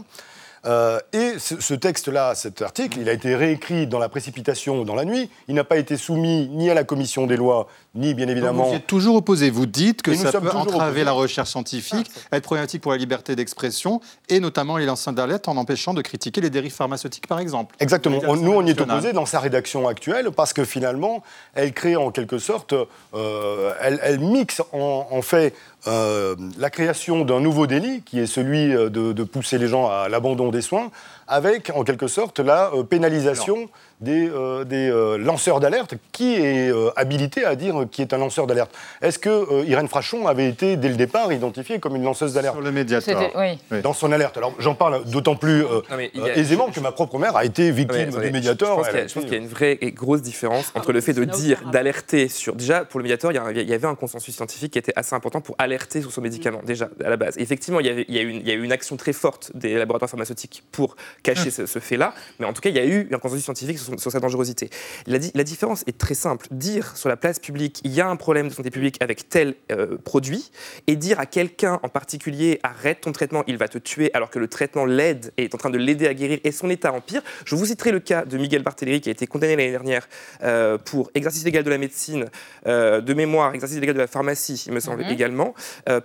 Euh, 0.66 1.00
et 1.12 1.40
ce, 1.40 1.60
ce 1.60 1.74
texte-là, 1.74 2.36
cet 2.36 2.62
article, 2.62 3.00
il 3.00 3.10
a 3.10 3.14
été 3.14 3.36
réécrit 3.36 3.86
dans 3.86 4.00
la 4.00 4.08
précipitation 4.08 4.80
ou 4.80 4.86
dans 4.86 4.96
la 4.96 5.04
nuit. 5.04 5.30
Il 5.48 5.56
n'a 5.56 5.66
pas 5.66 5.78
été 5.78 5.98
soumis 5.98 6.48
ni 6.50 6.70
à 6.70 6.74
la 6.74 6.86
commission 6.86 7.28
des 7.28 7.36
lois, 7.36 7.68
ni 7.96 8.14
bien 8.16 8.28
évidemment. 8.28 8.64
Vous 8.66 8.74
y 8.74 8.76
êtes 8.78 8.88
toujours 8.88 9.16
opposé. 9.18 9.50
Vous 9.52 9.66
dites 9.66 10.02
que 10.02 10.16
ça 10.16 10.32
peut 10.32 10.50
entraver 10.50 10.88
opposés. 10.90 11.04
la 11.04 11.12
recherche 11.12 11.50
scientifique, 11.50 12.10
être 12.32 12.44
problématique 12.44 12.82
pour 12.82 12.92
la 12.92 12.98
liberté 12.98 13.36
d'expression, 13.36 14.02
et 14.30 14.40
notamment 14.40 14.78
les 14.78 14.86
lanceurs 14.86 15.14
d'alerte 15.14 15.48
en 15.48 15.58
empêchant 15.58 15.94
de 15.94 16.02
critiquer 16.02 16.42
les 16.42 16.50
dérives 16.50 16.74
pharmaceutiques, 16.74 17.28
par 17.28 17.40
exemple. 17.40 17.76
Exactement. 17.80 18.20
On- 18.28 18.36
nous, 18.36 18.52
on 18.52 18.66
y 18.66 18.72
est 18.72 18.82
opposé 18.82 19.14
dans 19.14 19.26
sa 19.28 19.40
rédaction 19.40 19.88
actuelle 19.88 20.32
parce 20.32 20.54
que 20.54 20.66
finalement, 20.66 21.24
elle 21.54 21.74
crée 21.74 21.96
en 21.96 22.10
quelque 22.12 22.40
sorte, 22.40 22.74
euh, 23.14 23.74
elle, 23.82 24.00
elle 24.02 24.20
mixe 24.20 24.62
en, 24.72 25.08
en 25.12 25.22
fait 25.22 25.54
euh, 25.88 26.36
la 26.58 26.70
création 26.70 27.26
d'un 27.26 27.42
nouveau 27.42 27.68
délit 27.68 28.02
qui 28.04 28.18
est 28.20 28.26
celui 28.26 28.74
euh, 28.74 28.90
de, 28.90 29.12
de 29.12 29.24
pousser 29.24 29.58
les 29.58 29.68
gens 29.68 29.90
à 29.90 30.08
l'abandon 30.10 30.50
des 30.50 30.62
soins, 30.62 30.90
avec 31.34 31.72
en 31.76 31.84
quelque 31.84 32.08
sorte 32.08 32.40
la 32.40 32.72
euh, 32.74 32.84
pénalisation 32.84 33.70
des, 34.02 34.30
euh, 34.30 34.64
des 34.66 34.90
euh, 34.90 35.18
lanceurs 35.18 35.60
d'alerte. 35.60 35.96
Qui 36.12 36.36
est 36.36 36.70
euh, 36.70 36.90
habilité 36.96 37.46
à 37.46 37.56
dire 37.56 37.86
qui 37.92 38.02
est 38.02 38.14
un 38.14 38.18
lanceur 38.18 38.48
d'alerte? 38.48 38.72
Est-ce 39.02 39.18
que 39.18 39.30
euh, 39.30 39.64
Irène 39.66 39.88
Frachon 39.88 40.28
avait 40.28 40.48
été 40.48 40.78
dès 40.78 40.90
le 40.90 40.96
départ 40.96 41.32
identifiée 41.32 41.80
comme 41.80 41.96
une 41.96 42.04
lanceuse 42.04 42.34
d'alerte? 42.34 42.56
Sur 42.56 42.64
le 42.64 42.72
médiateur. 42.72 43.32
Oui. 43.72 43.82
Dans 43.82 43.94
son 43.94 44.12
alerte. 44.12 44.38
Alors 44.38 44.54
j'en 44.60 44.76
parle 44.76 45.04
d'autant 45.06 45.36
plus 45.36 45.64
euh, 45.66 45.82
Non, 45.90 45.98
a- 46.24 46.28
euh, 46.28 46.36
aisément 46.36 46.70
que 46.70 46.80
ma 46.80 46.92
propre 46.92 47.18
mère 47.18 47.36
a 47.36 47.46
été 47.46 47.72
victime 47.72 48.10
du 48.12 48.32
médiateur. 48.32 48.78
Je 48.78 48.82
pense 48.82 48.88
qu'il 48.90 48.98
y, 48.98 49.02
a 49.02 49.04
a- 49.04 49.08
je 49.08 49.14
pense 49.14 49.24
été- 49.24 49.30
qu'il 49.30 49.38
y 49.38 49.42
a 49.42 49.44
une 49.44 49.50
vraie 49.50 49.78
et 49.82 49.92
grosse 49.92 50.22
différence 50.22 50.72
entre 50.76 50.92
le 50.92 51.02
fait 51.02 51.14
de 51.14 51.24
dire, 51.24 51.62
d'alerter 51.72 52.28
sur. 52.28 52.56
Déjà, 52.56 52.86
pour 52.86 53.00
le 53.00 53.04
médiateur, 53.04 53.32
il 53.32 53.70
y, 53.70 53.74
avait 53.74 53.88
un 53.88 53.96
consensus 53.96 54.36
scientifique 54.36 54.74
qui 54.74 54.80
était 54.80 54.94
assez 54.96 55.16
important 55.16 55.42
pour 55.42 55.56
alerter 55.58 56.02
sur 56.02 56.12
son 56.12 56.22
médicament, 56.22 56.62
déjà, 56.66 56.90
à 57.04 57.10
la 57.10 57.18
base. 57.18 57.36
Effectivement, 57.38 57.80
il 57.80 57.88
y, 57.88 57.90
avait, 57.90 58.06
il, 58.08 58.16
y 58.16 58.20
a 58.20 58.22
eu 58.22 58.30
une, 58.30 58.38
il 58.42 58.48
y 58.48 58.52
a 58.52 58.54
eu 58.54 58.64
une 58.64 58.72
action 58.72 58.98
très 58.98 59.14
forte 59.14 59.52
des 59.56 59.76
laboratoires 59.76 60.10
pharmaceutiques 60.10 60.64
pour 60.72 60.96
cacher 61.24 61.50
ce, 61.52 61.66
ce 61.66 61.80
fait-là, 61.80 62.14
mais 62.40 62.46
en 62.46 62.54
tout 62.54 62.62
cas, 62.62 62.70
il 62.70 62.76
y 62.76 62.80
a 62.80 62.86
eu 62.86 63.08
un 63.12 63.18
consensus 63.18 63.44
scientifique 63.46 63.80
sur, 63.80 64.12
sa 64.12 64.20
dangerosité. 64.20 64.70
La, 65.08 65.18
di- 65.18 65.32
la 65.34 65.44
différence 65.44 65.84
est 65.88 65.98
très 65.98 66.14
simple. 66.16 66.48
Dire 66.52 66.96
sur 66.98 67.10
la 67.10 67.16
place 67.18 67.40
publique, 67.40 67.80
il 67.84 67.92
y 67.94 68.02
a 68.02 68.08
un 68.08 68.16
problème 68.16 68.50
de 68.50 68.54
santé 68.54 68.70
publique 68.70 68.98
avec 69.02 69.30
tel 69.30 69.56
euh, 69.72 69.98
produit, 69.98 70.52
et 70.88 70.96
dire 70.96 71.20
à 71.20 71.26
quelqu'un 71.26 71.80
en 71.84 71.90
particulier, 71.90 72.60
arrête 72.64 73.02
ton 73.02 73.12
traitement, 73.12 73.44
il 73.48 73.58
va 73.58 73.68
te 73.68 73.78
tuer, 73.78 74.12
alors 74.14 74.30
que 74.30 74.40
le 74.40 74.48
traitement 74.48 74.86
l'aide 74.86 75.32
et 75.38 75.46
est 75.46 75.56
en 75.56 75.58
train 75.58 75.70
de 75.70 75.78
l'aider 75.78 76.08
à 76.08 76.14
guérir, 76.14 76.40
et 76.44 76.52
son 76.52 76.70
état 76.70 76.92
empire. 76.94 77.22
Je 77.46 77.56
vous 77.56 77.66
citerai 77.66 77.92
le 77.92 78.00
cas 78.00 78.26
de 78.26 78.38
Miguel 78.38 78.64
Barthéléry, 78.64 79.02
qui 79.02 79.10
a 79.10 79.12
été 79.14 79.26
condamné 79.28 79.56
l'année 79.56 79.72
dernière 79.72 80.08
euh, 80.44 80.78
pour 80.78 81.10
exercice 81.16 81.42
illégal 81.44 81.64
de 81.64 81.70
la 81.70 81.78
médecine, 81.78 82.26
euh, 82.68 83.00
de 83.02 83.14
mémoire, 83.14 83.54
exercice 83.54 83.78
illégal 83.78 83.96
de 83.96 84.02
la 84.02 84.08
pharmacie, 84.08 84.64
il 84.68 84.74
me 84.74 84.80
semble 84.80 85.04
Mhm. 85.04 85.10
également, 85.12 85.54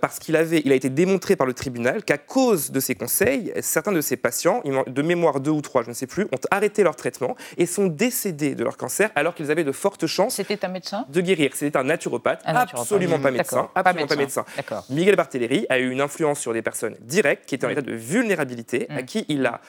parce 0.01 0.19
qu'il 0.19 0.35
avait, 0.35 0.61
il 0.65 0.71
a 0.71 0.75
été 0.75 0.89
démontré 0.89 1.35
par 1.35 1.45
le 1.47 1.53
tribunal 1.53 2.03
qu'à 2.03 2.17
cause 2.17 2.71
de 2.71 2.79
ses 2.79 2.95
conseils, 2.95 3.51
certains 3.61 3.91
de 3.91 4.01
ses 4.01 4.17
patients, 4.17 4.61
de 4.87 5.01
mémoire 5.09 5.39
deux 5.39 5.51
ou 5.51 5.61
trois, 5.61 5.83
je 5.83 5.89
ne 5.89 5.93
sais 5.93 6.07
plus, 6.07 6.23
ont 6.25 6.39
arrêté 6.51 6.83
leur 6.83 6.95
traitement 6.95 7.35
et 7.57 7.65
sont 7.65 7.87
décédés 7.87 8.55
de 8.55 8.63
leur 8.63 8.77
cancer 8.77 9.09
alors 9.15 9.33
qu'ils 9.35 9.51
avaient 9.51 9.63
de 9.63 9.71
fortes 9.71 10.05
chances 10.07 10.35
C'était 10.35 10.63
un 10.65 10.69
médecin? 10.69 11.05
de 11.09 11.21
guérir. 11.21 11.51
C'était 11.55 11.77
un 11.77 11.83
naturopathe, 11.83 12.41
Un 12.45 12.55
absolument 12.55 13.19
pas 13.19 13.31
médecin, 13.31 13.69
pas 13.73 13.81
absolument 13.81 14.07
pas 14.07 14.15
médecin. 14.15 14.45
Miguel 14.89 15.15
Barthéléry 15.15 15.65
a 15.69 15.79
eu 15.79 15.89
une 15.91 16.01
influence 16.01 16.39
sur 16.39 16.53
des 16.53 16.61
personnes 16.61 16.95
directes 17.01 17.45
qui 17.45 17.55
étaient 17.55 17.65
Mmh. 17.67 17.69
en 17.69 17.73
état 17.73 17.81
de 17.81 17.93
vulnérabilité, 17.93 18.87
à 18.89 19.03
qui 19.03 19.25
il 19.27 19.45
a 19.45 19.59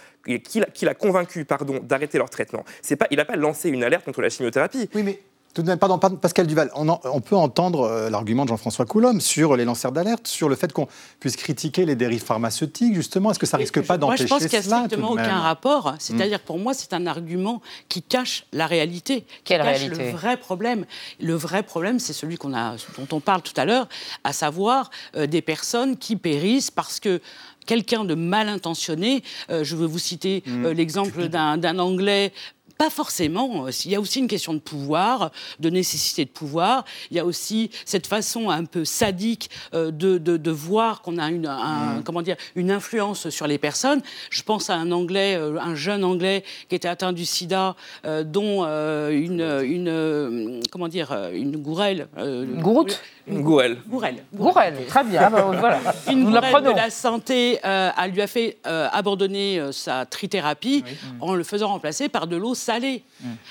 qu'il 0.44 0.62
a, 0.62 0.66
qu'il 0.66 0.88
a 0.88 0.94
convaincu 0.94 1.44
pardon, 1.46 1.80
d'arrêter 1.82 2.18
leur 2.18 2.28
traitement. 2.28 2.62
C'est 2.82 2.96
pas, 2.96 3.06
il 3.10 3.16
n'a 3.16 3.24
pas 3.24 3.36
lancé 3.36 3.70
une 3.70 3.82
alerte 3.82 4.04
contre 4.04 4.20
la 4.20 4.28
chimiothérapie. 4.28 4.88
Oui, 4.94 5.02
mais 5.02 5.18
tout 5.52 5.62
de 5.62 5.66
même, 5.66 5.78
pardon, 5.78 5.98
pardon, 5.98 6.16
Pascal 6.16 6.46
Duval, 6.46 6.70
on, 6.76 6.88
en- 6.88 7.00
on 7.04 7.20
peut 7.20 7.36
entendre 7.36 7.80
euh, 7.82 8.08
l'argument 8.10 8.44
de 8.44 8.48
Jean-François 8.50 8.86
Coulombe 8.86 9.20
sur 9.20 9.56
les 9.56 9.64
lanceurs 9.64 9.90
d'alerte, 9.92 10.28
sur 10.28 10.48
le 10.48 10.54
fait 10.54 10.72
qu'on 10.72 10.86
puisse 11.18 11.36
critiquer 11.36 11.84
les 11.84 11.96
dérives 11.96 12.22
pharmaceutiques, 12.22 12.94
justement. 12.94 13.30
Est-ce 13.32 13.38
que 13.40 13.46
ça 13.46 13.56
risque 13.56 13.80
pas 13.82 13.94
Moi, 13.94 13.98
d'empêcher 13.98 14.24
je 14.24 14.28
pense 14.28 14.40
qu'il 14.42 14.50
n'y 14.50 14.56
a 14.56 14.62
cela, 14.62 14.76
strictement 14.84 15.10
aucun 15.10 15.40
rapport. 15.40 15.94
C'est-à-dire, 15.98 16.40
pour 16.40 16.58
moi, 16.58 16.72
c'est 16.74 16.92
un 16.92 17.06
argument 17.06 17.60
qui 17.88 18.02
cache 18.02 18.44
la 18.52 18.66
réalité. 18.66 19.22
Qui 19.22 19.26
Quelle 19.44 19.62
cache 19.62 19.78
réalité 19.78 20.04
le 20.04 20.10
vrai 20.10 20.36
problème. 20.36 20.84
Le 21.20 21.34
vrai 21.34 21.62
problème, 21.62 21.98
c'est 21.98 22.12
celui 22.12 22.36
qu'on 22.36 22.54
a, 22.54 22.76
dont 22.96 23.08
on 23.16 23.20
parle 23.20 23.42
tout 23.42 23.54
à 23.56 23.64
l'heure, 23.64 23.88
à 24.24 24.32
savoir 24.32 24.90
euh, 25.16 25.26
des 25.26 25.42
personnes 25.42 25.96
qui 25.96 26.16
périssent 26.16 26.70
parce 26.70 27.00
que 27.00 27.20
quelqu'un 27.66 28.04
de 28.04 28.14
mal 28.14 28.48
intentionné, 28.48 29.22
euh, 29.50 29.62
je 29.64 29.76
veux 29.76 29.86
vous 29.86 29.98
citer 29.98 30.42
euh, 30.48 30.72
l'exemple 30.74 31.28
d'un 31.28 31.56
d'un 31.56 31.78
Anglais 31.78 32.32
Pas 32.80 32.88
forcément. 32.88 33.66
Il 33.84 33.90
y 33.90 33.94
a 33.94 34.00
aussi 34.00 34.20
une 34.20 34.26
question 34.26 34.54
de 34.54 34.58
pouvoir, 34.58 35.32
de 35.58 35.68
nécessité 35.68 36.24
de 36.24 36.30
pouvoir. 36.30 36.86
Il 37.10 37.16
y 37.18 37.20
a 37.20 37.26
aussi 37.26 37.70
cette 37.84 38.06
façon 38.06 38.48
un 38.48 38.64
peu 38.64 38.86
sadique 38.86 39.50
euh, 39.74 39.90
de, 39.90 40.16
de, 40.16 40.38
de 40.38 40.50
voir 40.50 41.02
qu'on 41.02 41.18
a 41.18 41.28
une, 41.28 41.46
un, 41.46 41.96
Mm. 41.98 42.02
comment 42.04 42.22
dire, 42.22 42.36
une 42.54 42.70
influence 42.70 43.28
sur 43.28 43.46
les 43.46 43.58
personnes. 43.58 44.00
Je 44.30 44.42
pense 44.42 44.70
à 44.70 44.76
un 44.76 44.92
Anglais, 44.92 45.34
euh, 45.36 45.58
un 45.60 45.74
jeune 45.74 46.04
Anglais 46.04 46.42
qui 46.70 46.74
était 46.74 46.88
atteint 46.88 47.12
du 47.12 47.26
sida, 47.26 47.76
euh, 48.06 48.24
dont 48.24 48.64
euh, 48.64 49.10
une, 49.10 49.42
une, 49.62 49.88
euh, 49.88 50.60
comment 50.72 50.88
dire, 50.88 51.12
euh, 51.12 51.32
une 51.34 51.58
gourelle. 51.58 52.08
une 52.16 52.62
gouroute 52.62 53.02
Une 53.26 53.42
gourelle. 53.42 53.76
Gourelle. 53.88 54.24
Gourelle, 54.34 54.76
très 54.88 55.04
bien. 55.04 55.20
Ah 55.26 55.28
bah, 55.28 55.50
voilà. 55.58 55.80
Une 56.10 56.20
Nous 56.24 56.30
gourelle 56.30 56.64
de 56.64 56.70
la 56.70 56.88
santé 56.88 57.58
euh, 57.64 57.90
elle 58.02 58.12
lui 58.12 58.22
a 58.22 58.26
fait 58.26 58.56
euh, 58.66 58.88
abandonner 58.90 59.58
euh, 59.60 59.70
sa 59.70 60.06
trithérapie 60.06 60.82
en 61.20 61.34
le 61.34 61.44
faisant 61.44 61.68
remplacer 61.68 62.08
par 62.08 62.26
de 62.26 62.36
l'eau 62.36 62.54
salée, 62.54 62.69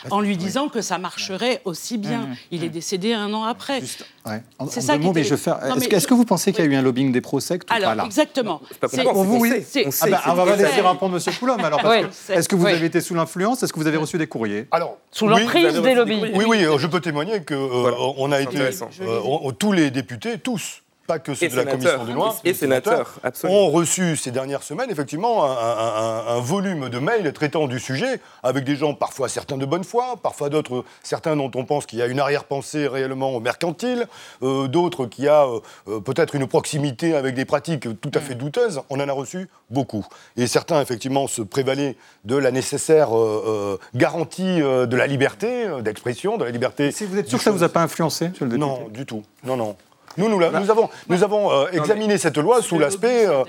en 0.10 0.22
lui 0.22 0.38
disant 0.38 0.70
que 0.70 0.82
ça 0.82 0.98
marcherait 0.98 1.62
aussi 1.66 1.98
bien. 1.98 2.20
Mm. 2.22 2.36
Il 2.52 2.64
est 2.64 2.70
décédé 2.70 3.14
un 3.14 3.34
an 3.34 3.44
après. 3.44 3.82
Ouais. 4.26 4.42
C'est 4.70 4.82
ça 4.82 4.98
mais 4.98 5.24
je 5.24 5.36
faire- 5.36 5.60
Est-ce 5.92 6.08
que, 6.08 6.14
vous 6.14 6.26
pensez 6.26 6.52
qu'il 6.52 6.64
y 6.66 6.68
a 6.68 6.72
eu 6.72 6.76
un 6.76 6.82
lobbying 6.82 7.12
des 7.12 7.22
pro-sectes 7.22 7.70
ou 7.70 7.74
Alors, 7.74 7.90
pas 7.92 7.96
là 7.96 8.06
exactement. 8.06 8.62
pas 8.80 8.88
Pour 8.88 9.24
vous, 9.24 9.36
on 9.36 9.40
oui. 9.40 9.54
Ah 10.02 10.08
bah, 10.10 10.22
on 10.28 10.34
va 10.34 10.56
laisser 10.56 10.82
répondre 10.82 11.18
M. 11.18 11.34
Coulomb. 11.40 11.58
Alors, 11.64 11.82
Oui. 11.86 12.06
est-ce 12.30 12.48
que 12.50 12.56
vous 12.56 12.66
Oui. 12.66 12.72
avez 12.74 12.86
été 12.86 13.02
sous 13.02 13.16
l'influence? 13.16 13.64
Est-ce 13.64 13.74
que 13.74 13.80
vous 13.80 13.88
avez 13.88 13.98
reçu 13.98 14.18
des 14.18 14.28
courriers? 14.28 14.68
Alors, 14.72 14.98
Sous 15.12 15.28
l'emprise 15.28 15.80
des 15.82 15.96
lobbies. 15.96 16.22
Oui, 16.36 16.46
oui, 16.48 16.66
je 16.78 16.88
peux 16.88 17.00
témoigner 17.02 17.42
que 17.42 17.54
euh, 17.54 17.92
on 18.18 18.32
a 18.32 18.42
été 18.42 18.58
euh, 19.02 19.52
tous 19.58 19.72
les 19.72 19.92
députés, 19.92 20.38
tous, 20.38 20.82
pas 21.10 21.17
que 21.17 21.34
ceux 21.34 21.45
Et 21.45 21.50
de 21.50 21.56
la 21.56 21.63
sénateurs. 21.63 21.80
commission 21.98 22.06
des 22.06 22.13
lois, 22.13 22.36
Et 22.43 22.50
les 22.50 22.54
sénateurs, 22.54 23.15
absolument. 23.24 23.62
ont 23.62 23.69
reçu 23.72 24.15
ces 24.15 24.30
dernières 24.30 24.62
semaines 24.62 24.91
effectivement 24.91 25.43
un, 25.43 25.50
un- 25.50 25.95
un- 26.06 26.38
un 26.38 26.39
volume 26.39 26.89
de 26.89 27.00
mails 27.00 27.34
traitant 27.34 27.67
du 27.67 27.80
sujet 27.80 28.19
avec 28.43 28.63
des 28.63 28.76
gens 28.76 28.93
parfois 28.93 29.28
certains 29.28 29.58
de 29.58 29.65
bonne 29.65 29.84
foi, 29.84 30.17
parfois 30.22 30.50
d'autres 30.50 30.86
certains 31.02 31.36
dont 31.36 31.50
on 31.56 31.65
pense 31.65 31.88
qu'il 31.88 31.98
y 31.98 32.04
a 32.04 32.06
une 32.06 32.19
arrière-pensée 32.19 32.88
réellement 32.88 33.39
mercantile, 33.39 34.08
euh, 34.43 34.67
d'autres 34.67 35.08
qui 35.08 35.28
a 35.28 35.45
euh, 35.48 35.60
euh, 35.88 36.00
peut-être 36.00 36.36
une 36.36 36.45
proximité 36.45 37.15
avec 37.15 37.34
des 37.34 37.45
pratiques 37.45 37.88
tout 38.02 38.12
à 38.13 38.19
fait 38.19 38.36
douteuses. 38.36 38.82
On 38.91 39.00
en 39.00 39.10
a 39.10 39.13
reçu 39.13 39.50
beaucoup 39.72 40.06
et 40.38 40.45
certains 40.45 40.80
effectivement 40.80 41.26
se 41.28 41.41
prévalaient 41.41 41.95
de 42.26 42.36
la 42.36 42.52
nécessaire 42.52 43.17
euh, 43.17 43.78
euh, 43.82 43.98
garantie 43.98 44.62
euh, 44.62 44.86
de 44.86 44.95
la 44.95 45.08
liberté 45.08 45.65
euh, 45.65 45.82
d'expression, 45.82 46.38
de 46.38 46.45
la 46.45 46.52
liberté. 46.52 46.91
Si 46.91 47.06
vous 47.06 47.17
êtes 47.17 47.28
sûr 47.30 47.39
que 47.39 47.43
ça 47.43 47.52
vous 47.52 47.63
a 47.63 47.69
pas 47.69 47.82
influencé, 47.82 48.30
monsieur 48.30 48.45
le 48.45 48.52
député 48.52 48.67
Non, 48.67 48.88
du 48.89 49.06
tout. 49.08 49.24
Non, 49.43 49.58
non. 49.58 49.76
Nous, 50.20 50.30
nous, 50.30 50.40
la- 50.40 50.52
nous 50.60 50.70
avons, 50.70 50.90
nous 51.08 51.24
avons 51.24 51.52
euh, 51.52 51.66
examiné 51.72 52.18
cette 52.18 52.38
loi 52.38 52.62
sous 52.62 52.78
l'aspect 52.78 53.26
euh, 53.26 53.44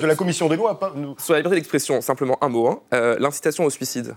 de 0.00 0.06
la 0.06 0.14
commission 0.14 0.48
des 0.48 0.56
lois. 0.56 0.78
pas- 0.78 0.92
nous- 0.94 1.14
Sur 1.18 1.32
la 1.34 1.40
liberté 1.40 1.56
d'expression, 1.56 2.00
simplement 2.00 2.38
un 2.40 2.48
mot. 2.48 2.68
hein. 2.68 2.80
Euh, 2.94 3.16
L'incitation 3.18 3.64
au 3.64 3.70
suicide. 3.70 4.14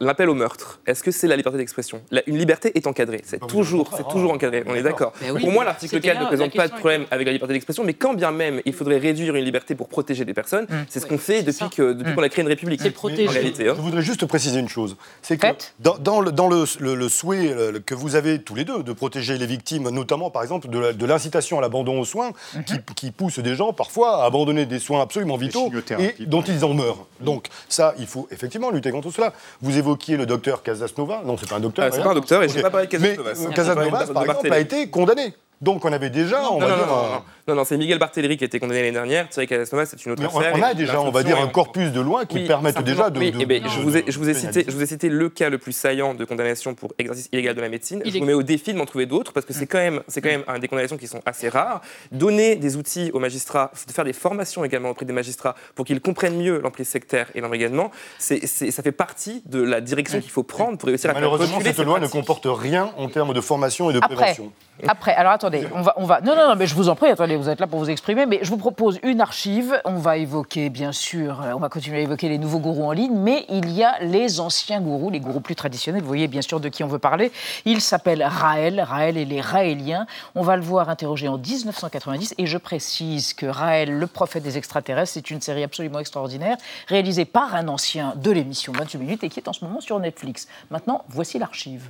L'appel 0.00 0.28
au 0.28 0.34
meurtre, 0.34 0.80
est-ce 0.86 1.02
que 1.02 1.10
c'est 1.12 1.28
la 1.28 1.36
liberté 1.36 1.58
d'expression? 1.58 2.02
Une 2.26 2.36
liberté 2.38 2.72
est 2.76 2.86
encadrée, 2.88 3.20
c'est 3.24 3.38
toujours, 3.46 3.92
c'est 3.96 4.08
toujours 4.08 4.32
encadré, 4.32 4.64
on 4.66 4.74
est 4.74 4.82
d'accord. 4.82 5.12
Oui, 5.32 5.40
Pour 5.40 5.52
moi, 5.52 5.64
l'article 5.64 5.94
c'était 5.96 6.08
4 6.08 6.14
là, 6.16 6.22
ne 6.22 6.26
présente 6.26 6.54
pas 6.56 6.66
de 6.66 6.72
problème 6.72 7.06
avec 7.12 7.24
la 7.26 7.32
liberté 7.32 7.52
d'expression, 7.54 7.84
mais 7.84 7.94
quand 7.94 8.14
bien 8.14 8.32
même 8.32 8.60
il 8.64 8.72
faudrait 8.72 8.98
réduire 8.98 9.36
une 9.36 9.44
liberté 9.44 9.74
pour 9.76 9.88
protéger 9.88 10.24
des 10.24 10.34
personnes, 10.34 10.66
c'est 10.88 10.98
ce 11.00 11.06
qu'on 11.06 11.18
fait 11.18 11.42
depuis 11.42 11.68
depuis 11.94 12.14
qu'on 12.14 12.22
a 12.22 12.28
créé 12.28 12.42
une 12.42 12.48
république. 12.48 12.80
C'est 12.82 12.90
protéger. 12.90 13.28
En 13.28 13.32
réalité, 13.32 13.68
hein. 13.68 13.74
Je 13.76 13.80
voudrais 13.82 14.02
juste 14.02 14.26
préciser 14.26 14.58
une 14.58 14.68
chose. 14.68 14.96
C'est 15.22 15.36
que 15.36 15.46
dans, 15.78 15.96
dans 15.98 16.20
le, 16.20 16.32
dans 16.32 16.48
le- 16.48 16.64
le- 16.80 16.94
le 16.96 17.08
souhait 17.08 17.54
que 17.86 17.94
vous 17.94 18.16
avez 18.16 18.40
tous 18.42 18.54
les 18.56 18.64
deux 18.64 18.82
de 18.82 18.92
protéger 18.92 19.38
les 19.38 19.46
victimes, 19.46 19.88
notamment 19.90 20.30
par 20.30 20.42
exemple 20.42 20.68
de 20.68 21.06
l'incitation 21.06 21.58
à 21.58 21.60
l'abandon 21.60 22.00
aux 22.00 22.04
soins, 22.04 22.32
qui, 22.66 22.74
qui 22.96 23.10
pousse 23.12 23.38
des 23.38 23.54
gens 23.54 23.72
parfois 23.72 24.22
à 24.22 24.26
abandonner 24.26 24.66
des 24.66 24.78
soins 24.80 25.00
absolument 25.02 25.36
vitaux 25.36 25.70
et 25.98 26.14
dont 26.26 26.42
ils 26.42 26.64
en 26.64 26.74
meurent. 26.74 27.06
Donc 27.20 27.46
ça, 27.68 27.94
il 27.98 28.06
faut 28.06 28.26
effectivement 28.32 28.70
lutter 28.70 28.90
contre 28.90 29.10
cela. 29.12 29.32
Vous 29.62 29.75
évoquiez 29.78 30.16
le 30.16 30.26
docteur 30.26 30.62
Casasnova. 30.62 31.22
Non, 31.24 31.36
c'est 31.36 31.48
pas 31.48 31.56
un 31.56 31.60
docteur. 31.60 31.84
Ah, 31.86 31.90
c'est 31.92 32.02
pas 32.02 32.10
un 32.10 32.14
docteur 32.14 32.42
et 32.42 32.46
Ok. 32.46 32.52
j'ai 32.54 32.62
pas 32.62 32.70
parlé 32.70 32.86
de 32.86 32.98
Mais 32.98 33.16
Casasnovas. 33.16 33.40
euh, 33.44 33.48
De 33.48 33.54
Casasnovas, 33.54 34.06
par 34.12 34.22
exemple, 34.24 34.52
a 34.52 34.58
été 34.58 34.90
condamné. 34.90 35.34
Donc 35.60 35.84
on 35.84 35.92
avait 35.92 36.10
déjà, 36.10 36.40
on 36.50 36.60
Non, 36.60 36.66
va 36.66 36.68
non, 36.68 36.76
dire, 36.76 37.22
non, 37.48 37.54
non, 37.54 37.64
c'est 37.64 37.76
Miguel 37.76 37.98
Barthéléry 37.98 38.36
qui 38.36 38.44
a 38.44 38.46
été 38.46 38.58
condamné 38.58 38.80
l'année 38.80 38.92
dernière. 38.92 39.28
Thierry 39.28 39.46
Casasnovas, 39.46 39.86
c'est 39.86 40.04
une 40.04 40.12
autre 40.12 40.22
Mais 40.22 40.28
on- 40.32 40.38
affaire. 40.38 40.52
on 40.56 40.62
a 40.62 40.74
déjà, 40.74 41.00
on 41.00 41.10
va 41.12 41.22
dire, 41.22 41.40
un 41.40 41.46
corpus 41.46 41.92
de 41.92 42.00
lois 42.00 42.26
qui 42.26 42.38
Oui, 42.38 42.46
permettent 42.46 42.82
déjà 42.82 43.08
de- 43.08 43.18
Oui, 43.20 43.30
de- 43.30 43.38
eh 43.40 43.46
ben, 43.46 43.62
de- 43.62 43.68
je, 43.68 43.80
vous 43.80 43.96
ai, 43.96 44.02
de 44.02 44.10
je, 44.10 44.18
vous 44.18 44.28
ai 44.28 44.34
cité, 44.34 44.48
pénaliser. 44.48 44.70
je 44.70 44.76
vous 44.76 44.82
ai 44.82 44.86
cité 44.86 45.08
le 45.08 45.28
cas 45.28 45.48
le 45.48 45.58
plus 45.58 45.72
saillant 45.72 46.14
de 46.14 46.24
condamnation 46.24 46.74
pour 46.74 46.92
exercice 46.98 47.28
illégal 47.32 47.54
de 47.54 47.60
la 47.60 47.68
médecine. 47.68 48.02
Il 48.04 48.10
je 48.10 48.16
est- 48.16 48.20
vous 48.20 48.26
mets 48.26 48.32
au 48.32 48.42
défi 48.42 48.72
de 48.72 48.78
m'en 48.78 48.84
trouver 48.84 49.06
d'autres 49.06 49.32
parce 49.32 49.46
que 49.46 49.52
c'est 49.52 49.66
quand 49.66 49.78
même, 49.78 50.02
c'est 50.08 50.20
quand 50.20 50.28
même 50.28 50.42
un 50.48 50.58
des 50.58 50.66
condamnations 50.66 50.96
qui 50.96 51.06
sont 51.06 51.20
assez 51.24 51.48
rares. 51.48 51.82
Donner 52.10 52.56
des 52.56 52.76
outils 52.76 53.10
aux 53.14 53.20
magistrats, 53.20 53.70
de 53.86 53.92
faire 53.92 54.04
des 54.04 54.12
formations 54.12 54.64
également 54.64 54.90
auprès 54.90 55.06
des 55.06 55.12
magistrats 55.12 55.54
pour 55.76 55.84
qu'ils 55.84 56.00
comprennent 56.00 56.36
mieux 56.38 56.60
l'emprise 56.60 56.88
sectaire 56.88 57.28
et 57.36 57.40
l'embrigadement, 57.40 57.90
c'est, 58.18 58.44
c'est- 58.46 58.70
ça 58.72 58.82
fait 58.82 58.92
partie 58.92 59.42
de 59.46 59.62
la 59.62 59.80
direction 59.80 60.20
qu'il 60.20 60.30
faut 60.30 60.42
prendre 60.42 60.78
pour 60.78 60.88
réussir 60.88 61.10
à 61.10 61.12
faire 61.12 61.20
Malheureusement, 61.22 61.60
cette 61.60 61.78
loi 61.78 62.00
ne 62.00 62.08
comporte 62.08 62.46
rien 62.48 62.90
en 62.96 63.08
termes 63.08 63.32
de 63.34 63.40
formation 63.40 63.90
et 63.90 63.92
de 63.92 63.98
Après, 63.98 64.14
prévention. 64.16 64.52
après, 64.88 65.12
alors 65.14 65.32
attendez, 65.32 65.66
on 65.74 65.82
va, 65.82 65.94
on 65.96 66.06
va. 66.06 66.20
Non, 66.22 66.34
non, 66.34 66.48
non, 66.48 66.56
mais 66.56 66.66
je 66.66 66.74
vous 66.74 66.88
en 66.88 66.96
prie, 66.96 67.08
attendez, 67.10 67.35
vous 67.36 67.48
êtes 67.48 67.60
là 67.60 67.66
pour 67.66 67.78
vous 67.78 67.90
exprimer, 67.90 68.26
mais 68.26 68.40
je 68.42 68.50
vous 68.50 68.56
propose 68.56 68.98
une 69.02 69.20
archive. 69.20 69.80
On 69.84 69.96
va 69.96 70.16
évoquer, 70.16 70.70
bien 70.70 70.92
sûr, 70.92 71.40
euh, 71.42 71.52
on 71.54 71.58
va 71.58 71.68
continuer 71.68 71.98
à 71.98 72.00
évoquer 72.00 72.28
les 72.28 72.38
nouveaux 72.38 72.58
gourous 72.58 72.84
en 72.84 72.92
ligne, 72.92 73.16
mais 73.16 73.44
il 73.48 73.70
y 73.70 73.82
a 73.82 73.98
les 74.00 74.40
anciens 74.40 74.80
gourous, 74.80 75.10
les 75.10 75.20
gourous 75.20 75.40
plus 75.40 75.54
traditionnels. 75.54 76.02
Vous 76.02 76.06
voyez 76.08 76.28
bien 76.28 76.42
sûr 76.42 76.60
de 76.60 76.68
qui 76.68 76.84
on 76.84 76.88
veut 76.88 76.98
parler. 76.98 77.32
Il 77.64 77.80
s'appelle 77.80 78.22
Raël, 78.22 78.80
Raël 78.80 79.16
et 79.16 79.24
les 79.24 79.40
Raéliens. 79.40 80.06
On 80.34 80.42
va 80.42 80.56
le 80.56 80.62
voir 80.62 80.88
interrogé 80.88 81.28
en 81.28 81.38
1990, 81.38 82.34
et 82.38 82.46
je 82.46 82.58
précise 82.58 83.34
que 83.34 83.46
Raël, 83.46 83.98
le 83.98 84.06
prophète 84.06 84.42
des 84.42 84.58
extraterrestres, 84.58 85.12
c'est 85.12 85.30
une 85.30 85.40
série 85.40 85.64
absolument 85.64 85.98
extraordinaire, 85.98 86.56
réalisée 86.88 87.24
par 87.24 87.54
un 87.54 87.68
ancien 87.68 88.14
de 88.16 88.30
l'émission 88.30 88.72
28 88.72 88.98
minutes 88.98 89.24
et 89.24 89.28
qui 89.28 89.40
est 89.40 89.48
en 89.48 89.52
ce 89.52 89.64
moment 89.64 89.80
sur 89.80 89.98
Netflix. 90.00 90.48
Maintenant, 90.70 91.04
voici 91.08 91.38
l'archive. 91.38 91.88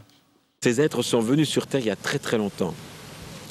Ces 0.60 0.80
êtres 0.80 1.02
sont 1.02 1.20
venus 1.20 1.48
sur 1.48 1.66
Terre 1.66 1.80
il 1.80 1.86
y 1.86 1.90
a 1.90 1.96
très 1.96 2.18
très 2.18 2.38
longtemps. 2.38 2.74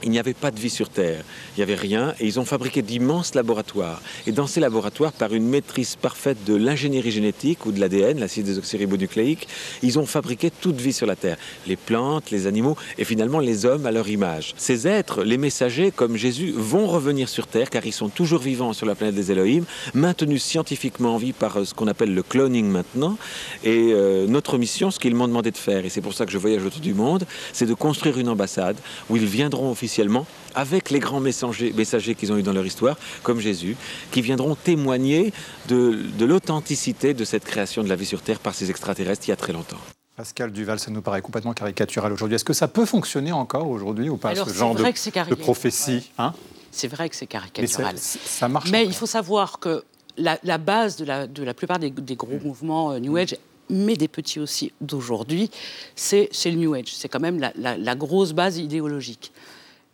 Il 0.03 0.11
n'y 0.11 0.19
avait 0.19 0.33
pas 0.33 0.51
de 0.51 0.59
vie 0.59 0.69
sur 0.69 0.89
Terre, 0.89 1.23
il 1.55 1.59
n'y 1.59 1.63
avait 1.63 1.75
rien, 1.75 2.13
et 2.19 2.27
ils 2.27 2.39
ont 2.39 2.45
fabriqué 2.45 2.81
d'immenses 2.81 3.33
laboratoires. 3.33 4.01
Et 4.27 4.31
dans 4.31 4.45
ces 4.45 4.59
laboratoires, 4.59 5.13
par 5.13 5.33
une 5.33 5.47
maîtrise 5.47 5.95
parfaite 5.95 6.43
de 6.45 6.55
l'ingénierie 6.55 7.11
génétique 7.11 7.65
ou 7.65 7.71
de 7.71 7.79
l'ADN, 7.79 8.19
l'acide 8.19 8.45
désoxyribonucléique, 8.45 9.47
ils 9.81 9.97
ont 9.97 10.05
fabriqué 10.05 10.51
toute 10.51 10.79
vie 10.79 10.93
sur 10.93 11.07
la 11.07 11.15
Terre. 11.15 11.37
Les 11.65 11.75
plantes, 11.75 12.31
les 12.31 12.45
animaux, 12.45 12.75
et 12.97 13.05
finalement 13.05 13.39
les 13.39 13.65
hommes 13.65 13.85
à 13.85 13.91
leur 13.91 14.09
image. 14.09 14.53
Ces 14.57 14.87
êtres, 14.87 15.23
les 15.23 15.37
messagers 15.37 15.91
comme 15.91 16.17
Jésus, 16.17 16.53
vont 16.55 16.87
revenir 16.87 17.29
sur 17.29 17.47
Terre, 17.47 17.69
car 17.69 17.85
ils 17.85 17.93
sont 17.93 18.09
toujours 18.09 18.41
vivants 18.41 18.73
sur 18.73 18.85
la 18.85 18.95
planète 18.95 19.15
des 19.15 19.31
Elohim, 19.31 19.63
maintenus 19.93 20.43
scientifiquement 20.43 21.15
en 21.15 21.17
vie 21.17 21.33
par 21.33 21.57
euh, 21.57 21.65
ce 21.65 21.73
qu'on 21.73 21.87
appelle 21.87 22.13
le 22.13 22.23
cloning 22.23 22.67
maintenant. 22.67 23.17
Et 23.63 23.91
euh, 23.91 24.27
notre 24.27 24.57
mission, 24.57 24.91
ce 24.91 24.99
qu'ils 24.99 25.15
m'ont 25.15 25.27
demandé 25.27 25.51
de 25.51 25.57
faire, 25.57 25.85
et 25.85 25.89
c'est 25.89 26.01
pour 26.01 26.13
ça 26.13 26.25
que 26.25 26.31
je 26.31 26.37
voyage 26.37 26.63
autour 26.65 26.81
du 26.81 26.93
monde, 26.93 27.25
c'est 27.53 27.65
de 27.65 27.73
construire 27.73 28.17
une 28.17 28.29
ambassade 28.29 28.77
où 29.09 29.17
ils 29.17 29.25
viendront 29.25 29.69
officiellement 29.85 30.25
avec 30.55 30.89
les 30.89 30.99
grands 30.99 31.19
messagers, 31.19 31.71
messagers 31.73 32.15
qu'ils 32.15 32.31
ont 32.33 32.37
eu 32.37 32.43
dans 32.43 32.53
leur 32.53 32.65
histoire, 32.65 32.97
comme 33.23 33.39
Jésus, 33.39 33.75
qui 34.11 34.21
viendront 34.21 34.55
témoigner 34.55 35.31
de, 35.67 35.99
de 36.17 36.25
l'authenticité 36.25 37.13
de 37.13 37.23
cette 37.25 37.43
création 37.45 37.83
de 37.83 37.89
la 37.89 37.95
vie 37.95 38.05
sur 38.05 38.21
Terre 38.21 38.39
par 38.39 38.55
ces 38.55 38.69
extraterrestres 38.69 39.27
il 39.27 39.29
y 39.29 39.33
a 39.33 39.35
très 39.35 39.53
longtemps. 39.53 39.77
Pascal 40.15 40.51
Duval, 40.51 40.79
ça 40.79 40.91
nous 40.91 41.01
paraît 41.01 41.21
complètement 41.21 41.53
caricatural 41.53 42.11
aujourd'hui. 42.13 42.35
Est-ce 42.35 42.45
que 42.45 42.53
ça 42.53 42.67
peut 42.69 42.85
fonctionner 42.85 43.31
encore 43.33 43.69
aujourd'hui 43.69 44.09
ou 44.09 44.17
pas, 44.17 44.29
Alors, 44.29 44.47
ce 44.49 44.53
de, 44.53 44.81
vrai 44.81 44.93
que 44.93 45.29
de 45.29 45.35
prophétie 45.35 46.09
hein? 46.17 46.33
C'est 46.71 46.87
vrai 46.87 47.09
que 47.09 47.15
c'est 47.15 47.25
Mais 47.25 47.39
caricatural. 47.39 47.95
c'est- 47.97 48.19
ça 48.25 48.47
marche. 48.49 48.69
Mais 48.71 48.85
il 48.85 48.93
faut 48.93 49.05
savoir 49.05 49.59
que 49.59 49.83
la, 50.17 50.39
la 50.43 50.57
base 50.57 50.95
de 50.97 51.05
la, 51.05 51.27
de 51.27 51.43
la 51.43 51.53
plupart 51.53 51.79
des, 51.79 51.89
des 51.89 52.15
gros 52.15 52.39
mouvements 52.43 52.91
euh, 52.93 52.99
New 52.99 53.15
Age, 53.17 53.35
mais 53.69 53.95
des 53.95 54.07
petits 54.07 54.39
aussi 54.39 54.71
d'aujourd'hui, 54.81 55.49
c'est 55.95 56.29
c'est 56.31 56.51
le 56.51 56.57
New 56.57 56.73
Age. 56.73 56.93
C'est 56.95 57.09
quand 57.09 57.19
même 57.19 57.39
la, 57.39 57.51
la- 57.57 57.77
la 57.77 57.95
grosse 57.95 58.31
base 58.33 58.57
idéologique. 58.57 59.31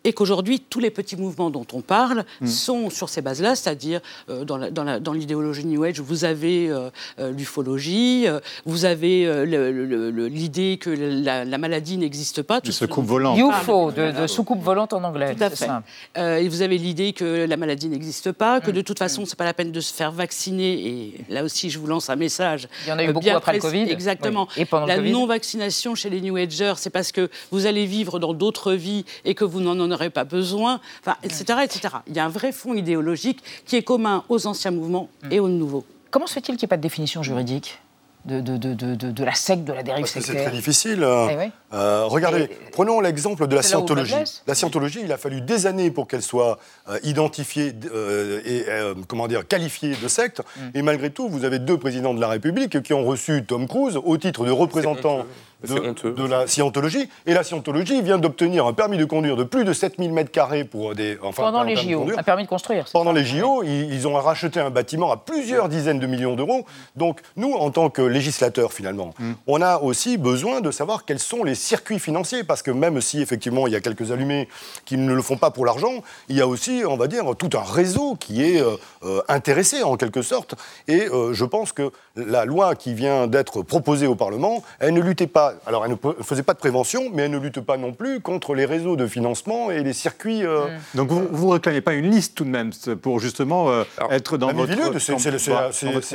Et 0.03 0.13
qu'aujourd'hui, 0.13 0.59
tous 0.59 0.79
les 0.79 0.89
petits 0.89 1.15
mouvements 1.15 1.49
dont 1.49 1.65
on 1.73 1.81
parle 1.81 2.25
Mm. 2.41 2.47
sont 2.47 2.89
sur 2.89 3.07
ces 3.09 3.21
bases-là, 3.21 3.55
c'est-à-dire 3.55 4.01
euh, 4.29 4.43
dans 4.45 5.13
l'idéologie 5.13 5.65
New 5.65 5.83
Age, 5.83 5.99
vous 5.99 6.25
avez 6.25 6.69
euh, 6.69 6.89
euh, 7.19 7.31
l'ufologie, 7.31 8.27
euh, 8.27 8.39
vous 8.65 8.85
avez 8.85 9.25
euh, 9.27 9.45
l'idée 10.27 10.77
que 10.79 10.89
la, 10.89 11.45
la 11.45 11.57
maladie 11.57 11.97
n'existe 11.97 12.41
pas. 12.41 12.61
tout 12.61 12.71
soucoupe 12.71 13.05
volante. 13.05 13.37
UFO, 13.37 13.91
de, 13.91 14.11
de 14.21 14.27
soucoupe 14.27 14.61
volante 14.61 14.93
en 14.93 15.03
anglais. 15.03 15.35
tout 15.35 15.43
à 15.43 15.49
fait. 15.49 15.67
Euh, 16.17 16.37
et 16.37 16.47
vous 16.47 16.61
avez 16.61 16.77
l'idée 16.77 17.13
que 17.13 17.45
la 17.45 17.57
maladie 17.57 17.87
n'existe 17.89 18.31
pas, 18.31 18.59
Mm. 18.59 18.61
que 18.61 18.71
de 18.71 18.81
toute 18.81 18.97
façon, 18.99 19.25
c'est 19.25 19.37
pas 19.37 19.45
la 19.45 19.53
peine 19.53 19.71
de 19.71 19.79
se 19.81 19.93
faire 19.93 20.11
vacciner. 20.11 20.87
Et 20.87 21.13
là 21.29 21.43
aussi, 21.43 21.69
je 21.69 21.77
vous 21.79 21.87
lance 21.87 22.09
un 22.09 22.15
message. 22.15 22.67
Il 22.85 22.89
y 22.89 22.91
en 22.91 22.97
a 22.99 23.03
eu 23.03 23.07
beaucoup 23.07 23.19
bien 23.25 23.37
après 23.37 23.53
le. 23.53 23.59
Covid. 23.59 23.83
Exactement. 23.91 24.47
Oui. 24.57 24.63
Et 24.63 24.65
pendant 24.65 24.85
la 24.87 24.97
non-vaccination 24.99 25.93
chez 25.95 26.09
les 26.09 26.21
New 26.21 26.35
Agers, 26.37 26.73
c'est 26.77 26.89
parce 26.89 27.11
que 27.11 27.29
vous 27.51 27.65
allez 27.67 27.85
vivre 27.85 28.17
dans 28.19 28.33
d'autres 28.33 28.73
vies 28.73 29.05
et 29.25 29.35
que 29.35 29.43
vous 29.45 29.59
n'en 29.61 29.90
aurez 29.91 30.09
pas 30.09 30.23
besoin, 30.23 30.79
enfin, 31.01 31.15
etc., 31.23 31.43
etc. 31.63 31.95
Il 32.07 32.15
y 32.15 32.19
a 32.19 32.25
un 32.25 32.29
vrai 32.29 32.51
fond 32.51 32.73
idéologique 32.73 33.41
qui 33.65 33.75
est 33.75 33.83
commun 33.83 34.23
aux 34.29 34.47
anciens 34.47 34.71
mouvements 34.71 35.09
et 35.29 35.39
aux 35.39 35.49
nouveaux. 35.49 35.85
Comment 36.09 36.27
se 36.27 36.33
fait-il 36.33 36.55
qu'il 36.57 36.63
n'y 36.63 36.65
ait 36.65 36.67
pas 36.67 36.77
de 36.77 36.81
définition 36.81 37.23
juridique 37.23 37.79
de, 38.23 38.39
de, 38.39 38.55
de, 38.55 38.75
de, 38.75 38.93
de 38.95 39.23
la 39.23 39.33
secte, 39.33 39.63
de 39.63 39.73
la 39.73 39.81
dérive 39.81 40.01
Parce 40.03 40.11
sectaire 40.13 40.35
c'est 40.35 40.43
très 40.43 40.51
difficile. 40.55 41.01
euh, 41.03 41.27
Eh 41.31 41.37
oui. 41.37 41.51
euh, 41.73 42.03
regardez, 42.05 42.51
prenons 42.71 42.99
l'exemple 42.99 43.47
de 43.47 43.55
la 43.55 43.63
scientologie. 43.63 44.13
La 44.45 44.53
scientologie, 44.53 44.99
il 45.03 45.11
a 45.11 45.17
fallu 45.17 45.41
des 45.41 45.65
années 45.65 45.89
pour 45.89 46.07
qu'elle 46.07 46.21
soit 46.21 46.59
euh, 46.87 46.99
identifiée 47.01 47.73
euh, 47.91 48.39
et 48.45 48.65
euh, 48.67 48.93
comment 49.07 49.27
dire 49.27 49.47
qualifiée 49.47 49.95
de 49.95 50.07
secte. 50.07 50.41
Mm. 50.55 50.61
Et 50.75 50.81
malgré 50.83 51.09
tout, 51.09 51.29
vous 51.29 51.45
avez 51.45 51.57
deux 51.57 51.79
présidents 51.79 52.13
de 52.13 52.21
la 52.21 52.27
République 52.27 52.83
qui 52.83 52.93
ont 52.93 53.03
reçu 53.05 53.43
Tom 53.43 53.67
Cruise 53.67 53.97
au 53.97 54.17
titre 54.17 54.45
de 54.45 54.51
représentant. 54.51 55.25
De, 55.67 56.09
de 56.11 56.25
la 56.25 56.47
scientologie. 56.47 57.09
Et 57.25 57.33
la 57.33 57.43
scientologie 57.43 58.01
vient 58.01 58.17
d'obtenir 58.17 58.65
un 58.65 58.73
permis 58.73 58.97
de 58.97 59.05
conduire 59.05 59.35
de 59.35 59.43
plus 59.43 59.63
de 59.63 59.73
7000 59.73 60.11
mètres 60.11 60.31
carrés 60.31 60.63
pour 60.63 60.95
des. 60.95 61.17
Enfin, 61.21 61.43
Pendant 61.43 61.63
les 61.63 61.75
JO, 61.75 62.07
un 62.17 62.23
permis 62.23 62.43
de 62.43 62.49
construire. 62.49 62.85
Pendant 62.91 63.13
ça 63.13 63.19
les 63.19 63.25
JO, 63.25 63.63
ils, 63.63 63.93
ils 63.93 64.07
ont 64.07 64.13
racheté 64.13 64.59
un 64.59 64.69
bâtiment 64.69 65.11
à 65.11 65.17
plusieurs 65.17 65.69
dizaines 65.69 65.99
de 65.99 66.07
millions 66.07 66.35
d'euros. 66.35 66.65
Donc, 66.95 67.21
nous, 67.35 67.53
en 67.53 67.71
tant 67.71 67.89
que 67.89 68.01
législateurs, 68.01 68.73
finalement, 68.73 69.13
on 69.47 69.61
a 69.61 69.79
aussi 69.79 70.17
besoin 70.17 70.61
de 70.61 70.71
savoir 70.71 71.05
quels 71.05 71.19
sont 71.19 71.43
les 71.43 71.55
circuits 71.55 71.99
financiers. 71.99 72.43
Parce 72.43 72.61
que 72.61 72.71
même 72.71 73.01
si, 73.01 73.21
effectivement, 73.21 73.67
il 73.67 73.73
y 73.73 73.75
a 73.75 73.81
quelques 73.81 74.11
allumés 74.11 74.47
qui 74.85 74.97
ne 74.97 75.13
le 75.13 75.21
font 75.21 75.37
pas 75.37 75.51
pour 75.51 75.65
l'argent, 75.65 76.03
il 76.29 76.35
y 76.35 76.41
a 76.41 76.47
aussi, 76.47 76.83
on 76.87 76.97
va 76.97 77.07
dire, 77.07 77.23
tout 77.37 77.49
un 77.57 77.63
réseau 77.63 78.15
qui 78.15 78.43
est 78.43 78.61
euh, 78.61 78.77
euh, 79.03 79.21
intéressé, 79.27 79.83
en 79.83 79.97
quelque 79.97 80.21
sorte. 80.21 80.55
Et 80.87 81.07
euh, 81.07 81.33
je 81.33 81.45
pense 81.45 81.71
que 81.71 81.91
la 82.15 82.45
loi 82.45 82.75
qui 82.75 82.93
vient 82.93 83.27
d'être 83.27 83.61
proposée 83.61 84.07
au 84.07 84.15
Parlement, 84.15 84.63
elle 84.79 84.93
ne 84.93 85.01
luttait 85.01 85.27
pas. 85.27 85.50
Alors, 85.65 85.85
elle 85.85 85.91
ne 85.91 86.23
faisait 86.23 86.43
pas 86.43 86.53
de 86.53 86.59
prévention, 86.59 87.09
mais 87.13 87.23
elle 87.23 87.31
ne 87.31 87.37
lutte 87.39 87.59
pas 87.61 87.77
non 87.77 87.93
plus 87.93 88.19
contre 88.21 88.55
les 88.55 88.65
réseaux 88.65 88.95
de 88.95 89.07
financement 89.07 89.71
et 89.71 89.83
les 89.83 89.93
circuits. 89.93 90.43
euh, 90.45 90.65
Donc 90.95 91.09
vous 91.11 91.47
ne 91.47 91.53
réclamez 91.53 91.81
pas 91.81 91.93
une 91.93 92.09
liste 92.09 92.35
tout 92.35 92.43
de 92.45 92.49
même 92.49 92.71
pour 93.01 93.19
justement 93.19 93.69
euh, 93.69 93.83
être 94.09 94.37
dans 94.37 94.47
la 94.47 94.53
votre 94.53 94.99
c'est 94.99 95.17
c'est 95.17 95.31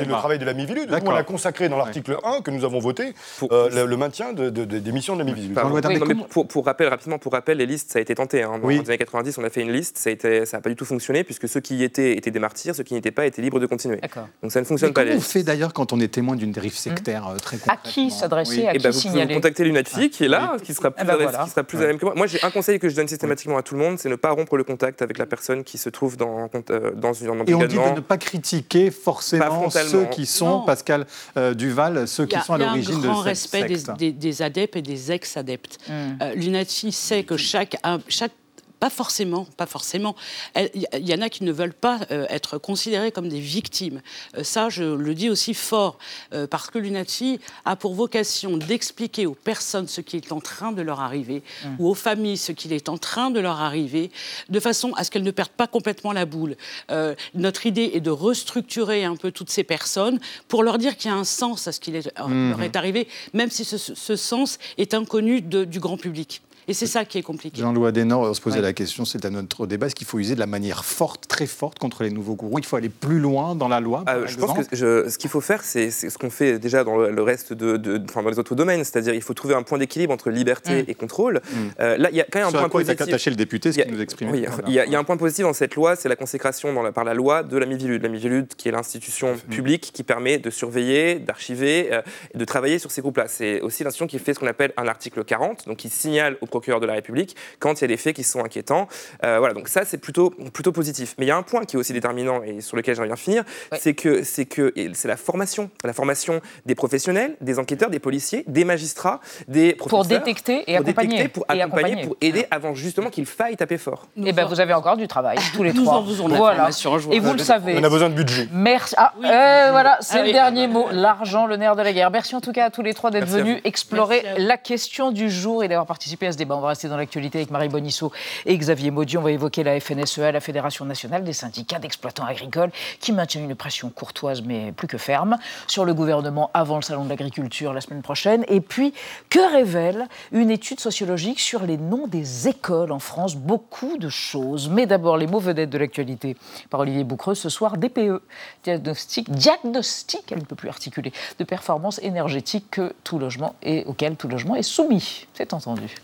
le, 0.05 0.11
la- 0.11 0.17
travail 0.17 0.39
de 0.39 0.45
la 0.45 0.53
Mivilude. 0.53 0.89
On 1.05 1.09
a 1.11 1.23
consacré 1.23 1.69
dans 1.69 1.77
l'article 1.77 2.17
1 2.23 2.41
que 2.41 2.51
nous 2.51 2.63
avons 2.65 2.79
voté 2.79 3.13
euh, 3.51 3.69
le, 3.73 3.85
le 3.85 3.97
maintien 3.97 4.33
de- 4.33 4.49
de- 4.49 4.65
de- 4.65 4.79
des 4.79 4.91
missions 4.91 5.13
de 5.15 5.19
la 5.19 5.25
Mivilude. 5.25 5.55
Mais 5.97 6.15
pour, 6.29 6.47
pour 6.47 6.65
rappel, 6.65 6.87
rapidement, 6.87 7.17
pour 7.19 7.31
rappel, 7.33 7.57
les 7.57 7.65
listes, 7.65 7.91
ça 7.91 7.99
a 7.99 8.01
été 8.01 8.15
tenté. 8.15 8.43
hein. 8.43 8.59
Dans 8.61 8.67
les 8.67 8.79
années 8.79 8.97
90, 8.97 9.37
on 9.37 9.43
a 9.43 9.49
fait 9.49 9.61
une 9.61 9.71
liste, 9.71 9.97
ça 9.97 10.09
n'a 10.11 10.61
pas 10.61 10.69
du 10.69 10.75
tout 10.75 10.85
fonctionné, 10.85 11.23
puisque 11.23 11.47
ceux 11.47 11.59
qui 11.59 11.75
y 11.77 11.83
étaient 11.83 12.17
étaient 12.17 12.31
des 12.31 12.39
martyrs, 12.39 12.75
ceux 12.75 12.83
qui 12.83 12.93
n'y 12.93 12.99
étaient 12.99 13.11
pas 13.11 13.25
étaient 13.25 13.41
libres 13.41 13.59
de 13.59 13.65
continuer. 13.65 13.99
Donc 14.41 14.51
ça 14.51 14.59
ne 14.59 14.65
fonctionne 14.65 14.89
Mais 14.89 14.93
pas. 14.93 15.03
comment 15.03 15.17
on 15.17 15.21
fait 15.21 15.43
d'ailleurs 15.43 15.73
quand 15.73 15.93
on 15.93 15.99
est 15.99 16.07
témoin 16.07 16.35
d'une 16.35 16.51
dérive 16.51 16.73
sectaire 16.75 17.27
euh, 17.27 17.37
très 17.37 17.57
À 17.67 17.77
qui 17.77 18.11
s'adresser, 18.11 18.67
à 18.67 18.73
Eh 18.73 18.77
qui 18.77 18.83
ben, 18.83 18.91
contacter 19.33 19.63
l'UNATFI 19.63 20.09
qui 20.09 20.25
est 20.25 20.27
là, 20.27 20.57
qui 20.63 20.73
sera 20.73 20.91
plus, 20.91 21.03
Eh 21.03 21.05
ben 21.07 21.13
à 21.13 21.17
l'aise- 21.17 21.27
voilà. 21.29 21.43
qui 21.45 21.49
sera 21.49 21.63
plus 21.63 21.77
à 21.81 21.87
même 21.87 21.97
que 21.99 22.05
moi. 22.05 22.13
Moi, 22.15 22.27
j'ai 22.27 22.43
un 22.43 22.49
conseil 22.51 22.79
que 22.79 22.89
je 22.89 22.95
donne 22.95 23.07
systématiquement 23.07 23.57
à 23.57 23.61
tout 23.63 23.75
le 23.75 23.81
monde, 23.81 23.97
c'est 23.99 24.09
ne 24.09 24.15
pas 24.15 24.31
rompre 24.31 24.57
le 24.57 24.63
contact 24.63 25.01
avec 25.01 25.17
la 25.17 25.25
personne 25.25 25.63
qui 25.63 25.77
se 25.77 25.89
trouve 25.89 26.17
dans, 26.17 26.49
euh, 26.69 26.91
dans 26.95 27.13
une 27.13 27.27
Et 27.47 27.53
on 27.53 27.59
dit 27.65 27.75
de 27.75 27.95
ne 27.95 27.99
pas 27.99 28.17
critiquer 28.17 28.91
Pas 28.91 28.95
forcément 29.03 29.45
frontalement. 29.61 29.89
ceux 29.91 30.05
qui 30.05 30.25
sont, 30.25 30.47
Non. 30.47 30.61
Pascal 30.65 31.05
euh, 31.37 31.53
Duval, 31.53 32.07
ceux 32.07 32.25
qui 32.25 32.35
a, 32.35 32.41
sont 32.41 32.53
à 32.53 32.57
il 32.57 32.61
y 32.61 32.63
a 32.63 32.67
l'origine 32.67 32.95
un 32.95 32.99
de 32.99 33.03
grand 33.07 33.15
cette 33.17 33.25
respect 33.25 33.63
des, 33.65 33.77
secte. 33.77 33.97
des- 33.97 34.11
des 34.11 34.41
adeptes 34.41 34.75
et 34.75 34.81
des 34.81 35.11
ex-adeptes. 35.11 35.77
Mm. 35.87 35.91
Euh, 36.21 36.33
L'UNATFI 36.35 36.91
sait 36.91 37.23
que 37.23 37.37
chaque, 37.37 37.75
chaque 38.07 38.31
pas 38.79 38.89
forcément, 38.89 39.45
pas 39.57 39.65
forcément. 39.65 40.15
Il 40.55 40.85
y, 41.07 41.13
en 41.13 41.21
a 41.21 41.29
qui 41.29 41.43
ne 41.43 41.51
veulent 41.51 41.73
pas 41.73 41.99
euh, 42.11 42.25
être 42.29 42.57
considérés 42.57 43.11
comme 43.11 43.27
des 43.29 43.39
victimes. 43.39 44.01
Euh, 44.37 44.43
ça, 44.43 44.69
je 44.69 44.83
le 44.83 45.13
dis 45.15 45.29
aussi 45.29 45.53
fort, 45.53 45.97
euh, 46.33 46.47
parce 46.47 46.69
que 46.69 46.77
l'UNATFI 46.77 47.39
a 47.65 47.75
pour 47.75 47.93
vocation 47.95 48.57
d'expliquer 48.57 49.25
aux 49.25 49.33
personnes 49.35 49.87
ce 49.87 50.01
qui 50.01 50.17
est 50.17 50.31
en 50.31 50.39
train 50.39 50.71
de 50.71 50.81
leur 50.81 50.99
arriver, 51.01 51.43
Mm. 51.65 51.75
ou 51.79 51.87
aux 51.89 51.95
familles 51.95 52.37
ce 52.37 52.51
qui 52.51 52.73
est 52.73 52.89
en 52.89 52.97
train 52.97 53.31
de 53.31 53.39
leur 53.39 53.59
arriver, 53.61 54.11
de 54.49 54.59
façon 54.59 54.93
à 54.93 55.03
ce 55.03 55.11
qu'elles 55.11 55.23
ne 55.23 55.31
perdent 55.31 55.49
pas 55.49 55.67
complètement 55.67 56.13
la 56.13 56.25
boule. 56.25 56.55
Euh, 56.91 57.15
notre 57.33 57.65
idée 57.65 57.91
est 57.93 57.99
de 58.01 58.09
restructurer 58.11 59.03
un 59.05 59.15
peu 59.15 59.31
toutes 59.31 59.49
ces 59.49 59.63
personnes 59.63 60.19
pour 60.47 60.63
leur 60.63 60.77
dire 60.77 60.97
qu'il 60.97 61.09
y 61.09 61.13
a 61.13 61.17
un 61.17 61.23
sens 61.23 61.67
à 61.67 61.71
ce 61.71 61.79
qui 61.79 61.91
les- 61.91 62.01
leur 62.17 62.61
est 62.61 62.75
arrivé, 62.75 63.07
même 63.33 63.49
si 63.51 63.65
ce, 63.65 63.77
ce 63.77 64.15
sens 64.15 64.59
est 64.77 64.93
inconnu 64.93 65.41
de- 65.41 65.65
du 65.65 65.79
grand 65.79 65.97
public. 65.97 66.41
Et 66.69 66.73
c'est 66.73 66.85
ça 66.87 67.05
qui 67.05 67.17
est 67.17 67.21
compliqué. 67.21 67.61
Jean-Louis 67.61 67.87
Adenor, 67.87 68.21
on 68.23 68.33
se 68.33 68.41
posait 68.41 68.57
Ouais. 68.57 68.61
la 68.61 68.73
question, 68.73 69.05
c'est 69.05 69.23
à 69.23 69.29
notre 69.29 69.67
débat, 69.67 69.85
est-ce 69.87 69.95
qu'il 69.95 70.05
faut 70.07 70.19
user 70.19 70.35
de 70.35 70.39
la 70.39 70.47
manière 70.47 70.83
forte, 70.83 71.25
très 71.27 71.45
forte 71.45 71.79
contre 71.79 72.03
les 72.03 72.09
nouveaux 72.09 72.35
gourous? 72.35 72.59
Il 72.59 72.65
faut 72.65 72.75
aller 72.75 72.89
plus 72.89 73.19
loin 73.19 73.55
dans 73.55 73.69
la 73.69 73.79
loi, 73.79 74.03
par 74.03 74.15
Euh, 74.15 74.27
je 74.27 74.33
exemple? 74.33 74.53
pense 74.55 74.67
que 74.67 74.75
je- 74.75 75.07
ce 75.09 75.17
qu'il 75.17 75.29
faut 75.29 75.39
faire, 75.39 75.63
c'est 75.63 75.91
ce 75.91 76.17
qu'on 76.17 76.29
fait 76.29 76.59
déjà 76.59 76.83
dans 76.83 76.97
le, 76.97 77.11
le 77.11 77.21
reste 77.21 77.53
de, 77.53 77.77
de- 77.77 78.01
enfin, 78.09 78.21
dans 78.21 78.29
les 78.29 78.37
autres 78.39 78.53
domaines, 78.55 78.83
c'est-à-dire 78.83 79.13
il 79.13 79.21
faut 79.21 79.33
trouver 79.33 79.53
un 79.55 79.63
point 79.63 79.77
d'équilibre 79.77 80.11
entre 80.13 80.29
liberté 80.29 80.83
Mm. 80.83 80.85
et 80.89 80.93
contrôle. 80.95 81.41
Euh, 81.79 81.95
là, 81.97 82.09
il 82.11 82.17
y 82.17 82.21
a 82.21 82.25
quand 82.29 82.39
même 82.39 82.47
un 82.47 82.57
à 82.57 82.59
point 82.67 82.69
positif. 82.69 82.99
attaché 83.01 83.29
le 83.29 83.35
député, 83.37 83.71
ce 83.71 83.79
qu'il 83.79 83.91
nous 83.93 84.01
exprimait? 84.01 84.31
Oui, 84.31 84.45
il 84.67 84.73
y, 84.73 84.79
a, 84.79 84.85
il 84.85 84.91
y 84.91 84.95
a 84.95 84.99
un 84.99 85.03
point 85.05 85.15
positif 85.17 85.43
dans 85.45 85.53
cette 85.53 85.75
loi, 85.75 85.95
c'est 85.95 86.09
la 86.09 86.15
consécration 86.17 86.73
dans 86.73 86.81
la- 86.83 86.91
par 86.91 87.05
la 87.05 87.13
loi 87.13 87.43
de 87.43 87.57
la 87.57 87.65
Mivilude. 87.65 88.03
La 88.03 88.09
Mivilude, 88.09 88.47
qui 88.57 88.67
est 88.67 88.71
l'institution 88.73 89.35
publique 89.49 89.91
qui 89.93 90.03
permet 90.03 90.37
de 90.37 90.49
surveiller, 90.49 91.15
d'archiver 91.19 91.89
euh, 91.93 92.01
et 92.33 92.37
de 92.37 92.43
travailler 92.45 92.77
sur 92.77 92.91
ces 92.91 93.01
groupes-là. 93.01 93.27
C'est 93.29 93.61
aussi 93.61 93.83
l'institution 93.85 94.07
qui 94.07 94.19
fait 94.19 94.33
ce 94.33 94.39
qu'on 94.39 94.47
appelle 94.47 94.73
un 94.75 94.87
article 94.87 95.23
40, 95.23 95.65
donc 95.65 95.77
qui 95.77 95.89
signale 95.89 96.35
au 96.41 96.45
procureur 96.57 96.79
de 96.79 96.85
la 96.87 96.93
République 96.93 97.35
quand 97.59 97.79
il 97.79 97.81
y 97.81 97.85
a 97.85 97.87
des 97.87 97.97
faits 97.97 98.15
qui 98.15 98.23
sont 98.23 98.43
inquiétants. 98.43 98.87
Euh, 99.23 99.37
voilà, 99.39 99.53
donc 99.53 99.67
ça, 99.67 99.85
c'est 99.85 99.97
plutôt, 99.99 100.31
plutôt 100.53 100.71
positif. 100.71 101.13
Mais 101.17 101.25
il 101.25 101.29
y 101.29 101.31
a 101.31 101.37
un 101.37 101.43
point 101.43 101.65
qui 101.65 101.75
est 101.75 101.79
aussi 101.79 101.93
déterminant 101.93 102.41
et 102.43 102.61
sur 102.61 102.75
lequel 102.77 102.95
j'aimerais 102.95 103.09
bien 103.09 103.15
finir, 103.15 103.43
c'est 103.77 103.93
que 103.93 104.23
c'est 104.23 104.45
que 104.45 104.73
et 104.75 104.91
c'est 104.93 105.07
la 105.07 105.17
formation, 105.17 105.69
la 105.83 105.93
formation 105.93 106.41
des 106.65 106.75
professionnels, 106.75 107.35
des 107.41 107.59
enquêteurs, 107.59 107.89
des 107.89 107.99
policiers, 107.99 108.43
des 108.47 108.65
magistrats, 108.65 109.19
des 109.47 109.73
professeurs. 109.73 110.07
détecter 110.07 110.63
et 110.67 110.77
pour 110.77 110.81
accompagner. 110.87 111.17
détecter, 111.17 111.27
pour 111.29 111.45
Et 111.53 111.61
accompagner, 111.61 111.85
accompagner. 111.93 112.07
pour 112.07 112.17
aider 112.21 112.45
avant 112.51 112.73
justement 112.73 113.09
qu'il 113.09 113.25
faille 113.25 113.55
taper 113.55 113.77
fort. 113.77 114.07
Eh 114.17 114.33
ben, 114.33 114.45
vous 114.45 114.59
avez 114.59 114.73
encore 114.73 114.97
du 114.97 115.07
travail, 115.07 115.37
tous 115.53 115.63
les 115.63 115.73
Nous 115.73 115.83
trois. 115.83 115.97
en 115.97 116.05
faisons 116.05 116.27
la 116.27 116.37
voilà. 116.37 116.69
vous 116.69 117.13
Et 117.13 117.19
vous 117.19 117.33
le 117.33 117.39
savez. 117.39 117.75
On 117.77 117.83
a 117.83 117.89
besoin 117.89 118.09
de 118.09 118.15
budget. 118.15 118.47
Merci. 118.51 118.95
Ah, 118.97 119.13
euh, 119.17 119.71
voilà, 119.71 119.97
c'est 120.01 120.19
Ah 120.19 120.25
le 120.25 120.31
dernier 120.31 120.67
mot. 120.67 120.87
L'argent, 120.91 121.45
le 121.45 121.55
nerf 121.57 121.75
de 121.75 121.81
la 121.83 121.93
guerre. 121.93 122.11
Merci 122.11 122.35
en 122.35 122.41
tout 122.41 122.51
cas 122.51 122.65
à 122.65 122.69
tous 122.69 122.81
les 122.81 122.93
trois 122.93 123.11
d'être 123.11 123.27
venus 123.27 123.55
vous. 123.57 123.61
explorer 123.63 124.23
vous. 124.37 124.43
la 124.45 124.57
question 124.57 125.11
du 125.11 125.29
jour 125.29 125.63
et 125.63 125.67
d'avoir 125.67 125.85
participé 125.85 126.27
à 126.27 126.31
ce 126.31 126.37
débat. 126.37 126.46
On 126.49 126.59
va 126.61 126.69
rester 126.69 126.87
dans 126.87 126.97
l'actualité 126.97 127.39
avec 127.39 127.51
Marie 127.51 127.69
Bonisseau 127.69 128.11
et 128.45 128.57
Xavier 128.57 128.91
Maudy. 128.91 129.17
On 129.17 129.21
va 129.21 129.31
évoquer 129.31 129.63
la 129.63 129.79
FNSEA, 129.79 130.31
la 130.31 130.39
Fédération 130.39 130.85
nationale 130.85 131.23
des 131.23 131.33
syndicats 131.33 131.79
d'exploitants 131.79 132.25
agricoles, 132.25 132.71
qui 132.99 133.11
maintient 133.11 133.41
une 133.41 133.55
pression 133.55 133.89
courtoise 133.89 134.41
mais 134.41 134.71
plus 134.71 134.87
que 134.87 134.97
ferme 134.97 135.37
sur 135.67 135.85
le 135.85 135.93
gouvernement 135.93 136.49
avant 136.53 136.77
le 136.77 136.81
salon 136.81 137.03
de 137.03 137.09
l'agriculture 137.09 137.73
la 137.73 137.81
semaine 137.81 138.01
prochaine. 138.01 138.45
Et 138.47 138.61
puis, 138.61 138.93
que 139.29 139.51
révèle 139.51 140.07
une 140.31 140.51
étude 140.51 140.79
sociologique 140.79 141.39
sur 141.39 141.63
les 141.63 141.77
noms 141.77 142.07
des 142.07 142.47
écoles 142.47 142.91
en 142.91 142.99
France? 142.99 143.35
Beaucoup 143.35 143.97
de 143.97 144.09
choses. 144.09 144.69
Mais 144.69 144.85
d'abord, 144.85 145.17
les 145.17 145.27
mots 145.27 145.39
vedettes 145.39 145.69
de 145.69 145.77
l'actualité 145.77 146.37
par 146.69 146.81
Olivier 146.81 147.03
Boucreux 147.03 147.35
ce 147.35 147.49
soir, 147.49 147.77
DPE, 147.77 148.21
diagnostic, 148.63 149.29
diagnostic, 149.29 150.31
elle 150.31 150.39
ne 150.39 150.45
peut 150.45 150.55
plus 150.55 150.69
articuler, 150.69 151.11
de 151.39 151.43
performance 151.43 151.99
énergétique 152.03 152.65
que 152.71 152.93
tout 153.03 153.19
logement 153.19 153.55
auquel 153.85 154.15
tout 154.15 154.27
logement 154.27 154.55
est 154.55 154.63
soumis. 154.63 155.27
C'est 155.33 155.53
entendu. 155.53 155.95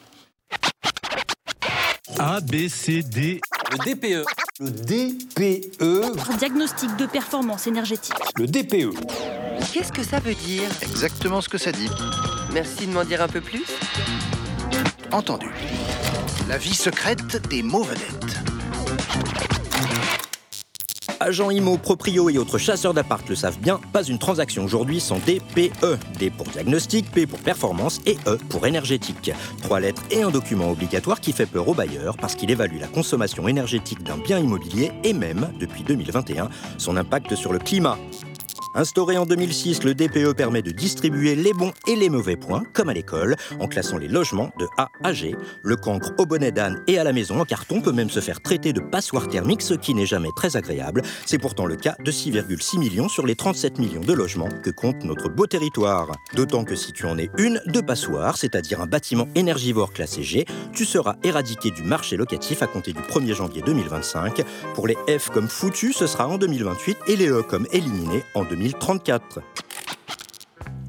A, 2.20 2.42
B, 2.42 2.68
C, 2.68 3.04
D. 3.04 3.42
Le 3.72 3.78
DPE. 3.78 4.26
Le 4.60 4.70
DPE. 4.70 6.38
Diagnostic 6.38 6.96
de 6.98 7.06
performance 7.06 7.68
énergétique. 7.68 8.14
Le 8.38 8.46
DPE. 8.48 8.94
Qu'est-ce 9.74 9.92
que 9.92 10.04
ça 10.04 10.20
veut 10.20 10.36
dire? 10.36 10.70
Exactement 10.82 11.42
ce 11.42 11.50
que 11.50 11.58
ça 11.58 11.72
dit. 11.72 11.90
Merci 12.52 12.88
de 12.88 12.92
m'en 12.92 13.04
dire 13.04 13.22
un 13.22 13.28
peu 13.28 13.42
plus. 13.42 13.66
Entendu. 15.12 15.50
La 16.48 16.58
vie 16.58 16.76
secrète 16.76 17.48
des 17.50 17.64
mots 17.64 17.84
vedettes. 17.84 18.40
Agents 21.24 21.52
IMO, 21.52 21.78
proprio 21.78 22.30
et 22.30 22.38
autres 22.38 22.58
chasseurs 22.58 22.94
d'appart 22.94 23.28
le 23.30 23.36
savent 23.36 23.58
bien, 23.58 23.80
pas 23.94 24.04
une 24.04 24.20
transaction 24.20 24.66
aujourd'hui 24.66 25.00
sans 25.00 25.20
DPE. 25.20 25.98
D 26.20 26.30
pour 26.30 26.46
diagnostic, 26.48 27.10
P 27.12 27.26
pour 27.26 27.40
performance 27.40 28.02
et 28.06 28.18
E 28.28 28.38
pour 28.50 28.68
énergétique. 28.68 29.32
Trois 29.62 29.80
lettres 29.80 30.02
et 30.12 30.22
un 30.22 30.32
document 30.32 30.70
obligatoire 30.70 31.22
qui 31.22 31.32
fait 31.32 31.46
peur 31.46 31.70
aux 31.70 31.74
bailleurs 31.74 32.18
parce 32.18 32.36
qu'il 32.36 32.52
évalue 32.52 32.78
la 32.78 32.88
consommation 32.88 33.48
énergétique 33.48 34.04
d'un 34.04 34.18
bien 34.18 34.38
immobilier 34.38 34.92
et 35.06 35.14
même, 35.14 35.50
depuis 35.62 35.84
2021, 35.84 36.50
son 36.78 36.98
impact 36.98 37.36
sur 37.36 37.54
le 37.54 37.60
climat. 37.60 37.98
Instauré 38.76 39.18
en 39.18 39.26
2006, 39.28 39.84
le 39.84 39.94
DPE 39.94 40.34
permet 40.36 40.64
de 40.64 40.72
distribuer 40.72 41.36
les 41.36 41.54
bons 41.54 41.74
et 41.88 41.96
les 41.96 42.10
mauvais 42.10 42.36
points, 42.36 42.64
comme 42.74 42.90
à 42.90 42.94
l'école, 42.94 43.36
en 43.60 43.68
classant 43.68 44.00
les 44.00 44.08
logements 44.08 44.52
de 44.58 44.66
A 44.80 44.90
à 45.04 45.14
G. 45.14 45.36
Le 45.62 45.76
cancre 45.76 46.12
au 46.18 46.26
bonnet 46.26 46.52
d'âne 46.52 46.82
et 46.88 46.98
à 46.98 47.04
la 47.04 47.14
maison 47.14 47.40
en 47.40 47.46
carton 47.46 47.82
peut 47.82 47.92
même 47.92 48.10
se 48.10 48.20
faire 48.20 48.42
traiter 48.42 48.74
de 48.74 48.80
passoire 48.80 49.28
thermique, 49.28 49.62
ce 49.62 49.76
qui 49.76 49.94
n'est 49.94 50.08
jamais 50.08 50.30
très 50.36 50.58
agréable. 50.58 51.04
C'est 51.28 51.38
pourtant 51.38 51.68
le 51.68 51.76
cas 51.76 51.96
de 52.04 52.12
6,6 52.12 52.80
millions 52.80 53.10
sur 53.10 53.28
les 53.28 53.36
37 53.36 53.78
millions 53.78 54.02
de 54.02 54.14
logements 54.14 54.50
que 54.64 54.72
compte 54.72 55.04
notre 55.04 55.30
beau 55.30 55.46
territoire. 55.46 56.12
D'autant 56.34 56.64
que 56.64 56.76
si 56.76 56.94
tu 56.94 57.06
en 57.06 57.20
es 57.20 57.30
une 57.38 57.62
de 57.68 57.80
passoire, 57.80 58.38
c'est-à-dire 58.38 58.82
un 58.82 58.88
bâtiment 58.88 59.28
énergivore 59.36 59.94
classé 59.94 60.24
G, 60.24 60.46
tu 60.74 60.86
seras 60.86 61.18
éradiqué 61.24 61.70
du 61.70 61.84
marché 61.84 62.18
locatif 62.18 62.64
à 62.64 62.68
compter 62.68 62.94
du 62.94 63.02
1er 63.02 63.36
janvier 63.36 63.62
2025. 63.62 64.42
Pour 64.74 64.88
les 64.88 64.98
F 65.08 65.30
comme 65.30 65.48
foutu, 65.48 65.94
ce 65.94 66.08
sera 66.08 66.28
en 66.28 66.40
2028 66.40 66.98
et 67.06 67.16
les 67.16 67.30
E 67.30 67.44
comme 67.44 67.68
éliminé 67.72 68.24
en 68.34 68.46
2034. 68.64 69.42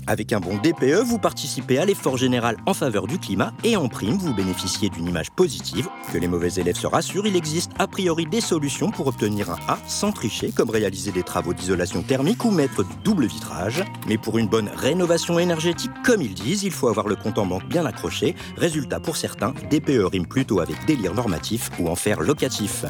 Avec 0.07 0.33
un 0.33 0.39
bon 0.39 0.59
DPE, 0.59 1.03
vous 1.03 1.19
participez 1.19 1.79
à 1.79 1.85
l'effort 1.85 2.17
général 2.17 2.57
en 2.67 2.75
faveur 2.75 3.09
du 3.09 3.19
climat 3.19 3.53
et 3.65 3.75
en 3.75 3.89
prime, 3.89 4.17
vous 4.17 4.33
bénéficiez 4.33 4.91
d'une 4.91 5.09
image 5.09 5.33
positive. 5.33 5.89
Que 6.13 6.19
les 6.19 6.29
mauvais 6.29 6.53
élèves 6.55 6.77
se 6.77 6.87
rassurent, 6.87 7.27
il 7.27 7.35
existe 7.35 7.73
a 7.79 7.89
priori 7.89 8.27
des 8.27 8.43
solutions 8.43 8.91
pour 8.91 9.09
obtenir 9.09 9.51
un 9.51 9.59
A 9.67 9.79
sans 9.89 10.13
tricher, 10.13 10.53
comme 10.55 10.71
réaliser 10.71 11.11
des 11.11 11.25
travaux 11.25 11.53
d'isolation 11.53 12.03
thermique 12.03 12.45
ou 12.45 12.53
mettre 12.53 12.85
du 12.85 12.95
double 13.03 13.27
vitrage. 13.27 13.83
Mais 14.07 14.19
pour 14.19 14.39
une 14.39 14.47
bonne 14.47 14.69
rénovation 14.69 15.41
énergétique, 15.41 15.91
comme 16.05 16.23
ils 16.23 16.35
disent, 16.35 16.63
il 16.63 16.73
faut 16.73 16.89
avoir 16.89 17.09
le 17.09 17.17
compte 17.17 17.39
en 17.39 17.47
banque 17.47 17.67
bien 17.67 17.87
accroché. 17.87 18.37
Résultat 18.57 19.01
pour 19.01 19.17
certains, 19.17 19.53
DPE 19.71 20.05
rime 20.13 20.27
plutôt 20.27 20.61
avec 20.61 20.77
délire 20.87 21.15
normatif 21.15 21.71
ou 21.81 21.89
enfer 21.89 22.21
locatif. 22.21 22.85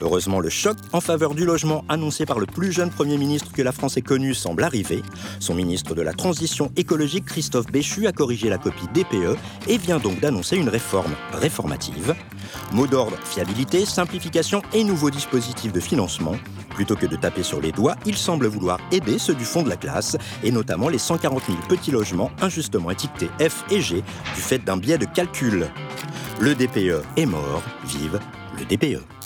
Heureusement, 0.00 0.38
le 0.38 0.48
choc 0.48 0.76
en 0.92 1.00
faveur 1.00 1.34
du 1.34 1.44
logement 1.44 1.84
annoncé 1.88 2.24
par 2.24 2.38
le 2.38 2.46
plus 2.46 2.70
jeune 2.72 2.90
Premier 2.90 3.16
ministre 3.16 3.52
que 3.52 3.62
la 3.62 3.72
France 3.72 3.96
ait 3.96 4.02
connu 4.02 4.32
semble 4.32 4.62
arriver. 4.62 5.02
Son 5.40 5.54
ministre 5.54 5.94
de 5.94 6.02
la 6.02 6.12
Transition 6.12 6.70
écologique, 6.76 7.24
Christophe 7.24 7.66
Béchu, 7.66 8.06
a 8.06 8.12
corrigé 8.12 8.48
la 8.48 8.58
copie 8.58 8.86
DPE 8.94 9.36
et 9.66 9.76
vient 9.76 9.98
donc 9.98 10.20
d'annoncer 10.20 10.56
une 10.56 10.68
réforme 10.68 11.14
réformative. 11.32 12.14
Mot 12.72 12.86
d'ordre, 12.86 13.16
fiabilité, 13.24 13.84
simplification 13.84 14.62
et 14.72 14.84
nouveaux 14.84 15.10
dispositifs 15.10 15.72
de 15.72 15.80
financement. 15.80 16.36
Plutôt 16.70 16.94
que 16.94 17.06
de 17.06 17.16
taper 17.16 17.42
sur 17.42 17.60
les 17.60 17.72
doigts, 17.72 17.96
il 18.06 18.16
semble 18.16 18.46
vouloir 18.46 18.78
aider 18.92 19.18
ceux 19.18 19.34
du 19.34 19.44
fond 19.44 19.62
de 19.62 19.68
la 19.68 19.76
classe, 19.76 20.16
et 20.44 20.52
notamment 20.52 20.88
les 20.88 20.98
140 20.98 21.42
000 21.46 21.58
petits 21.68 21.90
logements 21.90 22.30
injustement 22.40 22.92
étiquetés 22.92 23.30
F 23.40 23.64
et 23.70 23.80
G 23.80 24.04
du 24.34 24.40
fait 24.40 24.58
d'un 24.58 24.76
biais 24.76 24.98
de 24.98 25.06
calcul. 25.06 25.66
Le 26.40 26.54
DPE 26.54 27.02
est 27.16 27.26
mort, 27.26 27.62
vive 27.84 28.20
le. 28.56 28.64
DPE. 28.64 29.17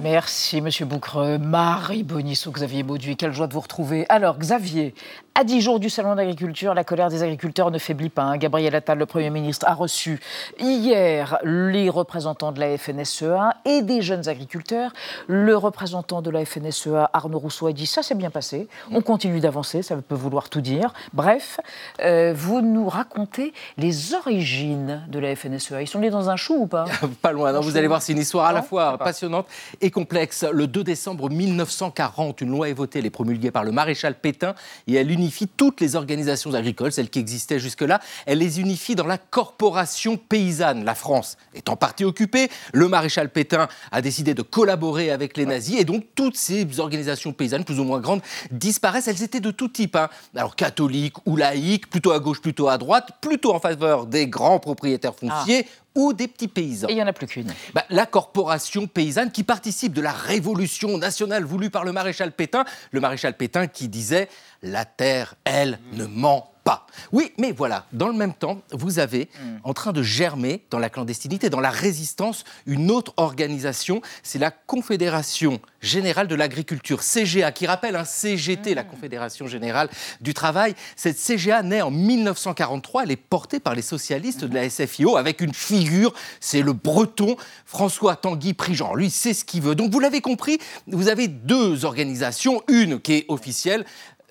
Merci, 0.00 0.60
Monsieur 0.60 0.86
Boucreux. 0.86 1.38
Marie 1.38 2.04
Bonissou, 2.04 2.52
Xavier 2.52 2.84
Bauduit, 2.84 3.16
quelle 3.16 3.32
joie 3.32 3.48
de 3.48 3.52
vous 3.52 3.60
retrouver. 3.60 4.06
Alors, 4.08 4.38
Xavier, 4.38 4.94
à 5.38 5.44
10 5.44 5.60
jours 5.60 5.78
du 5.78 5.88
Salon 5.88 6.16
d'agriculture, 6.16 6.74
la 6.74 6.82
colère 6.82 7.10
des 7.10 7.22
agriculteurs 7.22 7.70
ne 7.70 7.78
faiblit 7.78 8.08
pas. 8.08 8.24
hein. 8.24 8.38
Gabriel 8.38 8.74
Attal, 8.74 8.98
le 8.98 9.06
Premier 9.06 9.30
ministre, 9.30 9.68
a 9.68 9.74
reçu 9.74 10.18
hier 10.58 11.38
les 11.44 11.88
représentants 11.88 12.50
de 12.50 12.58
la 12.58 12.76
FNSEA 12.76 13.54
et 13.64 13.82
des 13.82 14.02
jeunes 14.02 14.28
agriculteurs. 14.28 14.92
Le 15.28 15.56
représentant 15.56 16.22
de 16.22 16.30
la 16.30 16.44
FNSEA, 16.44 17.08
Arnaud 17.12 17.38
Rousseau, 17.38 17.68
a 17.68 17.72
dit 17.72 17.86
ça 17.86 18.02
s'est 18.02 18.16
bien 18.16 18.30
passé. 18.30 18.66
On 18.90 19.00
continue 19.00 19.38
d'avancer, 19.38 19.82
ça 19.82 19.94
peut 19.94 20.16
vouloir 20.16 20.48
tout 20.48 20.60
dire. 20.60 20.92
Bref, 21.12 21.60
euh, 22.00 22.32
vous 22.36 22.60
nous 22.60 22.88
racontez 22.88 23.52
les 23.76 24.14
origines 24.14 25.04
de 25.06 25.20
la 25.20 25.36
FNSEA. 25.36 25.82
Ils 25.82 25.86
sont 25.86 26.00
nés 26.00 26.10
dans 26.10 26.30
un 26.30 26.36
chou 26.36 26.62
ou 26.62 26.66
pas? 26.66 26.86
Pas 27.22 27.30
loin, 27.30 27.52
non, 27.52 27.60
vous 27.60 27.76
allez 27.76 27.86
voir, 27.86 28.02
c'est 28.02 28.12
une 28.12 28.18
histoire 28.18 28.46
à 28.46 28.52
la 28.52 28.62
fois 28.62 28.98
passionnante 28.98 29.46
et 29.80 29.92
complexe. 29.92 30.44
Le 30.50 30.66
2 30.66 30.82
décembre 30.82 31.30
1940, 31.30 32.40
une 32.40 32.50
loi 32.50 32.68
est 32.68 32.72
votée, 32.72 32.98
elle 32.98 33.06
est 33.06 33.10
promulguée 33.10 33.52
par 33.52 33.62
le 33.62 33.70
maréchal 33.70 34.16
Pétain 34.16 34.56
et 34.88 34.94
elle 34.94 35.12
unifie 35.28 35.46
toutes 35.46 35.82
les 35.82 35.94
organisations 35.94 36.54
agricoles, 36.54 36.90
celles 36.90 37.10
qui 37.10 37.18
existaient 37.18 37.58
jusque-là. 37.58 38.00
Elle 38.24 38.38
les 38.38 38.60
unifie 38.60 38.94
dans 38.94 39.06
la 39.06 39.18
corporation 39.18 40.16
paysanne. 40.16 40.84
La 40.86 40.94
France 40.94 41.36
est 41.54 41.68
en 41.68 41.76
partie 41.76 42.04
occupée. 42.04 42.48
Le 42.72 42.88
maréchal 42.88 43.28
Pétain 43.28 43.68
a 43.92 44.00
décidé 44.00 44.32
de 44.32 44.40
collaborer 44.40 45.10
avec 45.10 45.36
les 45.36 45.44
nazis 45.44 45.78
et 45.78 45.84
donc 45.84 46.04
toutes 46.14 46.38
ces 46.38 46.80
organisations 46.80 47.34
paysannes, 47.34 47.64
plus 47.64 47.78
ou 47.78 47.84
moins 47.84 48.00
grandes, 48.00 48.22
disparaissent. 48.50 49.06
Elles 49.08 49.22
étaient 49.22 49.40
de 49.40 49.50
tout 49.50 49.68
type. 49.68 49.96
hein. 49.96 50.08
Alors 50.34 50.56
catholiques 50.56 51.16
ou 51.26 51.36
laïques, 51.36 51.90
plutôt 51.90 52.12
à 52.12 52.20
gauche, 52.20 52.40
plutôt 52.40 52.68
à 52.68 52.78
droite, 52.78 53.18
plutôt 53.20 53.54
en 53.54 53.60
faveur 53.60 54.06
des 54.06 54.28
grands 54.28 54.58
propriétaires 54.60 55.14
fonciers 55.14 55.66
ou 55.94 56.12
des 56.12 56.28
petits 56.28 56.48
paysans. 56.48 56.88
Et 56.88 56.92
il 56.92 56.96
n'y 56.96 57.02
en 57.02 57.06
a 57.06 57.12
plus 57.12 57.26
qu'une. 57.26 57.52
Bah, 57.74 57.84
la 57.90 58.06
corporation 58.06 58.86
paysanne 58.86 59.30
qui 59.30 59.42
participe 59.42 59.92
de 59.92 60.00
la 60.00 60.12
révolution 60.12 60.98
nationale 60.98 61.44
voulue 61.44 61.70
par 61.70 61.84
le 61.84 61.92
maréchal 61.92 62.32
Pétain. 62.32 62.64
Le 62.92 63.00
maréchal 63.00 63.36
Pétain 63.36 63.66
qui 63.66 63.88
disait 63.88 64.28
La 64.62 64.84
terre, 64.84 65.34
elle, 65.44 65.78
ne 65.92 66.06
ment 66.06 66.52
pas. 66.68 66.86
Oui, 67.12 67.32
mais 67.38 67.52
voilà, 67.52 67.86
dans 67.94 68.08
le 68.08 68.12
même 68.12 68.34
temps, 68.34 68.60
vous 68.72 68.98
avez 68.98 69.30
en 69.64 69.72
train 69.72 69.92
de 69.92 70.02
germer 70.02 70.62
dans 70.70 70.78
la 70.78 70.90
clandestinité, 70.90 71.48
dans 71.48 71.60
la 71.60 71.70
résistance, 71.70 72.44
une 72.66 72.90
autre 72.90 73.14
organisation. 73.16 74.02
C'est 74.22 74.38
la 74.38 74.50
Confédération 74.50 75.62
Générale 75.80 76.28
de 76.28 76.34
l'Agriculture, 76.34 77.02
CGA, 77.02 77.52
qui 77.52 77.66
rappelle 77.66 77.96
un 77.96 78.04
CGT, 78.04 78.74
la 78.74 78.84
Confédération 78.84 79.46
Générale 79.46 79.88
du 80.20 80.34
Travail. 80.34 80.74
Cette 80.94 81.16
CGA 81.16 81.62
naît 81.62 81.80
en 81.80 81.90
1943, 81.90 83.04
elle 83.04 83.12
est 83.12 83.16
portée 83.16 83.60
par 83.60 83.74
les 83.74 83.80
socialistes 83.80 84.44
de 84.44 84.54
la 84.54 84.68
SFIO 84.68 85.16
avec 85.16 85.40
une 85.40 85.54
figure, 85.54 86.12
c'est 86.38 86.60
le 86.60 86.74
breton 86.74 87.36
François 87.64 88.14
Tanguy 88.16 88.52
Prigent. 88.52 88.94
Lui, 88.94 89.08
c'est 89.08 89.32
ce 89.32 89.46
qu'il 89.46 89.62
veut. 89.62 89.74
Donc 89.74 89.90
vous 89.90 90.00
l'avez 90.00 90.20
compris, 90.20 90.58
vous 90.86 91.08
avez 91.08 91.28
deux 91.28 91.86
organisations, 91.86 92.62
une 92.68 93.00
qui 93.00 93.14
est 93.14 93.24
officielle, 93.28 93.86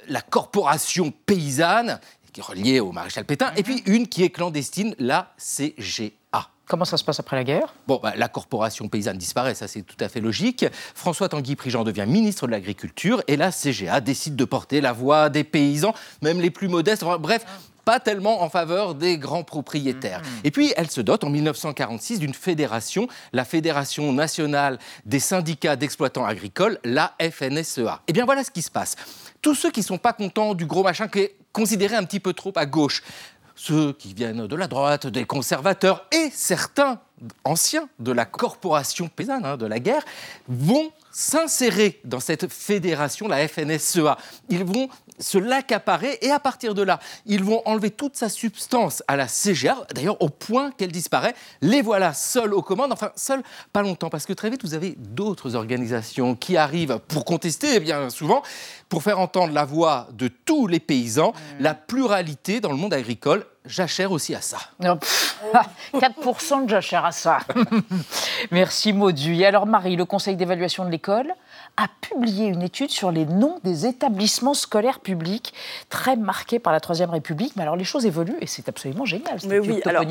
la 0.08 0.22
corporation 0.22 1.12
paysanne, 1.26 2.00
qui 2.38 2.42
est 2.42 2.44
reliée 2.44 2.80
au 2.80 2.92
maréchal 2.92 3.26
Pétain, 3.26 3.52
et 3.56 3.64
puis 3.64 3.82
une 3.88 4.08
qui 4.08 4.24
est 4.24 4.30
clandestine, 4.30 4.94
la 5.00 5.34
CGA. 5.38 6.12
Comment 6.68 6.86
ça 6.86 6.98
se 6.98 7.04
passe 7.04 7.20
après 7.20 7.36
la 7.38 7.44
guerre? 7.44 7.74
Bon, 7.88 8.00
bah, 8.04 8.14
la 8.16 8.28
corporation 8.28 8.90
paysanne 8.90 9.18
disparaît, 9.18 9.56
ça 9.56 9.68
c'est 9.68 9.82
tout 9.82 9.96
à 10.02 10.10
fait 10.10 10.20
logique. 10.20 10.66
François 10.94 11.30
Tanguy 11.30 11.56
Prigent 11.56 11.84
devient 11.84 12.06
ministre 12.06 12.46
de 12.46 12.52
l'Agriculture 12.52 13.24
et 13.28 13.38
la 13.38 13.52
CGA 13.52 14.02
décide 14.02 14.36
de 14.36 14.46
porter 14.46 14.82
la 14.82 14.92
voix 14.92 15.30
des 15.30 15.46
paysans, 15.46 15.96
même 16.22 16.42
les 16.42 16.52
plus 16.52 16.68
modestes. 16.68 17.04
Enfin, 17.04 17.18
bref, 17.18 17.46
pas 17.88 18.02
tellement 18.02 18.44
en 18.44 18.50
faveur 18.50 18.96
des 18.96 19.18
grands 19.18 19.46
propriétaires. 19.46 20.22
Et 20.44 20.52
puis, 20.52 20.74
elle 20.76 20.92
se 20.92 21.00
dote 21.00 21.24
en 21.24 21.30
1946 21.30 22.20
d'une 22.20 22.34
fédération, 22.34 23.08
la 23.32 23.46
Fédération 23.46 24.12
nationale 24.12 24.78
des 25.06 25.22
syndicats 25.22 25.78
d'exploitants 25.78 26.26
agricoles, 26.26 26.80
la 26.84 27.14
FNSEA. 27.22 28.02
Et 28.10 28.12
bien 28.12 28.26
voilà 28.26 28.44
ce 28.44 28.52
qui 28.52 28.62
se 28.62 28.70
passe. 28.70 28.98
Tous 29.42 29.56
ceux 29.56 29.72
qui 29.72 29.80
ne 29.80 29.86
sont 29.86 29.98
pas 29.98 30.12
contents 30.12 30.54
du 30.54 30.66
gros 30.66 30.84
machin 30.84 31.08
qui 31.08 31.20
est 31.20 31.36
considéré 31.54 31.96
un 31.96 32.04
petit 32.04 32.20
peu 32.20 32.34
trop 32.34 32.52
à 32.58 32.66
gauche, 32.66 33.04
ceux 33.56 33.94
qui 33.94 34.14
viennent 34.14 34.48
de 34.48 34.56
la 34.58 34.68
droite, 34.68 35.08
des 35.08 35.24
conservateurs 35.24 36.06
et 36.12 36.30
certains 36.34 37.00
anciens 37.46 37.88
de 38.00 38.12
la 38.12 38.26
corporation 38.26 39.08
paysanne 39.08 39.46
hein, 39.46 39.56
de 39.56 39.66
la 39.66 39.80
guerre 39.80 40.04
vont 40.50 40.92
s'insérer 41.18 42.00
dans 42.04 42.20
cette 42.20 42.48
fédération, 42.48 43.28
la 43.28 43.48
FNSEA. 43.48 44.18
Ils 44.50 44.64
vont 44.64 44.88
se 45.18 45.40
l'accaparer 45.40 46.20
et 46.22 46.30
à 46.30 46.40
partir 46.40 46.76
de 46.76 46.84
là, 46.84 47.00
ils 47.26 47.44
vont 47.44 47.64
enlever 47.66 47.90
toute 47.90 48.16
sa 48.16 48.30
substance 48.30 49.02
à 49.08 49.16
la 49.16 49.26
CGA, 49.26 49.78
d'ailleurs 49.96 50.22
au 50.22 50.30
point 50.30 50.70
qu'elle 50.70 50.92
disparaît. 50.92 51.34
Les 51.62 51.82
voilà 51.82 52.14
seuls 52.14 52.54
aux 52.54 52.62
commandes, 52.62 52.92
enfin 52.94 53.12
seuls 53.16 53.42
pas 53.74 53.82
longtemps, 53.82 54.12
parce 54.12 54.28
que 54.28 54.34
très 54.34 54.52
vite 54.52 54.62
vous 54.64 54.76
avez 54.76 54.92
d'autres 54.96 55.56
organisations 55.56 56.36
qui 56.36 56.56
arrivent 56.56 57.00
pour 57.08 57.26
contester, 57.26 57.74
et 57.74 57.80
bien 57.80 58.12
souvent, 58.12 58.44
pour 58.88 59.02
faire 59.02 59.20
entendre 59.20 59.54
la 59.54 59.66
voix 59.66 60.10
de 60.14 60.28
tous 60.28 60.68
les 60.68 60.80
paysans, 60.80 61.34
la 61.60 61.74
pluralité 61.74 62.60
dans 62.60 62.72
le 62.72 62.78
monde 62.78 62.94
agricole. 62.94 63.44
J'achère 63.68 64.12
aussi 64.12 64.34
à 64.36 64.42
ça. 64.42 64.58
Pff, 64.80 65.40
4% 65.94 66.66
de 66.66 66.70
jachère 66.70 67.06
à 67.06 67.12
ça. 67.12 67.40
Merci 68.52 68.94
Maudu. 68.94 69.36
Et 69.36 69.46
alors 69.46 69.66
Marie, 69.66 69.96
le 69.96 70.06
Conseil 70.06 70.36
d'évaluation 70.36 70.86
de 70.86 70.90
l'école 70.90 71.34
a 71.76 71.88
publié 72.02 72.48
une 72.48 72.64
étude 72.64 72.90
sur 72.90 73.12
les 73.12 73.26
noms 73.26 73.60
des 73.64 73.86
établissements 73.86 74.54
scolaires 74.54 75.00
publics, 75.00 75.54
très 75.90 76.16
marqués 76.16 76.60
par 76.60 76.74
la 76.74 76.80
Troisième 76.80 77.10
République. 77.10 77.56
Mais 77.56 77.64
alors 77.64 77.76
les 77.76 77.84
choses 77.84 78.06
évoluent 78.06 78.38
et 78.42 78.48
c'est 78.48 78.68
absolument 78.70 79.06
génial, 79.06 79.40
cette 79.40 79.50
Mais 79.50 79.58
étude 79.58 79.72
oui, 79.72 79.82
alors. 79.86 80.04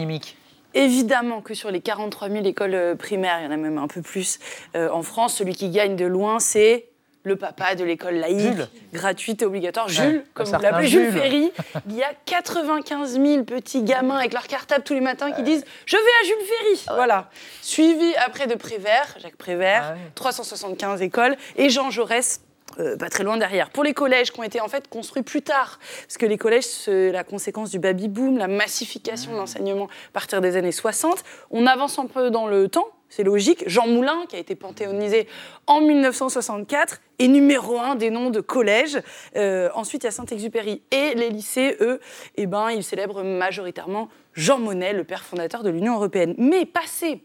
Évidemment 0.74 1.40
que 1.40 1.54
sur 1.54 1.70
les 1.70 1.80
43 1.80 2.28
000 2.28 2.44
écoles 2.44 2.74
euh, 2.74 2.94
primaires, 2.94 3.40
il 3.40 3.44
y 3.44 3.46
en 3.48 3.50
a 3.50 3.56
même 3.56 3.78
un 3.78 3.88
peu 3.88 4.02
plus 4.02 4.38
euh, 4.74 4.90
en 4.90 5.02
France, 5.02 5.34
celui 5.34 5.54
qui 5.54 5.70
gagne 5.70 5.96
de 5.96 6.04
loin, 6.04 6.38
c'est 6.38 6.90
le 7.26 7.34
papa 7.34 7.74
de 7.74 7.82
l'école 7.82 8.14
laïque, 8.14 8.38
Jules. 8.38 8.68
gratuite 8.92 9.42
et 9.42 9.46
obligatoire. 9.46 9.88
Jules, 9.88 10.24
comme 10.32 10.46
vous 10.46 10.62
l'appelez, 10.62 10.86
Jules. 10.86 11.12
Ferry. 11.12 11.50
Il 11.88 11.96
y 11.96 12.02
a 12.04 12.12
95 12.24 13.20
000 13.20 13.42
petits 13.42 13.82
gamins 13.82 14.16
avec 14.16 14.32
leur 14.32 14.46
cartable 14.46 14.84
tous 14.84 14.94
les 14.94 15.00
matins 15.00 15.32
qui 15.32 15.42
disent 15.42 15.64
«Je 15.86 15.96
vais 15.96 16.02
à 16.02 16.24
Jules 16.24 16.46
Ferry!» 16.46 16.84
Voilà. 16.94 17.28
Suivi 17.62 18.14
après 18.24 18.46
de 18.46 18.54
Prévert, 18.54 19.16
Jacques 19.20 19.36
Prévert, 19.36 19.96
375 20.14 21.02
écoles, 21.02 21.36
et 21.56 21.68
Jean 21.68 21.90
Jaurès, 21.90 22.42
euh, 22.78 22.96
pas 22.96 23.08
très 23.08 23.24
loin 23.24 23.36
derrière. 23.36 23.70
Pour 23.70 23.82
les 23.82 23.92
collèges 23.92 24.30
qui 24.30 24.38
ont 24.38 24.44
été 24.44 24.60
en 24.60 24.68
fait 24.68 24.86
construits 24.86 25.24
plus 25.24 25.42
tard, 25.42 25.80
parce 26.02 26.18
que 26.18 26.26
les 26.26 26.38
collèges, 26.38 26.66
c'est 26.66 27.10
la 27.10 27.24
conséquence 27.24 27.70
du 27.70 27.80
baby-boom, 27.80 28.38
la 28.38 28.46
massification 28.46 29.32
de 29.32 29.36
l'enseignement 29.36 29.86
à 29.86 30.12
partir 30.12 30.40
des 30.40 30.56
années 30.56 30.70
60. 30.70 31.24
On 31.50 31.66
avance 31.66 31.98
un 31.98 32.06
peu 32.06 32.30
dans 32.30 32.46
le 32.46 32.68
temps, 32.68 32.86
c'est 33.08 33.24
logique. 33.24 33.64
Jean 33.66 33.86
Moulin, 33.86 34.24
qui 34.28 34.36
a 34.36 34.38
été 34.38 34.54
panthéonisé 34.54 35.26
en 35.66 35.80
1964, 35.80 37.00
est 37.18 37.28
numéro 37.28 37.78
un 37.78 37.94
des 37.94 38.10
noms 38.10 38.30
de 38.30 38.40
collèges. 38.40 39.00
Euh, 39.36 39.68
ensuite, 39.74 40.04
il 40.04 40.06
y 40.06 40.08
a 40.08 40.12
Saint-Exupéry. 40.12 40.82
Et 40.90 41.14
les 41.14 41.30
lycées, 41.30 41.76
eux, 41.80 42.00
eh 42.36 42.46
ben, 42.46 42.70
ils 42.70 42.84
célèbrent 42.84 43.22
majoritairement 43.22 44.08
Jean 44.34 44.58
Monnet, 44.58 44.92
le 44.92 45.04
père 45.04 45.22
fondateur 45.22 45.62
de 45.62 45.70
l'Union 45.70 45.94
européenne. 45.94 46.34
Mais 46.38 46.66
passé 46.66 47.22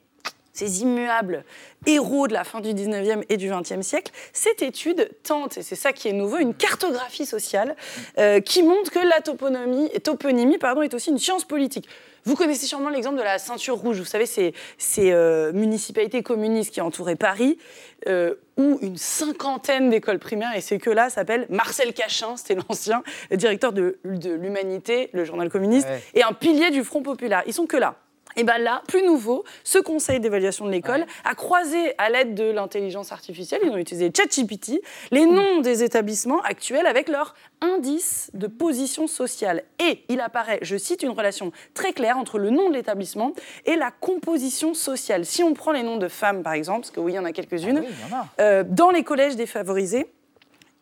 ces 0.61 0.83
immuables 0.83 1.43
héros 1.87 2.27
de 2.27 2.33
la 2.33 2.43
fin 2.43 2.59
du 2.59 2.69
19e 2.69 3.23
et 3.29 3.37
du 3.37 3.49
20e 3.49 3.81
siècle, 3.81 4.11
cette 4.31 4.61
étude 4.61 5.09
tente, 5.23 5.57
et 5.57 5.63
c'est 5.63 5.75
ça 5.75 5.91
qui 5.91 6.07
est 6.07 6.13
nouveau, 6.13 6.37
une 6.37 6.53
cartographie 6.53 7.25
sociale 7.25 7.75
euh, 8.19 8.39
qui 8.39 8.61
montre 8.61 8.91
que 8.91 8.99
la 8.99 9.21
toponymie, 9.21 9.89
toponymie 10.03 10.59
pardon, 10.59 10.83
est 10.83 10.93
aussi 10.93 11.09
une 11.09 11.17
science 11.17 11.45
politique. 11.45 11.89
Vous 12.25 12.35
connaissez 12.35 12.67
sûrement 12.67 12.89
l'exemple 12.89 13.17
de 13.17 13.23
la 13.23 13.39
ceinture 13.39 13.77
rouge. 13.77 13.97
Vous 13.97 14.05
savez, 14.05 14.27
ces, 14.27 14.53
ces 14.77 15.11
euh, 15.11 15.51
municipalités 15.53 16.21
communistes 16.21 16.71
qui 16.71 16.81
entouraient 16.81 17.15
Paris, 17.15 17.57
euh, 18.07 18.35
où 18.57 18.77
une 18.83 18.97
cinquantaine 18.97 19.89
d'écoles 19.89 20.19
primaires, 20.19 20.55
et 20.55 20.61
c'est 20.61 20.77
que 20.77 20.91
là, 20.91 21.09
s'appelle 21.09 21.47
Marcel 21.49 21.93
Cachin, 21.93 22.37
c'était 22.37 22.61
l'ancien 22.69 23.01
directeur 23.31 23.73
de, 23.73 23.97
de 24.05 24.29
l'Humanité, 24.29 25.09
le 25.13 25.25
journal 25.25 25.49
communiste, 25.49 25.87
et 26.13 26.21
un 26.21 26.33
pilier 26.33 26.69
du 26.69 26.83
Front 26.83 27.01
populaire. 27.01 27.41
Ils 27.47 27.53
sont 27.53 27.65
que 27.65 27.77
là. 27.77 27.95
Et 28.35 28.43
bien 28.43 28.57
là, 28.57 28.81
plus 28.87 29.03
nouveau, 29.05 29.43
ce 29.63 29.79
conseil 29.79 30.19
d'évaluation 30.19 30.65
de 30.65 30.71
l'école 30.71 31.05
a 31.23 31.35
croisé 31.35 31.93
à 31.97 32.09
l'aide 32.09 32.33
de 32.33 32.51
l'intelligence 32.51 33.11
artificielle, 33.11 33.61
ils 33.63 33.69
ont 33.69 33.77
utilisé 33.77 34.11
ChatGPT, 34.15 34.81
les 35.11 35.25
noms 35.25 35.59
des 35.61 35.83
établissements 35.83 36.41
actuels 36.41 36.85
avec 36.85 37.09
leur 37.09 37.35
indice 37.61 38.29
de 38.33 38.47
position 38.47 39.07
sociale. 39.07 39.63
Et 39.79 40.03
il 40.09 40.19
apparaît, 40.19 40.59
je 40.61 40.77
cite, 40.77 41.03
une 41.03 41.09
relation 41.09 41.51
très 41.73 41.93
claire 41.93 42.17
entre 42.17 42.39
le 42.39 42.49
nom 42.49 42.69
de 42.69 42.75
l'établissement 42.75 43.33
et 43.65 43.75
la 43.75 43.91
composition 43.91 44.73
sociale. 44.73 45.25
Si 45.25 45.43
on 45.43 45.53
prend 45.53 45.71
les 45.71 45.83
noms 45.83 45.97
de 45.97 46.07
femmes, 46.07 46.43
par 46.43 46.53
exemple, 46.53 46.81
parce 46.81 46.91
que 46.91 46.99
oui, 46.99 47.13
il 47.13 47.15
y 47.15 47.19
en 47.19 47.25
a 47.25 47.31
quelques-unes, 47.31 47.83
euh, 48.39 48.63
dans 48.67 48.91
les 48.91 49.03
collèges 49.03 49.35
défavorisés, 49.35 50.07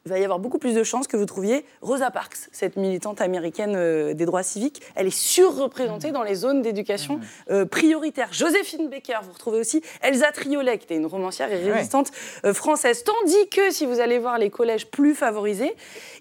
il 0.10 0.14
va 0.14 0.20
y 0.20 0.24
avoir 0.24 0.39
beaucoup 0.39 0.57
plus 0.57 0.74
de 0.74 0.82
chances 0.82 1.07
que 1.07 1.18
vous 1.18 1.28
trouviez 1.28 1.64
Rosa 1.84 2.10
Parks, 2.10 2.49
cette 2.51 2.78
militante 2.78 3.22
américaine 3.22 3.76
euh, 3.76 4.16
des 4.16 4.26
droits 4.26 4.41
civiques. 4.41 4.82
Elle 4.95 5.05
est 5.05 5.16
surreprésentée 5.16 6.10
dans 6.10 6.24
les 6.24 6.34
zones 6.34 6.64
d'éducation 6.64 7.20
euh, 7.51 7.66
prioritaires. 7.66 8.34
Joséphine 8.34 8.89
Baker, 8.89 9.20
vous 9.22 9.34
retrouvez 9.34 9.60
aussi 9.60 9.84
Elsa 10.01 10.32
Triolet, 10.32 10.80
qui 10.80 10.86
était 10.86 10.95
une 10.95 11.05
romancière 11.05 11.53
et 11.53 11.72
résistante 11.72 12.10
euh, 12.43 12.55
française. 12.55 13.03
Tandis 13.03 13.49
que 13.49 13.70
si 13.70 13.86
vous 13.86 13.99
allez 13.99 14.18
voir 14.18 14.39
les 14.39 14.49
collèges 14.49 14.88
plus 14.88 15.14
favorisés, 15.14 15.76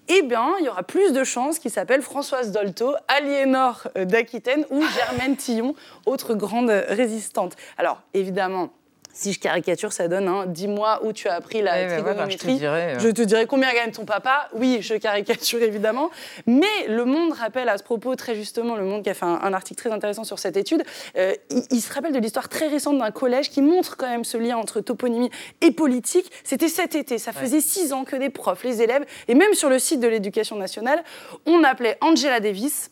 eh 0.07 0.21
bien, 0.21 0.53
il 0.59 0.65
y 0.65 0.69
aura 0.69 0.83
plus 0.83 1.11
de 1.11 1.23
chances 1.23 1.57
qu'ils 1.57 1.71
s'appellent 1.71 2.03
Françoise 2.03 2.51
Dolto, 2.51 2.93
Aliénor 3.07 3.87
d'Aquitaine 3.95 4.67
ou 4.69 4.83
Germaine 4.83 5.35
Tillon, 5.35 5.73
autre 6.05 6.35
grande 6.35 6.69
résistante. 6.69 7.55
Alors, 7.79 8.03
évidemment, 8.13 8.69
si 9.13 9.33
je 9.33 9.39
caricature, 9.39 9.91
ça 9.91 10.07
donne 10.07 10.27
hein, 10.27 10.45
dis-moi 10.47 11.01
où 11.03 11.11
tu 11.13 11.27
as 11.27 11.33
appris 11.35 11.61
la 11.61 11.73
Ouais, 11.73 11.79
ouais, 11.81 11.87
voilà, 11.87 12.03
trigonométrie. 12.03 12.49
je 12.49 12.53
te 12.55 12.59
dirais, 12.59 12.95
euh. 12.95 12.99
Je 12.99 13.09
te 13.09 13.21
dirais 13.21 13.45
combien 13.45 13.73
gagne 13.73 13.91
ton 13.91 14.05
papa. 14.05 14.49
Oui, 14.53 14.77
je 14.81 14.95
caricature 14.95 15.61
évidemment. 15.63 16.09
Mais 16.47 16.65
Le 16.87 17.05
Monde 17.05 17.33
rappelle 17.33 17.69
à 17.69 17.77
ce 17.77 17.83
propos 17.83 18.15
très 18.15 18.35
justement, 18.35 18.75
Le 18.75 18.83
Monde 18.85 19.03
qui 19.03 19.09
a 19.09 19.13
fait 19.13 19.25
un, 19.25 19.39
un 19.41 19.53
article 19.53 19.79
très 19.81 19.91
intéressant 19.91 20.23
sur 20.23 20.39
cette 20.39 20.57
étude, 20.57 20.83
euh, 21.17 21.33
il, 21.49 21.63
il 21.71 21.81
se 21.81 21.93
rappelle 21.93 22.13
de 22.13 22.19
l'histoire 22.19 22.49
très 22.49 22.67
récente 22.67 22.97
d'un 22.97 23.11
collège 23.11 23.49
qui 23.49 23.61
montre 23.61 23.97
quand 23.97 24.09
même 24.09 24.23
ce 24.23 24.37
lien 24.37 24.57
entre 24.57 24.79
toponymie 24.81 25.29
et 25.61 25.71
politique. 25.71 26.31
C'était 26.43 26.67
cet 26.69 26.95
été, 26.95 27.17
ça 27.17 27.31
faisait 27.33 27.61
six 27.61 27.93
ans 27.93 28.03
que 28.05 28.15
des 28.15 28.29
profs, 28.29 28.63
les 28.63 28.81
élèves, 28.81 29.05
et 29.27 29.35
même 29.35 29.53
sur 29.53 29.69
le 29.69 29.79
site 29.79 29.99
de 29.99 30.07
l'éducation 30.07 30.55
nationale, 30.55 31.03
on 31.45 31.63
appelait 31.63 31.97
Angela 32.01 32.39
Davis 32.39 32.91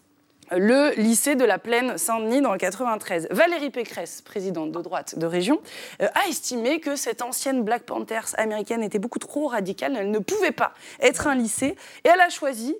le 0.51 0.93
lycée 0.99 1.35
de 1.35 1.45
la 1.45 1.57
Plaine 1.59 1.97
Saint-Denis 1.97 2.41
dans 2.41 2.51
le 2.51 2.57
93. 2.57 3.27
Valérie 3.31 3.69
Pécresse, 3.69 4.21
présidente 4.21 4.71
de 4.71 4.81
droite 4.81 5.17
de 5.17 5.25
région, 5.25 5.61
euh, 6.01 6.07
a 6.13 6.27
estimé 6.27 6.79
que 6.79 6.95
cette 6.95 7.21
ancienne 7.21 7.63
Black 7.63 7.83
Panthers 7.83 8.29
américaine 8.37 8.83
était 8.83 8.99
beaucoup 8.99 9.19
trop 9.19 9.47
radicale, 9.47 9.95
elle 9.97 10.11
ne 10.11 10.19
pouvait 10.19 10.51
pas 10.51 10.73
être 10.99 11.27
un 11.27 11.35
lycée, 11.35 11.75
et 12.03 12.09
elle 12.09 12.21
a 12.21 12.29
choisi 12.29 12.75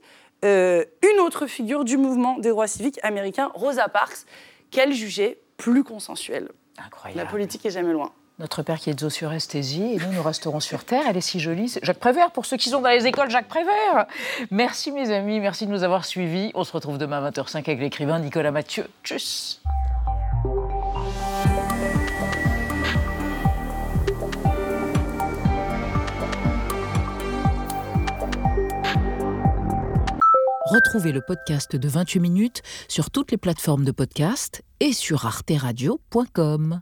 euh, 0.45 0.85
une 1.03 1.19
autre 1.19 1.47
figure 1.47 1.83
du 1.83 1.97
mouvement 1.97 2.37
des 2.37 2.49
droits 2.49 2.67
civiques 2.67 2.99
américain, 3.03 3.51
Rosa 3.53 3.87
Parks, 3.89 4.25
qu'elle 4.71 4.93
jugeait 4.93 5.39
plus 5.57 5.83
consensuelle. 5.83 6.49
Incroyable. 6.77 7.19
La 7.19 7.25
politique 7.25 7.65
est 7.65 7.71
jamais 7.71 7.93
loin. 7.93 8.11
Notre 8.39 8.61
père 8.61 8.77
qui 8.77 8.91
est 8.91 8.99
zosuresthésie, 8.99 9.93
et 9.93 9.97
nous, 9.97 10.13
nous 10.13 10.21
resterons 10.21 10.59
sur 10.59 10.83
Terre. 10.83 11.05
Elle 11.09 11.17
est 11.17 11.21
si 11.21 11.39
jolie. 11.39 11.73
Jacques 11.81 11.97
Prévert, 11.97 12.29
pour 12.29 12.45
ceux 12.45 12.57
qui 12.57 12.69
sont 12.69 12.81
dans 12.81 12.89
les 12.89 13.07
écoles, 13.07 13.31
Jacques 13.31 13.47
Prévert. 13.47 14.05
Merci, 14.51 14.91
mes 14.91 15.11
amis. 15.11 15.39
Merci 15.39 15.65
de 15.65 15.71
nous 15.71 15.83
avoir 15.83 16.05
suivis. 16.05 16.51
On 16.53 16.63
se 16.63 16.71
retrouve 16.71 16.99
demain 16.99 17.25
à 17.25 17.31
20h05 17.31 17.57
avec 17.57 17.79
l'écrivain 17.79 18.19
Nicolas 18.19 18.51
Mathieu. 18.51 18.85
Tchuss. 19.03 19.59
Retrouvez 30.69 31.11
le 31.11 31.21
podcast 31.21 31.75
de 31.75 31.87
28 31.87 32.19
minutes 32.19 32.61
sur 32.87 33.09
toutes 33.09 33.31
les 33.31 33.37
plateformes 33.37 33.83
de 33.85 33.91
podcast 33.91 34.61
et 34.79 34.93
sur 34.93 35.25
arteradio.com. 35.25 36.81